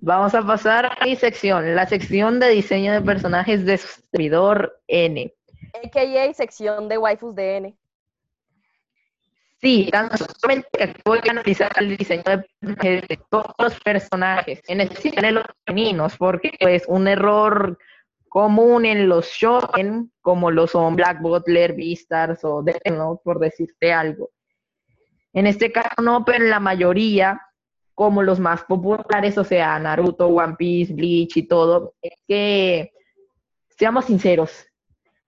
vamos 0.00 0.34
a 0.34 0.42
pasar 0.42 0.86
a 0.86 1.04
mi 1.04 1.16
sección, 1.16 1.74
la 1.74 1.86
sección 1.86 2.40
de 2.40 2.48
diseño 2.50 2.92
de 2.92 3.00
personajes 3.00 3.64
de 3.64 3.78
su 3.78 4.02
servidor 4.10 4.80
N. 4.86 5.32
AKA 5.84 6.32
sección 6.34 6.88
de 6.88 6.98
waifus 6.98 7.34
de 7.34 7.56
N. 7.56 7.78
Sí, 9.60 9.88
tan 9.90 10.08
solamente 10.16 10.68
que 10.72 10.84
aquí 10.84 11.00
voy 11.04 11.18
a 11.26 11.30
analizar 11.32 11.72
el 11.78 11.96
diseño 11.96 12.22
de 12.24 12.38
personajes 12.60 13.08
de 13.08 13.18
todos 13.28 13.54
los 13.58 13.80
personajes, 13.80 14.62
en 14.68 14.80
especial 14.82 15.24
en 15.24 15.34
los 15.34 15.44
femeninos, 15.66 16.16
porque 16.16 16.52
es 16.60 16.84
un 16.86 17.08
error 17.08 17.76
común 18.28 18.86
en 18.86 19.08
los 19.08 19.26
shonen, 19.26 20.12
como 20.20 20.52
lo 20.52 20.68
son 20.68 20.94
Black 20.94 21.20
Butler, 21.20 21.74
Beastars 21.74 22.44
o 22.44 22.62
Death 22.62 22.86
Note, 22.86 23.20
por 23.24 23.40
decirte 23.40 23.92
algo. 23.92 24.30
En 25.32 25.46
este 25.46 25.72
caso 25.72 26.02
no, 26.02 26.24
pero 26.24 26.44
en 26.44 26.50
la 26.50 26.60
mayoría, 26.60 27.40
como 27.98 28.22
los 28.22 28.38
más 28.38 28.62
populares, 28.62 29.36
o 29.38 29.42
sea, 29.42 29.76
Naruto, 29.80 30.28
One 30.28 30.54
Piece, 30.56 30.94
Bleach 30.94 31.36
y 31.36 31.48
todo, 31.48 31.94
es 32.00 32.12
que, 32.28 32.92
seamos 33.70 34.04
sinceros, 34.04 34.66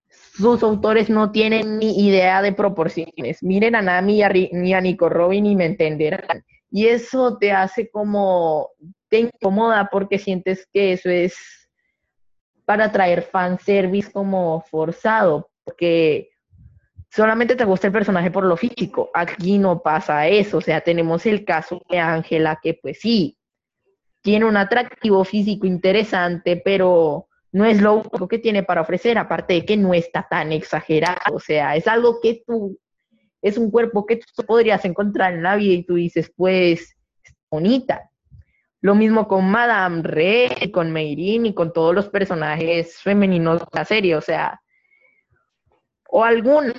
sus 0.09 0.63
autores 0.63 1.11
no 1.11 1.33
tienen 1.33 1.81
ni 1.81 2.07
idea 2.07 2.41
de 2.43 2.53
proporciones. 2.53 3.43
Miren 3.43 3.75
a 3.75 3.83
Nami 3.83 4.23
y 4.23 4.51
ni 4.53 4.73
a 4.73 4.81
Nico 4.81 5.09
Robin 5.09 5.47
y 5.47 5.57
me 5.57 5.67
entenderán. 5.67 6.45
Y 6.71 6.87
eso 6.87 7.39
te 7.39 7.51
hace 7.51 7.91
como, 7.91 8.71
te 9.09 9.19
incomoda 9.19 9.89
porque 9.91 10.21
sientes 10.21 10.69
que 10.73 10.93
eso 10.93 11.11
es 11.11 11.35
para 12.65 12.93
traer 12.93 13.23
fanservice 13.23 14.13
como 14.13 14.65
forzado, 14.71 15.51
porque 15.65 16.31
solamente 17.11 17.57
te 17.57 17.65
gusta 17.65 17.89
el 17.89 17.93
personaje 17.93 18.31
por 18.31 18.45
lo 18.45 18.57
físico. 18.57 19.11
Aquí 19.15 19.59
no 19.59 19.83
pasa 19.83 20.29
eso, 20.29 20.59
o 20.59 20.61
sea, 20.61 20.81
tenemos 20.81 21.27
el 21.27 21.45
caso 21.45 21.83
de 21.91 21.99
Ángela 21.99 22.59
que 22.63 22.75
pues 22.75 23.01
sí, 23.01 23.37
tiene 24.23 24.45
un 24.45 24.57
atractivo 24.57 25.25
físico 25.25 25.67
interesante, 25.67 26.61
pero 26.65 27.27
no 27.53 27.65
es 27.65 27.81
lo 27.81 27.95
único 27.95 28.29
que 28.29 28.39
tiene 28.39 28.63
para 28.63 28.83
ofrecer, 28.83 29.19
aparte 29.19 29.55
de 29.55 29.65
que 29.65 29.77
no 29.77 29.93
está 29.95 30.27
tan 30.29 30.53
exagerado, 30.53 31.35
o 31.35 31.41
sea, 31.41 31.75
es 31.75 31.89
algo 31.89 32.21
que 32.21 32.43
tú, 32.47 32.79
es 33.43 33.59
un 33.59 33.71
cuerpo 33.71 34.07
que 34.07 34.17
tú 34.17 34.45
podrías 34.45 34.85
encontrar 34.85 35.35
en 35.35 35.43
la 35.43 35.57
vida 35.57 35.75
y 35.75 35.83
tú 35.83 35.95
dices, 35.95 36.33
pues, 36.37 36.97
es 37.25 37.35
bonita. 37.51 38.09
Lo 38.83 38.95
mismo 38.95 39.29
con 39.29 39.51
Madame 39.51 40.03
Red, 40.03 40.71
con 40.73 40.93
Meirin 40.93 41.47
y 41.47 41.55
con 41.55 41.73
todos 41.73 41.95
los 41.95 42.09
personajes 42.09 42.97
femeninos 42.99 43.61
de 43.61 43.67
la 43.73 43.85
serie, 43.85 44.17
o 44.17 44.21
sea, 44.21 44.61
o 46.13 46.25
algunas, 46.25 46.75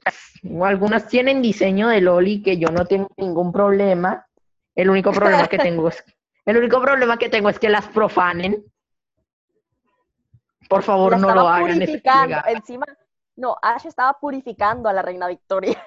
o 0.50 0.65
algunas 0.65 1.08
tienen 1.08 1.41
diseño 1.41 1.88
de 1.88 2.02
Loli 2.02 2.44
que 2.44 2.58
yo 2.58 2.67
no 2.67 2.86
tengo 2.86 3.10
ningún 3.17 3.52
problema. 3.52 4.28
El 4.76 4.89
único 4.89 5.12
problema 5.12 5.48
que 5.48 5.58
tengo 5.58 5.88
es, 5.88 6.04
el 6.46 6.58
único 6.58 6.82
problema 6.82 7.17
que 7.17 7.30
tengo 7.30 7.50
es 7.50 7.58
que 7.58 7.70
las 7.70 7.88
profanen. 7.88 8.63
Por 10.67 10.84
favor, 10.84 11.13
La 11.13 11.17
no 11.17 11.34
lo 11.34 11.48
hagan. 11.48 11.80
purificando. 11.80 12.38
Encima, 12.48 12.86
no, 13.36 13.56
Ash 13.62 13.86
estaba 13.86 14.17
purificando 14.20 14.89
a 14.89 14.94
la 14.94 15.02
reina 15.02 15.28
Victoria. 15.28 15.82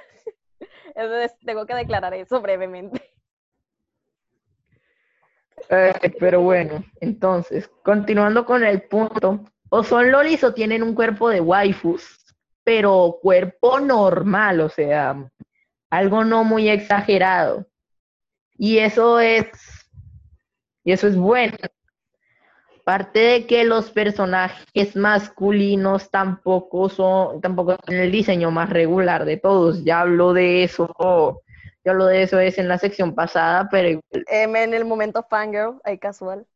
Entonces, 0.95 1.35
tengo 1.45 1.67
que 1.67 1.75
declarar 1.75 2.15
eso 2.15 2.41
brevemente. 2.41 3.11
Eh, 5.71 6.15
pero 6.21 6.43
bueno, 6.43 6.85
entonces, 7.01 7.71
continuando 7.83 8.45
con 8.45 8.63
el 8.65 8.83
punto, 8.83 9.41
o 9.71 9.83
son 9.83 10.11
lolis 10.11 10.45
o 10.45 10.53
tienen 10.53 10.83
un 10.83 10.95
cuerpo 10.95 11.31
de 11.31 11.41
waifus, 11.41 12.24
pero 12.65 13.19
cuerpo 13.21 13.79
normal, 13.79 14.61
o 14.61 14.69
sea, 14.69 15.31
algo 15.91 16.25
no 16.25 16.43
muy 16.45 16.69
exagerado. 16.69 17.67
Y 18.57 18.79
eso 18.79 19.21
es, 19.21 19.47
y 20.83 20.93
eso 20.93 21.07
es 21.07 21.17
bueno. 21.17 21.57
Aparte 22.81 23.19
de 23.19 23.47
que 23.47 23.65
los 23.65 23.91
personajes 23.91 24.95
masculinos 24.95 26.11
tampoco 26.11 26.89
son, 26.89 27.41
tampoco 27.41 27.77
tienen 27.79 28.05
el 28.05 28.13
diseño 28.13 28.51
más 28.51 28.69
regular 28.71 29.25
de 29.25 29.39
todos. 29.39 29.85
Ya 29.85 30.01
hablo 30.01 30.33
de 30.35 30.65
eso, 30.65 31.43
ya 31.83 31.93
hablo 31.93 32.07
de 32.07 32.23
eso 32.23 32.39
es 32.41 32.59
en 32.59 32.69
la 32.69 32.79
sección 32.79 33.15
pasada, 33.15 33.69
pero 33.71 34.01
Em, 34.27 34.57
en 34.57 34.75
el 34.75 34.85
momento 34.85 35.23
fangirl, 35.23 35.81
ahí 35.85 35.99
casual. 35.99 36.47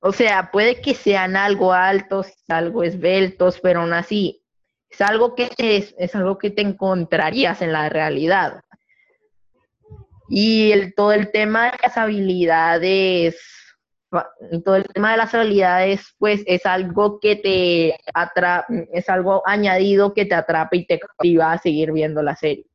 O 0.00 0.12
sea, 0.12 0.50
puede 0.50 0.80
que 0.80 0.94
sean 0.94 1.36
algo 1.36 1.72
altos, 1.72 2.32
algo 2.48 2.82
esbeltos, 2.82 3.60
pero 3.60 3.80
aún 3.80 3.92
así 3.92 4.45
es 4.90 5.00
algo 5.00 5.34
que 5.34 5.50
es, 5.58 5.94
es 5.98 6.14
algo 6.14 6.38
que 6.38 6.50
te 6.50 6.62
encontrarías 6.62 7.62
en 7.62 7.72
la 7.72 7.88
realidad. 7.88 8.62
Y 10.28 10.72
el, 10.72 10.94
todo 10.94 11.12
el 11.12 11.30
tema 11.30 11.66
de 11.66 11.78
las 11.82 11.96
habilidades, 11.96 13.40
todo 14.64 14.76
el 14.76 14.84
tema 14.84 15.12
de 15.12 15.16
las 15.18 15.34
habilidades, 15.34 16.14
pues 16.18 16.42
es 16.46 16.66
algo 16.66 17.20
que 17.20 17.36
te 17.36 17.98
atrapa, 18.14 18.66
es 18.92 19.08
algo 19.08 19.42
añadido 19.46 20.14
que 20.14 20.24
te 20.24 20.34
atrapa 20.34 20.76
y 20.76 20.86
te 20.86 20.98
cautiva 20.98 21.52
a 21.52 21.58
seguir 21.58 21.92
viendo 21.92 22.22
la 22.22 22.34
serie. 22.34 22.66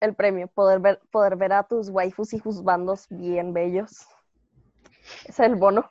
El 0.00 0.14
premio, 0.14 0.48
poder 0.48 0.78
ver, 0.80 1.00
poder 1.10 1.36
ver 1.36 1.52
a 1.52 1.62
tus 1.64 1.88
waifus 1.88 2.32
y 2.32 2.38
juzbandos 2.38 3.06
bien 3.10 3.52
bellos. 3.52 4.06
Es 5.24 5.40
el 5.40 5.56
bono. 5.56 5.90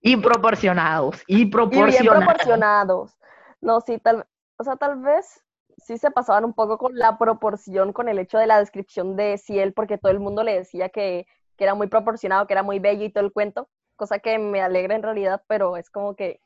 Y 0.00 0.16
proporcionados, 0.16 1.22
y 1.26 1.42
Y 1.42 1.46
bien 1.46 2.06
proporcionados. 2.06 3.17
No, 3.60 3.80
sí, 3.80 3.98
tal, 3.98 4.26
o 4.58 4.64
sea, 4.64 4.76
tal 4.76 5.00
vez 5.00 5.42
sí 5.78 5.98
se 5.98 6.10
pasaban 6.10 6.44
un 6.44 6.54
poco 6.54 6.78
con 6.78 6.96
la 6.96 7.18
proporción, 7.18 7.92
con 7.92 8.08
el 8.08 8.18
hecho 8.18 8.38
de 8.38 8.46
la 8.46 8.58
descripción 8.58 9.16
de 9.16 9.38
Ciel, 9.38 9.72
porque 9.74 9.98
todo 9.98 10.12
el 10.12 10.20
mundo 10.20 10.42
le 10.44 10.54
decía 10.56 10.88
que, 10.88 11.26
que 11.56 11.64
era 11.64 11.74
muy 11.74 11.88
proporcionado, 11.88 12.46
que 12.46 12.54
era 12.54 12.62
muy 12.62 12.78
bello 12.78 13.04
y 13.04 13.10
todo 13.12 13.24
el 13.24 13.32
cuento, 13.32 13.68
cosa 13.96 14.18
que 14.20 14.38
me 14.38 14.60
alegra 14.62 14.94
en 14.94 15.02
realidad, 15.02 15.42
pero 15.48 15.76
es 15.76 15.90
como 15.90 16.14
que... 16.16 16.40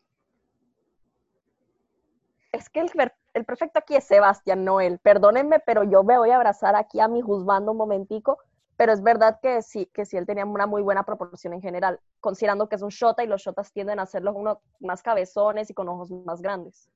Es 2.52 2.68
que 2.70 2.80
el 3.34 3.44
perfecto 3.44 3.78
aquí 3.80 3.96
es 3.96 4.04
Sebastián, 4.04 4.64
no 4.64 4.80
él. 4.80 4.98
Perdónenme, 5.00 5.58
pero 5.60 5.82
yo 5.84 6.04
me 6.04 6.18
voy 6.18 6.30
a 6.30 6.36
abrazar 6.36 6.76
aquí 6.76 7.00
a 7.00 7.08
mi 7.08 7.20
juzgando 7.20 7.72
un 7.72 7.78
momentico, 7.78 8.38
pero 8.76 8.92
es 8.92 9.02
verdad 9.02 9.38
que 9.42 9.62
sí, 9.62 9.86
que 9.92 10.04
sí 10.04 10.16
él 10.16 10.26
tenía 10.26 10.44
una 10.44 10.66
muy 10.66 10.82
buena 10.82 11.02
proporción 11.04 11.52
en 11.54 11.62
general, 11.62 11.98
considerando 12.20 12.68
que 12.68 12.76
es 12.76 12.82
un 12.82 12.90
shota 12.90 13.24
y 13.24 13.26
los 13.26 13.42
shotas 13.42 13.72
tienden 13.72 13.98
a 14.00 14.06
ser 14.06 14.22
los 14.22 14.34
uno 14.36 14.60
más 14.80 15.02
cabezones 15.02 15.70
y 15.70 15.74
con 15.74 15.88
ojos 15.88 16.10
más 16.10 16.40
grandes. 16.42 16.88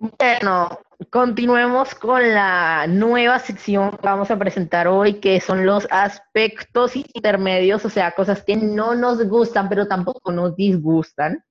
Bueno, 0.00 0.78
continuemos 1.10 1.94
con 1.94 2.32
la 2.32 2.86
nueva 2.86 3.38
sección 3.40 3.90
que 3.90 4.06
vamos 4.06 4.30
a 4.30 4.38
presentar 4.38 4.86
hoy, 4.86 5.20
que 5.20 5.40
son 5.40 5.66
los 5.66 5.88
aspectos 5.90 6.94
intermedios, 6.94 7.84
o 7.84 7.90
sea, 7.90 8.12
cosas 8.12 8.42
que 8.44 8.56
no 8.56 8.94
nos 8.94 9.26
gustan, 9.28 9.68
pero 9.68 9.88
tampoco 9.88 10.30
nos 10.30 10.54
disgustan. 10.54 11.44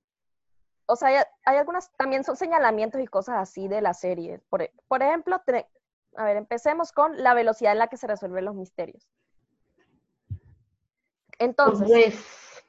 O 0.85 0.95
sea, 0.95 1.09
hay, 1.09 1.15
hay 1.45 1.57
algunas, 1.57 1.91
también 1.97 2.23
son 2.23 2.37
señalamientos 2.37 3.01
y 3.01 3.07
cosas 3.07 3.35
así 3.37 3.67
de 3.67 3.81
la 3.81 3.93
serie. 3.93 4.39
Por, 4.49 4.69
por 4.87 5.03
ejemplo, 5.03 5.41
tre- 5.45 5.67
a 6.15 6.23
ver, 6.23 6.37
empecemos 6.37 6.93
con 6.93 7.21
la 7.21 7.33
velocidad 7.33 7.73
en 7.73 7.79
la 7.79 7.87
que 7.87 7.97
se 7.97 8.07
resuelven 8.07 8.45
los 8.45 8.55
misterios. 8.55 9.05
Entonces, 11.39 11.87
Pues, 11.89 12.63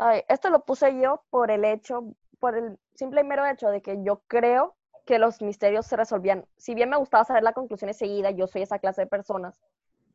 Ay, 0.00 0.22
esto 0.28 0.48
lo 0.50 0.64
puse 0.64 1.00
yo 1.00 1.24
por 1.28 1.50
el 1.50 1.64
hecho, 1.64 2.04
por 2.38 2.56
el 2.56 2.78
simple 2.94 3.20
y 3.20 3.24
mero 3.24 3.46
hecho 3.46 3.68
de 3.68 3.82
que 3.82 4.02
yo 4.02 4.22
creo 4.26 4.76
que 5.04 5.18
los 5.18 5.40
misterios 5.40 5.86
se 5.86 5.96
resolvían. 5.96 6.46
Si 6.56 6.74
bien 6.74 6.90
me 6.90 6.96
gustaba 6.96 7.24
saber 7.24 7.42
la 7.42 7.52
conclusión 7.52 7.88
enseguida, 7.88 8.30
yo 8.30 8.46
soy 8.46 8.62
esa 8.62 8.78
clase 8.78 9.02
de 9.02 9.06
personas. 9.06 9.58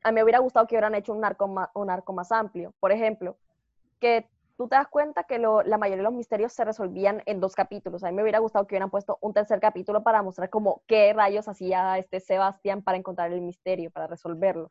A 0.03 0.11
mí 0.11 0.15
me 0.15 0.23
hubiera 0.23 0.39
gustado 0.39 0.67
que 0.67 0.75
hubieran 0.75 0.95
hecho 0.95 1.13
un 1.13 1.25
arco 1.25 1.47
más, 1.47 1.69
un 1.73 1.89
arco 1.89 2.13
más 2.13 2.31
amplio. 2.31 2.73
Por 2.79 2.91
ejemplo, 2.91 3.37
que 3.99 4.29
tú 4.57 4.67
te 4.67 4.75
das 4.75 4.87
cuenta 4.87 5.23
que 5.23 5.39
la 5.39 5.77
mayoría 5.77 5.97
de 5.97 6.03
los 6.03 6.13
misterios 6.13 6.53
se 6.53 6.63
resolvían 6.63 7.23
en 7.25 7.39
dos 7.39 7.55
capítulos. 7.55 8.03
A 8.03 8.07
mí 8.07 8.13
me 8.13 8.21
hubiera 8.21 8.39
gustado 8.39 8.67
que 8.67 8.75
hubieran 8.75 8.91
puesto 8.91 9.17
un 9.21 9.33
tercer 9.33 9.59
capítulo 9.59 10.03
para 10.03 10.21
mostrar 10.21 10.49
como 10.49 10.83
qué 10.87 11.11
rayos 11.13 11.47
hacía 11.47 11.97
este 11.97 12.19
Sebastián 12.19 12.83
para 12.83 12.97
encontrar 12.97 13.31
el 13.33 13.41
misterio, 13.41 13.89
para 13.91 14.07
resolverlo. 14.07 14.69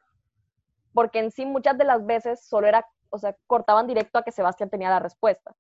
Porque 0.93 1.19
en 1.19 1.31
sí 1.31 1.47
muchas 1.47 1.77
de 1.79 1.85
las 1.85 2.05
veces 2.07 2.45
solo 2.45 2.69
era, 2.69 2.87
o 3.11 3.19
sea, 3.19 3.35
cortaban 3.47 3.87
directo 3.87 4.19
a 4.19 4.23
que 4.23 4.31
Sebastián 4.31 4.71
tenía 4.71 4.91
la 4.91 5.01
respuesta. 5.01 5.53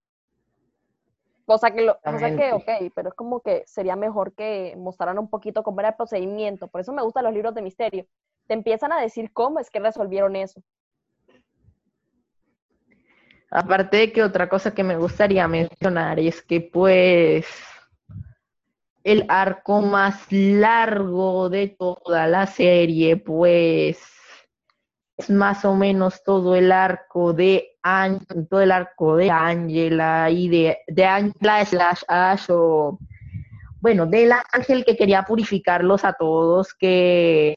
Cosa 1.53 1.70
que, 1.70 1.82
lo, 1.82 2.00
cosa 2.00 2.34
que, 2.34 2.50
ok, 2.55 2.92
pero 2.94 3.11
es 3.11 3.14
como 3.14 3.40
que 3.40 3.62
sería 3.66 3.94
mejor 3.94 4.32
que 4.32 4.74
mostraran 4.78 5.18
un 5.18 5.28
poquito 5.28 5.62
cómo 5.62 5.80
era 5.80 5.90
el 5.90 5.96
procedimiento. 5.96 6.66
Por 6.66 6.80
eso 6.80 6.94
me 6.94 7.03
gustan 7.03 7.24
los 7.24 7.34
libros 7.34 7.55
de 7.55 7.61
misterio. 7.61 8.07
Te 8.46 8.55
empiezan 8.55 8.90
a 8.90 8.98
decir 8.98 9.30
cómo 9.34 9.61
es 9.61 9.68
que 9.68 9.78
resolvieron 9.78 10.34
eso. 10.34 10.62
Aparte 13.50 13.98
de 13.98 14.12
que 14.12 14.22
otra 14.22 14.48
cosa 14.48 14.72
que 14.72 14.82
me 14.82 14.96
gustaría 14.96 15.46
mencionar 15.46 16.18
es 16.18 16.40
que 16.40 16.62
pues 16.62 17.46
el 19.05 19.26
arco 19.28 19.82
más 19.82 20.32
largo 20.32 21.50
de 21.50 21.68
toda 21.68 22.28
la 22.28 22.46
serie 22.46 23.18
pues 23.18 23.98
es 25.16 25.30
más 25.30 25.64
o 25.64 25.74
menos 25.74 26.22
todo 26.24 26.54
el 26.56 26.72
arco 26.72 27.32
de 27.32 27.76
todo 28.48 28.60
el 28.60 28.72
arco 28.72 29.16
de 29.16 29.30
Angela 29.30 30.30
y 30.30 30.48
de, 30.48 30.78
de 30.86 31.04
Angela 31.04 31.64
slash 31.64 32.02
Ash 32.08 32.46
o 32.48 32.98
bueno, 33.80 34.06
del 34.06 34.30
ángel 34.52 34.84
que 34.84 34.96
quería 34.96 35.24
purificarlos 35.24 36.04
a 36.04 36.12
todos, 36.12 36.72
que 36.72 37.56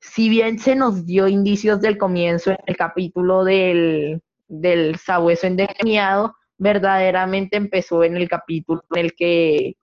si 0.00 0.28
bien 0.28 0.58
se 0.58 0.76
nos 0.76 1.06
dio 1.06 1.28
indicios 1.28 1.80
del 1.80 1.96
comienzo 1.96 2.50
en 2.50 2.58
el 2.66 2.76
capítulo 2.76 3.44
del 3.44 4.22
del 4.48 4.96
sabueso 4.96 5.46
endemoniado 5.46 6.36
verdaderamente 6.58 7.56
empezó 7.56 8.04
en 8.04 8.16
el 8.16 8.28
capítulo 8.28 8.82
en 8.94 9.04
el 9.06 9.14
que 9.14 9.76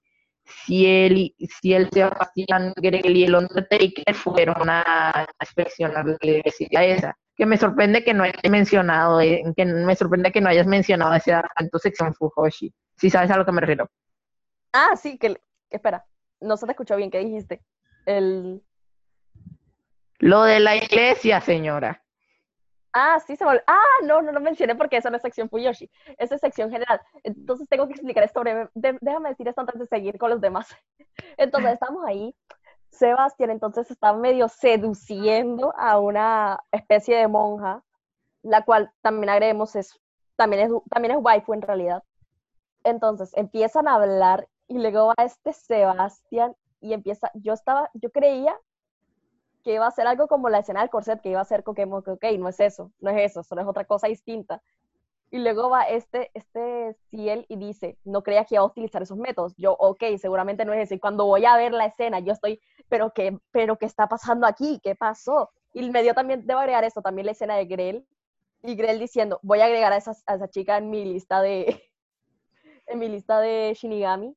si 0.66 0.86
él, 0.86 1.36
si 1.62 1.74
el 1.74 1.90
Sebastián 1.90 2.74
Grell 2.76 3.16
y 3.16 3.24
el 3.24 3.36
Undertaker 3.36 4.16
fueron 4.16 4.70
a, 4.70 5.28
inspeccionar 5.40 6.06
la 6.06 6.18
iglesia 6.22 6.68
esa. 6.86 7.18
Que 7.36 7.46
me 7.46 7.58
sorprende 7.58 8.04
que 8.04 8.14
no 8.14 8.24
hayas 8.24 8.50
mencionado, 8.50 9.22
eh, 9.22 9.42
que 9.56 9.66
me 9.66 9.96
sorprende 9.96 10.32
que 10.32 10.42
no 10.42 10.50
hayas 10.50 10.68
mencionado 10.68 11.14
ese 11.14 11.34
tanto 11.56 11.80
sección 11.80 12.14
Fujoshi. 12.14 12.74
Si 12.98 13.10
sabes 13.10 13.32
a 13.32 13.38
lo 13.38 13.46
que 13.46 13.52
me 13.52 13.62
refiero. 13.62 13.90
Ah, 14.74 14.96
sí, 14.96 15.18
que, 15.18 15.38
espera, 15.70 16.06
no 16.42 16.58
se 16.58 16.66
te 16.66 16.74
escuchó 16.74 16.96
bien, 16.98 17.10
¿qué 17.10 17.20
dijiste? 17.20 17.62
El... 18.06 18.62
Lo 20.20 20.44
de 20.44 20.60
la 20.60 20.76
iglesia, 20.76 21.40
señora. 21.40 22.04
Ah, 22.94 23.20
sí, 23.26 23.36
se 23.36 23.46
volvió. 23.46 23.62
Ah, 23.68 23.84
no, 24.04 24.22
no 24.22 24.32
lo 24.32 24.40
mencioné 24.40 24.76
porque 24.76 24.98
esa 24.98 25.10
no 25.10 25.18
es 25.18 25.22
sección 25.22 25.50
Fuyoshi, 25.50 25.90
esa 26.18 26.36
es 26.36 26.42
sección 26.42 26.72
general. 26.72 27.00
Entonces 27.24 27.68
tengo 27.70 27.88
que 27.88 27.94
explicar 27.94 28.24
esto 28.24 28.40
breve. 28.40 28.70
déjame 28.74 29.30
decir 29.30 29.48
esto 29.48 29.62
antes 29.62 29.80
de 29.80 29.86
seguir 29.86 30.18
con 30.18 30.30
los 30.32 30.42
demás. 30.42 30.68
Entonces 31.38 31.74
estamos 31.74 32.04
ahí. 32.06 32.36
Sebastián 32.92 33.52
entonces 33.52 33.90
está 33.92 34.14
medio 34.14 34.50
seduciendo 34.50 35.74
a 35.78 36.00
una 36.00 36.60
especie 36.72 37.16
de 37.18 37.28
monja, 37.28 37.84
la 38.42 38.66
cual 38.66 38.92
también 39.02 39.30
agregemos 39.30 39.76
es, 39.76 40.00
también 40.36 40.64
es, 40.64 40.72
también 40.90 41.16
es 41.16 41.24
waifu 41.24 41.54
en 41.54 41.62
realidad. 41.62 42.04
Entonces 42.84 43.32
empiezan 43.36 43.88
a 43.88 43.96
hablar 43.96 44.48
y 44.68 44.80
luego 44.80 45.08
va 45.08 45.24
este 45.24 45.54
Sebastián 45.54 46.56
y 46.82 46.94
empieza, 46.94 47.30
yo 47.36 47.54
estaba, 47.54 47.90
yo 47.94 48.10
creía 48.12 48.58
que 49.70 49.76
iba 49.76 49.86
a 49.86 49.92
ser 49.92 50.08
algo 50.08 50.28
como 50.28 50.50
la 50.50 50.58
escena 50.58 50.80
del 50.80 50.90
corset, 50.90 51.22
que 51.22 51.30
iba 51.30 51.42
a 51.42 51.46
ser 51.46 51.64
que, 51.64 51.84
ok, 51.84 52.26
no 52.40 52.50
es 52.50 52.60
eso, 52.60 52.92
no 53.00 53.12
es 53.12 53.30
eso, 53.30 53.44
solo 53.44 53.62
es 53.62 53.68
otra 53.68 53.86
cosa 53.86 54.08
distinta. 54.08 54.64
Y 55.30 55.38
luego 55.38 55.70
va 55.70 55.84
este, 55.84 56.32
este 56.34 56.96
Ciel 57.12 57.46
y 57.48 57.56
dice, 57.56 58.00
no 58.04 58.24
creía 58.24 58.46
que 58.46 58.56
iba 58.56 58.64
a 58.64 58.66
utilizar 58.66 59.04
esos 59.04 59.20
métodos. 59.20 59.54
Yo, 59.58 59.74
ok, 59.74 60.04
seguramente 60.20 60.66
no 60.66 60.74
es 60.74 60.86
eso. 60.86 60.96
Y 60.96 61.00
cuando 61.00 61.28
voy 61.28 61.46
a 61.46 61.56
ver 61.56 61.72
la 61.74 61.86
escena, 61.86 62.20
yo 62.20 62.34
estoy, 62.34 62.60
pero 62.88 63.14
qué, 63.14 63.38
pero 63.52 63.78
qué 63.78 63.86
está 63.86 64.08
pasando 64.08 64.48
aquí, 64.48 64.80
qué 64.82 64.96
pasó. 64.96 65.52
Y 65.72 65.88
me 65.92 66.02
dio 66.02 66.16
también, 66.16 66.48
debo 66.48 66.62
agregar 66.62 66.84
esto, 66.84 67.04
también 67.04 67.28
la 67.28 67.34
escena 67.34 67.56
de 67.56 67.66
Grell. 67.66 68.08
Y 68.64 68.74
Grell 68.74 68.98
diciendo, 68.98 69.40
voy 69.44 69.60
a 69.60 69.66
agregar 69.66 69.94
a 69.94 69.98
esa, 69.98 70.14
a 70.26 70.34
esa 70.34 70.48
chica 70.48 70.78
en 70.78 70.90
mi 70.90 71.06
lista 71.06 71.44
de, 71.44 71.80
en 72.88 72.98
mi 72.98 73.08
lista 73.08 73.40
de 73.40 73.76
Shinigami. 73.76 74.36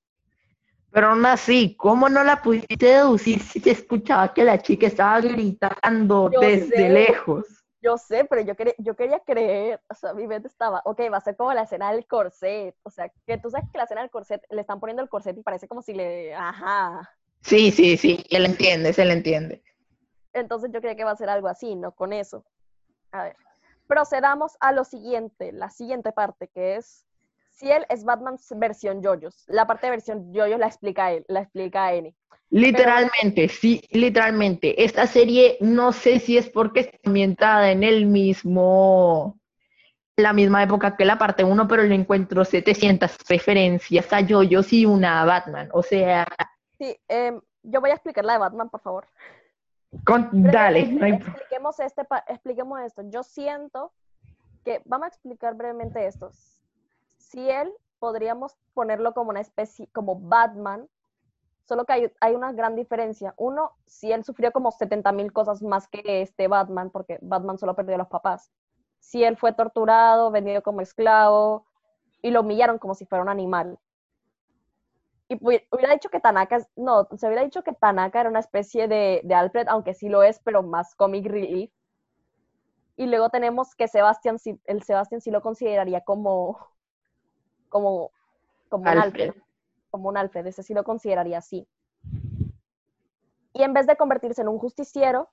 Pero 0.93 1.09
aún 1.09 1.25
así, 1.25 1.75
¿cómo 1.77 2.09
no 2.11 2.23
la 2.23 2.43
pudiste 2.43 2.77
deducir 2.87 3.41
si 3.41 3.61
te 3.61 3.71
escuchaba 3.71 4.35
que 4.35 4.45
la 4.45 4.61
chica 4.61 4.87
estaba 4.87 5.21
gritando 5.21 6.29
desde 6.29 6.91
lejos? 6.91 7.47
Yo 7.81 7.97
sé, 7.97 8.27
pero 8.27 8.43
yo, 8.43 8.55
quería, 8.55 8.75
yo 8.79 8.95
quería 8.95 9.19
creer, 9.21 9.81
o 9.89 9.95
sea, 9.95 10.13
mi 10.13 10.27
mente 10.27 10.49
estaba, 10.49 10.83
ok, 10.85 11.01
va 11.13 11.17
a 11.17 11.23
ser 11.23 11.35
como 11.35 11.53
la 11.53 11.63
escena 11.63 11.91
del 11.91 12.07
corset, 12.07 12.77
o 12.85 12.91
sea, 12.91 13.11
que 13.27 13.39
tú 13.39 13.51
sabes 13.51 13.69
que 13.73 13.79
la 13.79 13.85
escena 13.85 14.03
del 14.03 14.11
corset, 14.11 14.41
le 14.51 14.61
están 14.61 14.79
poniendo 14.79 15.03
el 15.03 15.09
corset 15.09 15.37
y 15.37 15.43
parece 15.43 15.67
como 15.67 15.83
si 15.83 15.95
le, 15.95 16.33
ajá. 16.35 17.11
Sí, 17.41 17.73
sí, 17.73 17.97
sí, 17.97 18.25
él 18.31 18.45
entiende, 18.45 18.93
se 18.93 19.05
le 19.05 19.15
entiende. 19.15 19.65
Entonces 20.33 20.71
yo 20.73 20.81
creía 20.81 20.95
que 20.95 21.05
va 21.05 21.11
a 21.11 21.17
ser 21.17 21.29
algo 21.29 21.49
así, 21.49 21.75
¿no? 21.75 21.93
Con 21.93 22.13
eso. 22.13 22.45
A 23.11 23.25
ver, 23.25 23.37
procedamos 23.89 24.57
a 24.61 24.73
lo 24.73 24.85
siguiente, 24.85 25.53
la 25.53 25.71
siguiente 25.71 26.13
parte, 26.13 26.49
que 26.49 26.77
es 26.77 27.05
Ciel 27.53 27.87
es 27.89 28.05
Batman 28.05 28.37
versión 28.57 29.03
Yoyos. 29.03 29.45
La 29.47 29.67
parte 29.67 29.87
de 29.87 29.93
versión 29.93 30.33
Yoyos 30.33 30.59
la 30.59 30.67
explica 30.67 31.13
él, 31.13 31.25
la 31.29 31.41
explica 31.43 31.93
N. 31.93 32.15
Literalmente, 32.51 33.49
sí, 33.49 33.81
literalmente. 33.93 34.85
Esta 34.85 35.07
serie 35.07 35.57
no 35.61 35.93
sé 35.93 36.19
si 36.19 36.37
es 36.37 36.51
porque 36.51 36.81
está 36.81 36.99
ambientada 37.05 37.71
en 37.71 37.83
el 37.83 38.07
mismo, 38.07 39.39
la 40.17 40.33
misma 40.33 40.63
época 40.63 40.97
que 40.97 41.05
la 41.05 41.19
parte 41.19 41.45
1, 41.45 41.69
pero 41.69 41.83
le 41.83 41.95
encuentro 41.95 42.45
700 42.45 43.17
referencias 43.29 44.13
a 44.13 44.21
Yoyos 44.21 44.73
y 44.73 44.85
una 44.85 45.23
a 45.23 45.25
Batman. 45.25 45.69
O 45.73 45.83
sea... 45.83 46.27
Sí, 46.77 46.97
em, 47.09 47.41
yo 47.63 47.81
voy 47.81 47.91
a 47.91 47.95
explicar 47.95 48.25
la 48.25 48.35
de 48.35 48.39
Batman, 48.41 48.69
por 48.69 48.81
favor. 48.81 49.07
dale. 50.33 50.87
No 50.89 51.07
expliquemos, 51.07 51.81
este, 51.81 52.03
expliquemos 52.29 52.81
esto. 52.81 53.03
Yo 53.09 53.23
siento 53.23 53.93
que, 54.65 54.83
vamos 54.85 55.07
a 55.07 55.09
explicar 55.09 55.55
brevemente 55.55 56.07
esto 56.07 56.31
si 57.33 57.49
él 57.51 57.73
podríamos 57.99 58.55
ponerlo 58.75 59.15
como 59.15 59.31
una 59.31 59.41
especie, 59.41 59.89
como 59.93 60.21
Batman, 60.21 60.87
solo 61.65 61.87
que 61.87 62.13
hay, 62.21 62.35
una 62.35 62.53
gran 62.53 62.77
diferencia. 62.77 63.35
Uno, 63.39 63.73
si 63.87 64.13
él 64.13 64.25
sufrió 64.25 64.53
como 64.53 64.71
70 64.71 65.11
mil 65.13 65.33
cosas 65.33 65.63
más 65.63 65.89
que 65.89 66.21
este 66.21 66.47
Batman, 66.47 66.91
porque 66.91 67.19
Batman 67.23 67.59
solo 67.59 67.75
perdió 67.75 67.95
a 67.95 67.99
los 67.99 68.09
papás. 68.09 68.51
Si 68.99 69.25
él 69.25 69.37
fue 69.37 69.53
torturado, 69.53 70.31
vendido 70.31 70.63
como 70.63 70.83
esclavo, 70.83 71.67
y 72.21 72.31
lo 72.31 72.43
humillaron 72.43 72.79
como 72.79 72.95
si 72.95 73.07
fuera 73.07 73.23
un 73.23 73.31
animal. 73.31 73.79
Y 75.29 75.37
hubiera 75.37 75.95
dicho 75.95 76.11
que 76.11 76.21
Tanaka, 76.21 76.59
no, 76.77 77.09
se 77.17 77.27
hubiera 77.27 77.43
dicho 77.43 77.63
que 77.63 77.73
Tanaka 77.73 78.21
era 78.21 78.29
una 78.29 78.41
especie 78.41 78.87
de, 78.89 79.23
de 79.25 79.35
Alfred, 79.35 79.69
aunque 79.69 79.95
sí 79.95 80.11
lo 80.11 80.23
es, 80.23 80.39
pero 80.41 80.63
más 80.63 80.95
comic 80.95 81.27
relief. 81.27 81.73
Y 82.97 83.07
luego 83.07 83.31
tenemos 83.31 83.75
que 83.75 83.89
Sebastián, 83.89 84.37
el 84.67 84.83
Sebastián 84.83 85.23
sí 85.23 85.31
lo 85.31 85.41
consideraría 85.41 86.03
como, 86.03 86.59
como, 87.73 88.13
como 88.69 88.83
un 88.83 88.99
Alfred. 88.99 89.35
Como 89.91 90.09
un 90.11 90.17
Alfred, 90.17 90.47
ese 90.47 90.63
sí 90.63 90.75
lo 90.75 90.85
consideraría 90.85 91.39
así. 91.39 91.67
Y 93.55 93.63
en 93.63 93.73
vez 93.73 93.87
de 93.87 93.97
convertirse 93.97 94.43
en 94.43 94.49
un 94.49 94.59
justiciero, 94.59 95.31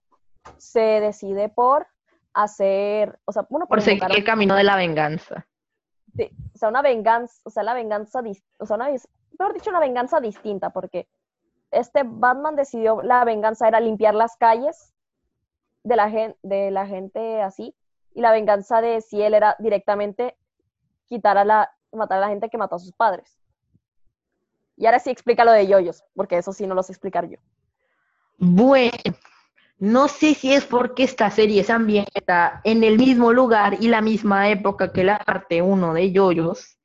se 0.57 0.79
decide 0.79 1.49
por 1.49 1.87
hacer, 2.33 3.19
o 3.25 3.31
sea, 3.31 3.45
uno 3.49 3.67
por, 3.67 3.81
seguir 3.81 4.03
el 4.09 4.23
camino 4.23 4.55
de 4.55 4.63
la 4.63 4.77
venganza. 4.77 5.45
Sí, 6.15 6.31
o 6.53 6.57
sea, 6.57 6.69
una 6.69 6.81
venganza, 6.81 7.41
o 7.43 7.49
sea, 7.49 7.63
la 7.63 7.73
venganza, 7.73 8.21
o 8.57 8.65
sea, 8.65 8.75
una, 8.77 8.87
mejor 8.87 9.53
dicho, 9.53 9.69
una 9.69 9.79
venganza 9.79 10.21
distinta, 10.21 10.69
porque 10.69 11.07
este 11.71 12.03
Batman 12.05 12.55
decidió, 12.55 13.01
la 13.01 13.25
venganza 13.25 13.67
era 13.67 13.79
limpiar 13.79 14.15
las 14.15 14.37
calles 14.37 14.93
de 15.83 15.95
la, 15.95 16.09
gente, 16.09 16.37
de 16.41 16.71
la 16.71 16.87
gente 16.87 17.41
así, 17.41 17.75
y 18.13 18.21
la 18.21 18.31
venganza 18.31 18.81
de 18.81 19.01
si 19.01 19.21
él 19.21 19.33
era 19.33 19.55
directamente 19.59 20.35
quitar 21.05 21.37
a 21.37 21.45
la, 21.45 21.71
matar 21.97 22.17
a 22.17 22.21
la 22.21 22.29
gente 22.29 22.49
que 22.49 22.57
mató 22.57 22.75
a 22.75 22.79
sus 22.79 22.93
padres. 22.93 23.37
Y 24.77 24.85
ahora 24.85 24.99
sí 24.99 25.09
explica 25.09 25.43
lo 25.43 25.51
de 25.51 25.67
yoyos, 25.67 26.03
porque 26.15 26.37
eso 26.37 26.53
sí 26.53 26.65
no 26.65 26.75
lo 26.75 26.83
sé 26.83 26.93
explicar 26.93 27.27
yo. 27.27 27.37
Bueno, 28.37 28.91
no 29.77 30.07
sé 30.07 30.33
si 30.33 30.53
es 30.53 30.65
porque 30.65 31.03
esta 31.03 31.29
serie 31.31 31.63
se 31.63 31.73
ambienta 31.73 32.61
en 32.63 32.83
el 32.83 32.97
mismo 32.97 33.33
lugar 33.33 33.77
y 33.79 33.87
la 33.89 34.01
misma 34.01 34.49
época 34.49 34.93
que 34.93 35.03
la 35.03 35.19
parte 35.19 35.61
1 35.61 35.93
de 35.93 36.11
yoyos, 36.11 36.77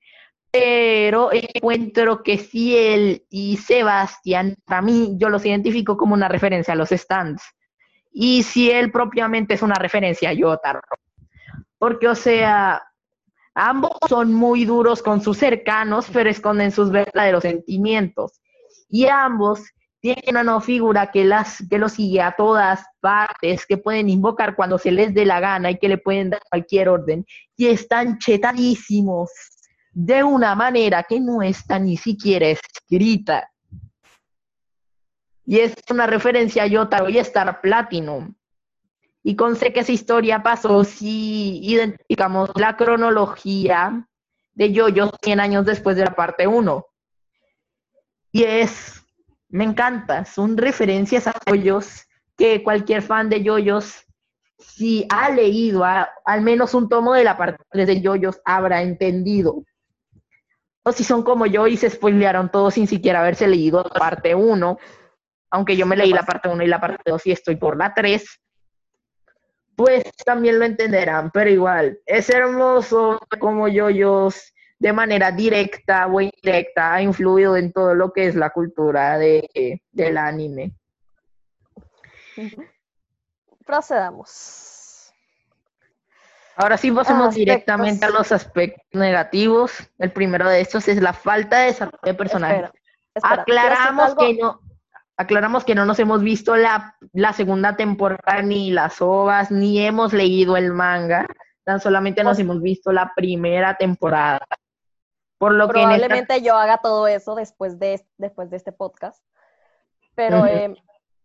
pero 0.51 1.31
encuentro 1.33 2.23
que 2.23 2.39
si 2.39 2.77
él 2.77 3.27
y 3.31 3.57
Sebastián, 3.57 4.57
para 4.65 4.83
mí, 4.83 5.17
yo 5.17 5.29
los 5.29 5.45
identifico 5.45 5.97
como 5.97 6.15
una 6.15 6.29
referencia 6.29 6.75
a 6.75 6.77
los 6.77 6.91
stands. 6.91 7.43
Y 8.13 8.45
si 8.45 8.71
él 8.71 8.93
propiamente 8.93 9.55
es 9.55 9.63
una 9.63 9.75
referencia 9.75 10.31
a 10.31 10.33
Yotaro. 10.33 10.81
Porque, 11.77 12.07
o 12.07 12.15
sea, 12.15 12.81
Ambos 13.55 13.93
son 14.09 14.35
muy 14.35 14.65
duros 14.65 15.03
con 15.03 15.21
sus 15.21 15.39
cercanos, 15.39 16.07
pero 16.13 16.29
esconden 16.29 16.73
sus 16.73 16.91
verdaderos 16.91 17.43
sentimientos. 17.43 18.41
Y 18.89 19.07
ambos 19.07 19.63
tienen 20.01 20.37
una 20.37 20.61
figura 20.61 21.11
que, 21.11 21.25
las, 21.25 21.65
que 21.71 21.79
los 21.79 21.93
sigue 21.93 22.21
a 22.21 22.35
todas 22.37 22.85
partes, 23.01 23.65
que 23.65 23.79
pueden 23.79 24.09
invocar 24.09 24.55
cuando 24.57 24.77
se 24.77 24.91
les 24.91 25.15
dé 25.15 25.25
la 25.25 25.41
gana 25.41 25.71
y 25.71 25.79
que 25.79 25.89
le 25.89 25.99
pueden 25.99 26.31
dar 26.31 26.43
cualquier 26.51 26.89
orden. 26.89 27.25
Y 27.57 27.69
están 27.69 28.19
chetadísimos. 28.19 29.31
de 29.97 30.25
una 30.25 30.57
manera 30.57 31.05
que 31.05 31.21
no 31.21 31.41
está 31.41 31.79
ni 31.79 31.97
siquiera 31.97 32.49
escrita. 32.49 33.49
Y 35.47 35.61
es 35.61 35.75
una 35.89 36.07
referencia 36.07 36.65
a 36.65 36.67
Yotaro 36.67 37.09
y 37.09 37.19
Star 37.19 37.61
Platinum. 37.61 38.35
Y 39.27 39.37
con 39.37 39.57
sé 39.57 39.73
que 39.73 39.81
esa 39.81 39.91
historia 39.91 40.43
pasó 40.43 40.85
si 40.85 41.59
identificamos 41.65 42.51
la 42.57 42.77
cronología 42.77 44.07
de 44.53 44.71
Yoyos 44.71 45.13
100 45.23 45.41
años 45.41 45.65
después 45.65 45.97
de 45.97 46.05
la 46.05 46.15
parte 46.15 46.47
1. 46.47 46.87
Y 48.33 48.45
es, 48.45 49.03
me 49.49 49.65
encanta, 49.65 50.27
son 50.27 50.59
referencias 50.59 51.27
a 51.27 51.33
Yoyos 51.47 52.07
que 52.37 52.63
cualquier 52.63 53.01
fan 53.01 53.31
de 53.31 53.43
Yoyos, 53.43 54.05
si 54.59 55.07
ha 55.09 55.31
leído 55.31 55.85
al 55.85 56.43
menos 56.43 56.75
un 56.75 56.91
tomo 56.91 57.15
de 57.15 57.25
la 57.25 57.39
parte 57.39 57.65
3 57.71 57.87
de 57.87 58.01
Yoyos, 58.03 58.43
habrá 58.45 58.83
entendido. 58.83 59.65
O 60.83 60.93
si 60.93 61.03
son 61.03 61.23
como 61.23 61.47
yo 61.47 61.67
y 61.67 61.79
se 61.79 61.89
spoilearon 61.89 62.51
todos 62.51 62.75
sin 62.75 62.87
siquiera 62.87 63.21
haberse 63.21 63.49
leído 63.49 63.83
la 63.83 63.99
parte 63.99 64.35
1, 64.35 64.79
aunque 65.51 65.79
yo 65.79 65.87
me 65.87 65.97
leí 65.97 66.11
la 66.11 66.25
parte 66.25 66.51
1 66.51 66.63
y 66.63 66.67
la 66.67 66.79
parte 66.79 67.11
2 67.11 67.27
y 67.27 67.33
estoy 67.33 67.57
por 67.57 67.79
la 67.79 67.95
3, 67.95 68.23
pues 69.77 70.05
también 70.25 70.59
lo 70.59 70.65
entenderán, 70.65 71.31
pero 71.31 71.51
igual, 71.51 71.99
es 72.07 72.31
hermoso 72.31 73.21
como 73.39 73.69
Yoyos 73.69 74.55
de 74.79 74.93
manera 74.93 75.31
directa 75.31 76.07
o 76.07 76.21
indirecta 76.21 76.95
ha 76.95 77.03
influido 77.03 77.57
en 77.57 77.73
todo 77.73 77.95
lo 77.95 78.13
que 78.13 78.27
es 78.27 78.35
la 78.35 78.51
cultura 78.51 79.19
de, 79.19 79.81
del 79.91 80.19
anime. 80.19 80.73
Procedamos. 83.65 85.13
Ahora 86.57 86.77
sí 86.77 86.93
pasemos 86.93 87.35
directamente 87.35 88.05
a 88.05 88.11
los 88.11 88.31
aspectos 88.31 88.85
negativos. 88.93 89.73
El 89.99 90.13
primero 90.13 90.49
de 90.49 90.61
estos 90.61 90.87
es 90.87 91.01
la 91.01 91.13
falta 91.13 91.61
de 91.61 91.67
desarrollo 91.67 91.99
de 92.03 92.15
personajes. 92.15 92.71
aclaramos 93.23 94.15
que 94.17 94.35
no 94.35 94.61
aclaramos 95.17 95.65
que 95.65 95.75
no 95.75 95.85
nos 95.85 95.99
hemos 95.99 96.23
visto 96.23 96.57
la, 96.57 96.97
la, 97.13 97.33
segunda 97.33 97.77
temporada 97.77 98.43
ni 98.43 98.71
las 98.71 99.01
ovas, 99.01 99.51
ni 99.51 99.81
hemos 99.81 100.13
leído 100.13 100.57
el 100.57 100.73
manga, 100.73 101.27
tan 101.65 101.81
solamente 101.81 102.25
nos 102.25 102.39
hemos 102.39 102.61
visto 102.61 102.93
la 102.93 103.13
primera 103.15 103.77
temporada. 103.77 104.47
Por 105.39 105.53
lo 105.53 105.69
Probablemente 105.69 106.43
yo 106.43 106.57
haga 106.57 106.79
todo 106.79 107.07
eso 107.07 107.35
después 107.35 107.79
de, 107.79 108.05
después 108.19 108.51
de 108.51 108.57
este 108.57 108.73
podcast. 108.73 109.23
Pero 110.15 110.47
em, 110.47 110.77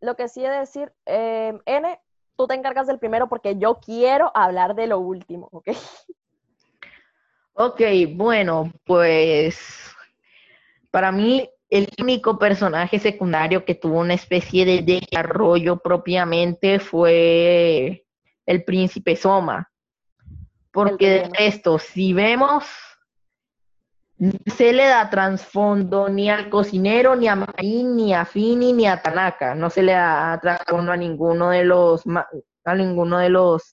lo 0.01 0.15
que 0.15 0.27
sí 0.27 0.43
he 0.43 0.49
de 0.49 0.59
decir, 0.59 0.91
em, 1.05 1.59
N, 1.65 1.99
tú 2.35 2.47
te 2.47 2.55
encargas 2.55 2.87
del 2.87 2.99
primero 2.99 3.29
porque 3.29 3.57
yo 3.57 3.79
quiero 3.79 4.31
hablar 4.33 4.75
de 4.75 4.87
lo 4.87 4.99
último, 4.99 5.47
¿ok? 5.51 5.69
Ok, 7.53 7.81
bueno, 8.15 8.71
pues 8.85 9.93
para 10.91 11.11
mí 11.11 11.49
el 11.69 11.87
único 12.01 12.39
personaje 12.39 12.99
secundario 12.99 13.63
que 13.65 13.75
tuvo 13.75 13.99
una 13.99 14.15
especie 14.15 14.65
de 14.65 14.81
desarrollo 14.81 15.77
propiamente 15.77 16.79
fue 16.79 18.05
el 18.45 18.63
príncipe 18.63 19.15
Soma. 19.15 19.71
Porque 20.71 21.29
de 21.31 21.47
esto, 21.47 21.79
si 21.79 22.13
vemos 22.13 22.65
no 24.19 24.33
se 24.53 24.73
le 24.73 24.85
da 24.85 25.09
trasfondo 25.09 26.09
ni 26.09 26.29
al 26.29 26.49
cocinero, 26.49 27.15
ni 27.15 27.29
a 27.29 27.37
Marín, 27.37 27.95
ni 27.95 28.13
a 28.13 28.25
Fini, 28.25 28.73
ni 28.73 28.85
a 28.85 29.01
Tanaka. 29.01 29.55
No 29.55 29.69
se 29.69 29.81
le 29.81 29.93
da 29.93 30.37
trasfondo 30.41 30.91
a 30.91 30.97
ninguno 30.97 31.51
de 31.51 31.63
los 31.63 32.03
a 32.65 32.75
ninguno 32.75 33.17
de 33.17 33.29
los 33.29 33.63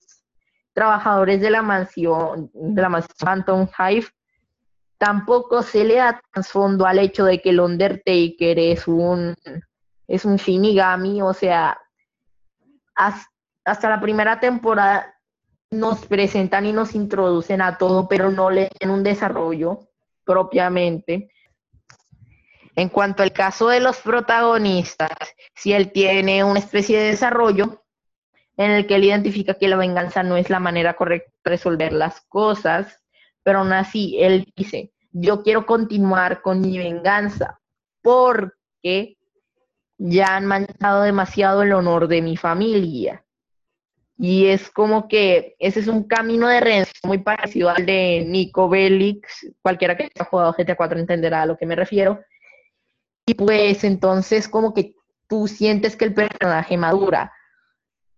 trabajadores 0.72 1.40
de 1.40 1.51
la 1.51 1.62
mansión, 1.62 2.49
de 2.55 2.80
la 2.80 2.88
mansión 2.88 3.16
Phantom 3.18 3.66
Hive. 3.76 4.07
Tampoco 4.99 5.62
se 5.62 5.84
le 5.84 5.97
da 5.97 6.20
trasfondo 6.32 6.86
al 6.86 6.99
hecho 6.99 7.24
de 7.24 7.40
que 7.40 7.51
el 7.51 7.61
Undertaker 7.61 8.59
es 8.59 8.88
un 8.88 9.34
es 10.09 10.24
un 10.24 10.36
Shinigami, 10.36 11.20
o 11.22 11.32
sea, 11.34 11.78
hasta 12.94 13.90
la 13.90 14.01
primera 14.01 14.38
temporada 14.38 15.14
nos 15.70 16.07
presentan 16.07 16.66
y 16.66 16.72
nos 16.72 16.94
introducen 16.94 17.61
a 17.61 17.76
todo, 17.76 18.09
pero 18.09 18.30
no 18.30 18.51
le 18.51 18.70
dan 18.80 18.90
un 18.90 19.03
desarrollo 19.03 19.88
propiamente. 20.24 21.28
En 22.76 22.88
cuanto 22.88 23.22
al 23.22 23.32
caso 23.32 23.68
de 23.68 23.80
los 23.80 23.99
protagonistas, 23.99 25.11
si 25.55 25.72
él 25.72 25.92
tiene 25.92 26.44
una 26.44 26.59
especie 26.59 26.99
de 26.99 27.09
desarrollo 27.09 27.82
en 28.57 28.70
el 28.70 28.86
que 28.86 28.97
él 28.97 29.05
identifica 29.05 29.55
que 29.55 29.68
la 29.68 29.76
venganza 29.76 30.22
no 30.22 30.36
es 30.36 30.51
la 30.51 30.61
manera 30.61 30.94
correcta 30.94 31.30
de 31.44 31.51
resolver 31.51 31.92
las 31.92 32.20
cosas, 32.28 33.03
pero 33.47 33.61
aún 33.61 33.72
así 33.72 34.16
él 34.18 34.53
dice, 34.57 34.90
yo 35.12 35.44
quiero 35.44 35.66
continuar 35.66 36.42
con 36.42 36.61
mi 36.61 36.78
venganza 36.78 37.61
porque 38.03 39.18
ya 39.99 40.34
han 40.34 40.47
manchado 40.47 41.03
demasiado 41.03 41.62
el 41.62 41.72
honor 41.72 42.09
de 42.09 42.22
mi 42.22 42.36
familia. 42.36 43.24
Y 44.18 44.47
es 44.47 44.68
como 44.68 45.07
que 45.07 45.55
ese 45.61 45.78
es 45.78 45.86
un 45.86 46.09
camino 46.09 46.49
de 46.49 46.59
redención 46.59 47.03
muy 47.05 47.18
parecido 47.18 47.70
al 47.70 47.86
de 47.86 48.24
Nico 48.26 48.68
Belix. 48.68 49.47
Cualquiera 49.62 49.97
que 49.97 50.11
haya 50.12 50.28
jugado 50.28 50.53
GTA 50.59 50.74
4 50.74 50.99
entenderá 50.99 51.42
a 51.42 51.47
lo 51.47 51.57
que 51.57 51.66
me 51.66 51.76
refiero. 51.76 52.18
Y 53.26 53.34
pues 53.34 53.84
entonces 53.84 54.49
como 54.49 54.74
que 54.74 54.97
tú 55.28 55.47
sientes 55.47 55.94
que 55.94 56.07
el 56.07 56.14
personaje 56.14 56.76
madura. 56.76 57.32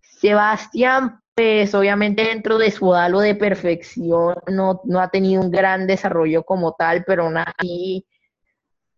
Sebastián, 0.01 1.21
pues 1.39 1.73
obviamente 1.73 2.25
dentro 2.25 2.59
de 2.59 2.73
su 2.73 2.93
halo 2.93 3.21
de 3.21 3.37
perfección 3.37 4.35
no, 4.49 4.81
no 4.83 4.99
ha 4.99 5.09
tenido 5.09 5.41
un 5.41 5.53
gran 5.53 5.87
desarrollo 5.87 6.43
como 6.43 6.73
tal, 6.73 7.05
pero 7.05 7.23
aún 7.23 7.37
así 7.37 8.05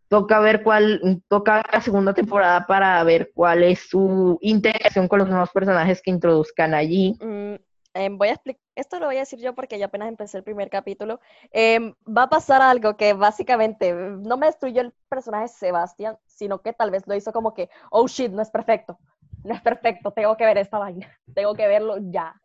toca 0.09 0.41
ver 0.41 0.62
cuál, 0.62 1.22
toca 1.28 1.62
la 1.70 1.82
segunda 1.82 2.14
temporada 2.14 2.66
para 2.66 3.05
ver 3.05 3.30
cuál 3.34 3.62
es 3.62 3.80
su 3.91 4.38
interacción 4.41 5.07
con 5.07 5.18
los 5.18 5.28
nuevos 5.28 5.51
personajes 5.51 6.01
que 6.01 6.12
introduzcan 6.12 6.72
allí. 6.72 7.14
Mm, 7.20 7.57
em, 7.93 8.16
voy 8.16 8.28
a 8.28 8.32
explicar, 8.32 8.62
esto 8.74 8.99
lo 8.99 9.05
voy 9.05 9.16
a 9.16 9.20
decir 9.20 9.38
yo 9.38 9.55
porque 9.55 9.78
yo 9.78 9.84
apenas 9.84 10.09
empecé 10.09 10.38
el 10.38 10.43
primer 10.43 10.70
capítulo. 10.70 11.20
Em, 11.53 11.93
va 12.09 12.22
a 12.22 12.30
pasar 12.30 12.62
algo 12.62 12.97
que 12.97 13.12
básicamente 13.12 13.93
no 13.93 14.38
me 14.38 14.47
destruyó 14.47 14.80
el 14.80 14.95
personaje 15.11 15.49
Sebastián, 15.49 16.16
sino 16.26 16.62
que 16.62 16.72
tal 16.72 16.91
vez 16.91 17.07
lo 17.07 17.14
hizo 17.14 17.34
como 17.34 17.53
que, 17.53 17.68
oh 17.91 18.09
shit, 18.09 18.32
no 18.32 18.41
es 18.41 18.51
perfecto, 18.51 18.99
no 19.45 19.55
es 19.55 19.61
perfecto, 19.62 20.11
tengo 20.12 20.36
que 20.36 20.45
ver 20.45 20.59
esta 20.59 20.78
vaina, 20.78 21.09
tengo 21.34 21.55
que 21.55 21.66
verlo 21.66 21.97
ya. 21.99 22.41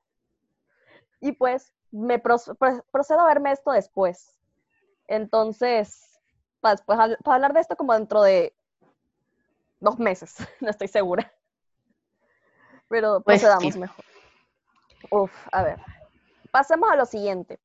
Y 1.19 1.33
pues 1.33 1.73
me 1.91 2.19
procedo 2.19 3.19
a 3.21 3.25
verme 3.25 3.51
esto 3.51 3.71
después. 3.71 4.37
Entonces, 5.07 6.19
para, 6.59 7.15
hablar 7.25 7.53
de 7.53 7.59
esto 7.59 7.75
como 7.75 7.93
dentro 7.93 8.21
de 8.21 8.55
dos 9.79 9.99
meses, 9.99 10.35
no 10.61 10.69
estoy 10.69 10.87
segura. 10.87 11.31
Pero 12.87 13.21
pues 13.21 13.41
procedamos 13.41 13.77
mejor. 13.77 14.05
Uf, 15.09 15.31
a 15.51 15.63
ver. 15.63 15.79
Pasemos 16.51 16.89
a 16.89 16.95
lo 16.95 17.05
siguiente. 17.05 17.59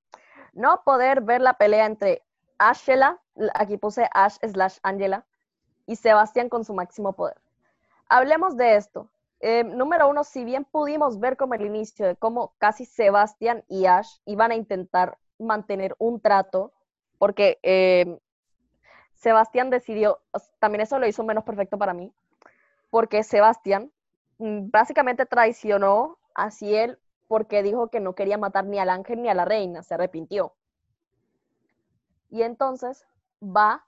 No 0.53 0.83
poder 0.85 1.21
ver 1.21 1.41
la 1.41 1.55
pelea 1.55 1.87
entre 1.87 2.23
Ashela, 2.59 3.21
aquí 3.55 3.77
puse 3.77 4.09
Ash 4.13 4.37
slash 4.43 4.79
Angela, 4.83 5.25
y 5.87 5.97
Sebastián 5.97 6.49
con 6.49 6.65
su 6.65 6.75
máximo 6.75 7.13
poder. 7.13 7.41
Hablemos 8.09 8.57
de 8.57 8.77
esto. 8.77 9.09
Eh, 9.41 9.65
número 9.65 10.09
uno, 10.09 10.23
si 10.23 10.45
bien 10.45 10.65
pudimos 10.65 11.19
ver 11.19 11.37
como 11.39 11.55
el 11.55 11.65
inicio 11.65 12.07
de 12.07 12.17
cómo 12.17 12.55
casi 12.59 12.85
Sebastián 12.85 13.65
y 13.69 13.87
Ash 13.87 14.19
iban 14.27 14.51
a 14.51 14.55
intentar 14.55 15.19
mantener 15.39 15.97
un 15.99 16.21
trato, 16.21 16.73
porque 17.19 17.59
eh, 17.63 18.19
Sebastián 19.15 19.71
decidió, 19.71 20.21
también 20.59 20.83
eso 20.83 20.99
lo 20.99 21.07
hizo 21.07 21.25
menos 21.25 21.45
perfecto 21.45 21.79
para 21.79 21.95
mí, 21.95 22.13
porque 22.91 23.23
Sebastián 23.23 23.91
mm, 24.39 24.71
básicamente 24.71 25.25
traicionó 25.25 26.19
a 26.35 26.51
Ciel 26.51 26.99
porque 27.27 27.63
dijo 27.63 27.89
que 27.89 28.01
no 28.01 28.15
quería 28.15 28.39
matar 28.39 28.67
ni 28.67 28.79
al 28.79 28.91
ángel 28.91 29.23
ni 29.23 29.29
a 29.31 29.35
la 29.35 29.45
reina, 29.45 29.83
se 29.83 29.95
arrepintió. 29.95 30.55
Y 32.29 32.43
entonces 32.43 33.07
va, 33.43 33.87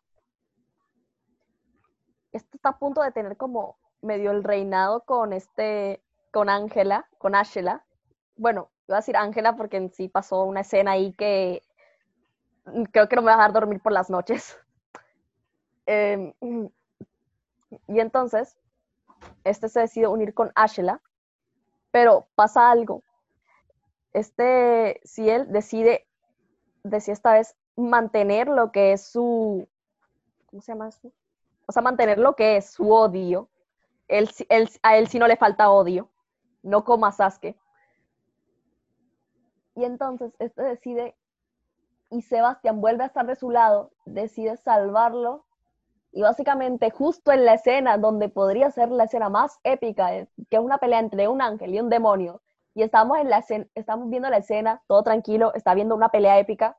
esto 2.32 2.56
está 2.56 2.70
a 2.70 2.78
punto 2.78 3.02
de 3.02 3.12
tener 3.12 3.36
como 3.36 3.76
medio 4.02 4.30
el 4.30 4.44
reinado 4.44 5.00
con 5.04 5.32
este, 5.32 6.02
con 6.30 6.48
Ángela, 6.48 7.08
con 7.18 7.34
Ashela. 7.34 7.84
Bueno, 8.36 8.70
iba 8.88 8.98
a 8.98 9.00
decir 9.00 9.16
Ángela 9.16 9.56
porque 9.56 9.76
en 9.76 9.90
sí 9.92 10.08
pasó 10.08 10.44
una 10.44 10.60
escena 10.60 10.92
ahí 10.92 11.12
que 11.12 11.62
mm, 12.66 12.84
creo 12.84 13.08
que 13.08 13.16
no 13.16 13.22
me 13.22 13.26
va 13.26 13.34
a 13.34 13.36
dejar 13.36 13.52
dormir 13.52 13.80
por 13.80 13.92
las 13.92 14.10
noches. 14.10 14.58
Em, 15.84 16.32
y 17.88 17.98
entonces, 17.98 18.56
este 19.42 19.68
se 19.68 19.80
decide 19.80 20.06
unir 20.06 20.32
con 20.32 20.52
Ashela, 20.54 21.00
pero 21.90 22.28
pasa 22.36 22.70
algo. 22.70 23.02
Este, 24.12 25.00
si 25.04 25.28
él 25.28 25.50
decide, 25.50 26.06
decide 26.84 27.14
esta 27.14 27.32
vez 27.32 27.56
mantener 27.76 28.48
lo 28.48 28.70
que 28.70 28.92
es 28.92 29.02
su, 29.02 29.66
¿cómo 30.46 30.62
se 30.62 30.72
llama 30.72 30.88
eso? 30.88 31.10
O 31.66 31.72
sea, 31.72 31.82
mantener 31.82 32.18
lo 32.18 32.34
que 32.36 32.56
es 32.56 32.70
su 32.70 32.92
odio. 32.92 33.48
Él, 34.08 34.28
a 34.82 34.96
él 34.96 35.08
sí 35.08 35.18
no 35.18 35.26
le 35.26 35.36
falta 35.36 35.70
odio, 35.70 36.10
no 36.62 36.84
como 36.84 37.06
a 37.06 37.12
Sasuke. 37.12 37.56
Y 39.74 39.84
entonces, 39.84 40.34
este 40.38 40.62
decide 40.62 41.16
y 42.10 42.20
Sebastián 42.20 42.80
vuelve 42.80 43.04
a 43.04 43.06
estar 43.06 43.26
de 43.26 43.36
su 43.36 43.50
lado, 43.50 43.90
decide 44.04 44.58
salvarlo 44.58 45.46
y 46.12 46.20
básicamente 46.20 46.90
justo 46.90 47.32
en 47.32 47.46
la 47.46 47.54
escena 47.54 47.96
donde 47.96 48.28
podría 48.28 48.70
ser 48.70 48.90
la 48.90 49.04
escena 49.04 49.30
más 49.30 49.58
épica, 49.64 50.14
eh, 50.14 50.28
que 50.50 50.56
es 50.56 50.62
una 50.62 50.76
pelea 50.76 50.98
entre 50.98 51.26
un 51.28 51.40
ángel 51.40 51.74
y 51.74 51.80
un 51.80 51.88
demonio, 51.88 52.42
y 52.74 52.82
estamos, 52.82 53.18
en 53.18 53.30
la 53.30 53.38
escena, 53.38 53.66
estamos 53.74 54.10
viendo 54.10 54.28
la 54.28 54.38
escena, 54.38 54.82
todo 54.86 55.02
tranquilo, 55.02 55.54
está 55.54 55.74
viendo 55.74 55.94
una 55.94 56.10
pelea 56.10 56.38
épica, 56.38 56.76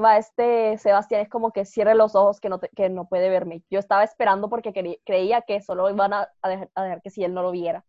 va 0.00 0.18
este 0.18 0.78
Sebastián, 0.78 1.22
es 1.22 1.28
como 1.28 1.52
que 1.52 1.64
cierre 1.64 1.94
los 1.94 2.14
ojos 2.14 2.40
que 2.40 2.48
no, 2.48 2.60
que 2.60 2.88
no 2.88 3.06
puede 3.06 3.28
verme. 3.30 3.62
Yo 3.70 3.78
estaba 3.78 4.04
esperando 4.04 4.48
porque 4.48 4.98
creía 5.04 5.42
que 5.42 5.60
solo 5.60 5.90
iban 5.90 6.12
a, 6.12 6.28
dejar, 6.42 6.70
a 6.74 6.82
dejar 6.84 7.02
que 7.02 7.10
si 7.10 7.24
él 7.24 7.34
no 7.34 7.42
lo 7.42 7.50
viera. 7.50 7.84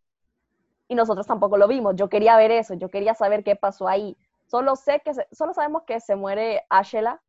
Y 0.88 0.96
nosotros 0.96 1.28
tampoco 1.28 1.58
lo 1.58 1.68
vimos. 1.68 1.96
Yo 1.96 2.10
quería 2.10 2.38
ver 2.38 2.52
eso, 2.52 2.74
yo 2.76 2.90
quería 2.90 3.14
saber 3.16 3.44
qué 3.44 3.56
pasó 3.56 3.88
ahí. 3.88 4.18
Solo 4.48 4.76
sé 4.76 5.02
que 5.04 5.14
solo 5.32 5.54
sabemos 5.54 5.84
que 5.84 6.00
se 6.00 6.16
muere 6.16 6.66
Ashela, 6.70 7.22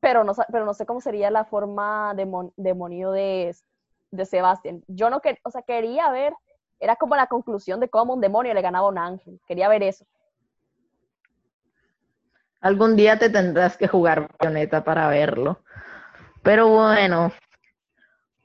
pero 0.00 0.24
no, 0.24 0.32
pero 0.50 0.64
no 0.64 0.74
sé 0.74 0.86
cómo 0.86 1.00
sería 1.00 1.30
la 1.30 1.44
forma 1.44 2.14
demonio 2.56 3.10
de, 3.12 3.54
de 4.10 4.26
Sebastián. 4.26 4.82
Yo 4.88 5.10
no 5.10 5.20
quería, 5.20 5.40
o 5.44 5.50
sea, 5.50 5.62
quería 5.62 6.10
ver, 6.10 6.34
era 6.80 6.96
como 6.96 7.16
la 7.16 7.26
conclusión 7.28 7.80
de 7.80 7.88
cómo 7.88 8.14
un 8.14 8.20
demonio 8.20 8.54
le 8.54 8.62
ganaba 8.62 8.86
a 8.86 8.90
un 8.90 8.98
ángel. 8.98 9.40
Quería 9.46 9.68
ver 9.68 9.82
eso. 9.82 10.04
Algún 12.62 12.96
día 12.96 13.18
te 13.18 13.28
tendrás 13.28 13.76
que 13.76 13.88
jugar 13.88 14.28
bayoneta 14.38 14.84
para 14.84 15.08
verlo. 15.08 15.62
Pero 16.42 16.68
bueno, 16.68 17.32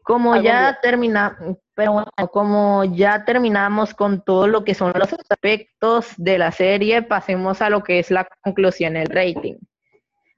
como 0.04 0.36
ya 0.42 0.80
termina, 0.82 1.38
pero 1.76 1.94
bueno, 1.94 2.12
como 2.32 2.84
ya 2.84 3.26
terminamos 3.26 3.94
con 3.94 4.24
todo 4.24 4.48
lo 4.48 4.64
que 4.64 4.74
son 4.74 4.92
los 4.96 5.14
aspectos 5.14 6.14
de 6.18 6.40
la 6.40 6.52
serie, 6.52 7.04
pasemos 7.04 7.62
a 7.62 7.70
lo 7.70 7.84
que 7.84 8.00
es 8.00 8.10
la 8.10 8.28
conclusión, 8.42 8.98
el 8.98 9.08
rating. 9.08 9.56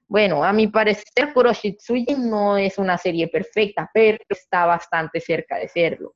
Bueno, 0.06 0.44
a 0.44 0.52
mi 0.52 0.66
parecer, 0.66 1.32
Kuroshitsuji 1.32 2.16
no 2.18 2.58
es 2.58 2.76
una 2.78 2.98
serie 2.98 3.28
perfecta, 3.28 3.88
pero 3.94 4.18
está 4.28 4.66
bastante 4.66 5.20
cerca 5.20 5.56
de 5.56 5.68
serlo. 5.68 6.14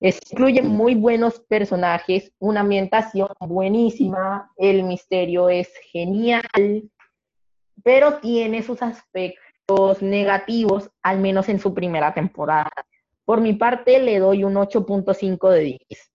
Incluye 0.00 0.62
muy 0.62 0.94
buenos 0.94 1.40
personajes, 1.40 2.32
una 2.38 2.60
ambientación 2.60 3.28
buenísima, 3.40 4.52
el 4.56 4.84
misterio 4.84 5.48
es 5.48 5.68
genial, 5.90 6.88
pero 7.82 8.18
tiene 8.18 8.62
sus 8.62 8.80
aspectos 8.80 10.00
negativos, 10.00 10.90
al 11.02 11.18
menos 11.18 11.48
en 11.48 11.58
su 11.58 11.74
primera 11.74 12.14
temporada. 12.14 12.70
Por 13.24 13.40
mi 13.40 13.54
parte, 13.54 13.98
le 13.98 14.20
doy 14.20 14.44
un 14.44 14.54
8.5 14.54 15.50
de 15.50 15.60
10. 15.60 16.12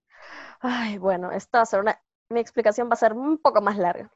Ay, 0.62 0.98
bueno, 0.98 1.32
esta 1.32 1.60
va 1.60 1.64
a 1.64 1.66
ser 1.66 1.82
una... 1.82 2.02
mi 2.30 2.40
explicación 2.40 2.88
va 2.88 2.94
a 2.94 2.98
ser 2.98 3.14
un 3.14 3.38
poco 3.38 3.62
más 3.62 3.78
larga. 3.78 4.10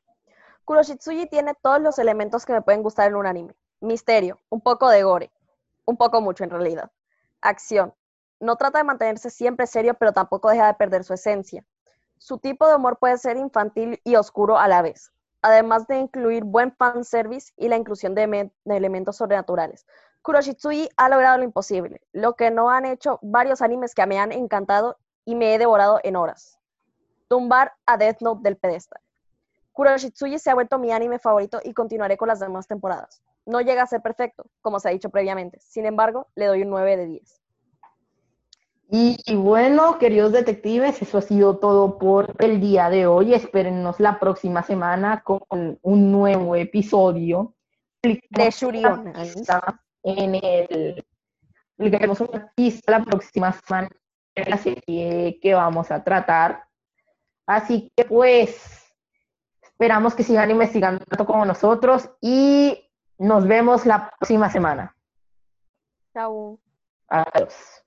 Kuroshitsuji 0.63 1.27
tiene 1.27 1.53
todos 1.61 1.81
los 1.81 1.99
elementos 1.99 2.45
que 2.45 2.53
me 2.53 2.61
pueden 2.61 2.83
gustar 2.83 3.09
en 3.09 3.15
un 3.15 3.27
anime. 3.27 3.53
Misterio, 3.81 4.39
un 4.49 4.61
poco 4.61 4.89
de 4.89 5.03
gore, 5.03 5.31
un 5.85 5.97
poco 5.97 6.21
mucho 6.21 6.43
en 6.43 6.49
realidad. 6.49 6.89
Acción, 7.41 7.93
no 8.39 8.55
trata 8.55 8.79
de 8.79 8.83
mantenerse 8.83 9.29
siempre 9.29 9.67
serio, 9.67 9.95
pero 9.95 10.13
tampoco 10.13 10.49
deja 10.49 10.67
de 10.67 10.73
perder 10.75 11.03
su 11.03 11.13
esencia. 11.13 11.63
Su 12.17 12.37
tipo 12.37 12.67
de 12.67 12.75
humor 12.75 12.97
puede 12.97 13.17
ser 13.17 13.37
infantil 13.37 14.01
y 14.03 14.15
oscuro 14.15 14.57
a 14.57 14.67
la 14.67 14.81
vez, 14.81 15.11
además 15.41 15.87
de 15.87 15.99
incluir 15.99 16.43
buen 16.43 16.71
fanservice 16.75 17.53
y 17.55 17.67
la 17.69 17.75
inclusión 17.75 18.15
de, 18.15 18.51
elementos 18.65 19.17
sobrenaturales. 19.17 19.85
Kuroshitsui 20.23 20.89
ha 20.97 21.09
logrado 21.09 21.37
lo 21.37 21.43
imposible, 21.43 22.01
lo 22.11 22.35
que 22.35 22.51
no 22.51 22.69
han 22.69 22.85
hecho 22.85 23.19
varios 23.21 23.61
animes 23.61 23.93
que 23.93 24.05
me 24.07 24.19
han 24.19 24.31
encantado 24.31 24.97
y 25.25 25.35
me 25.35 25.53
he 25.53 25.57
devorado 25.57 25.99
en 26.03 26.15
horas. 26.15 26.59
Tumbar 27.27 27.73
a 27.85 27.97
Death 27.97 28.21
Note 28.21 28.41
del 28.43 28.57
pedestal. 28.57 29.01
Kuroshitsuji 29.73 30.39
se 30.39 30.49
ha 30.49 30.55
vuelto 30.55 30.79
mi 30.79 30.91
anime 30.91 31.19
favorito 31.19 31.59
y 31.63 31.73
continuaré 31.73 32.17
con 32.17 32.27
las 32.27 32.39
demás 32.39 32.67
temporadas. 32.67 33.21
No 33.45 33.61
llega 33.61 33.83
a 33.83 33.87
ser 33.87 34.01
perfecto, 34.01 34.45
como 34.61 34.79
se 34.79 34.89
ha 34.89 34.91
dicho 34.91 35.09
previamente. 35.09 35.59
Sin 35.61 35.85
embargo, 35.85 36.27
le 36.35 36.47
doy 36.47 36.63
un 36.63 36.69
9 36.71 36.97
de 36.97 37.05
10. 37.05 37.41
Y, 38.89 39.35
bueno, 39.35 39.97
queridos 39.99 40.31
detectives, 40.31 41.01
eso 41.01 41.17
ha 41.17 41.21
sido 41.21 41.57
todo 41.57 41.97
por 41.97 42.33
el 42.39 42.61
día 42.61 42.89
de 42.89 43.05
hoy. 43.05 43.33
Espérennos 43.33 43.99
la 43.99 44.17
próxima 44.17 44.63
semana 44.63 45.23
con 45.23 45.43
un 45.81 46.11
nuevo 46.11 46.55
episodio 46.55 47.53
de 48.01 48.49
Shurion. 48.49 49.13
En 50.03 50.35
el 50.35 51.05
explicaremos 51.77 52.21
una 52.21 52.51
pista 52.55 52.91
la 52.91 53.03
próxima 53.03 53.51
semana 53.51 53.89
de 54.35 54.45
la 54.45 54.57
serie 54.57 55.39
que 55.41 55.53
vamos 55.53 55.91
a 55.91 56.03
tratar. 56.03 56.63
Así 57.45 57.91
que 57.95 58.05
pues 58.05 58.85
esperamos 59.61 60.15
que 60.15 60.23
sigan 60.23 60.49
investigando 60.49 61.05
tanto 61.05 61.25
como 61.25 61.45
nosotros 61.45 62.09
y 62.19 62.89
nos 63.19 63.47
vemos 63.47 63.85
la 63.85 64.09
próxima 64.09 64.49
semana. 64.49 64.95
Chao. 66.13 66.59
Adiós. 67.09 67.83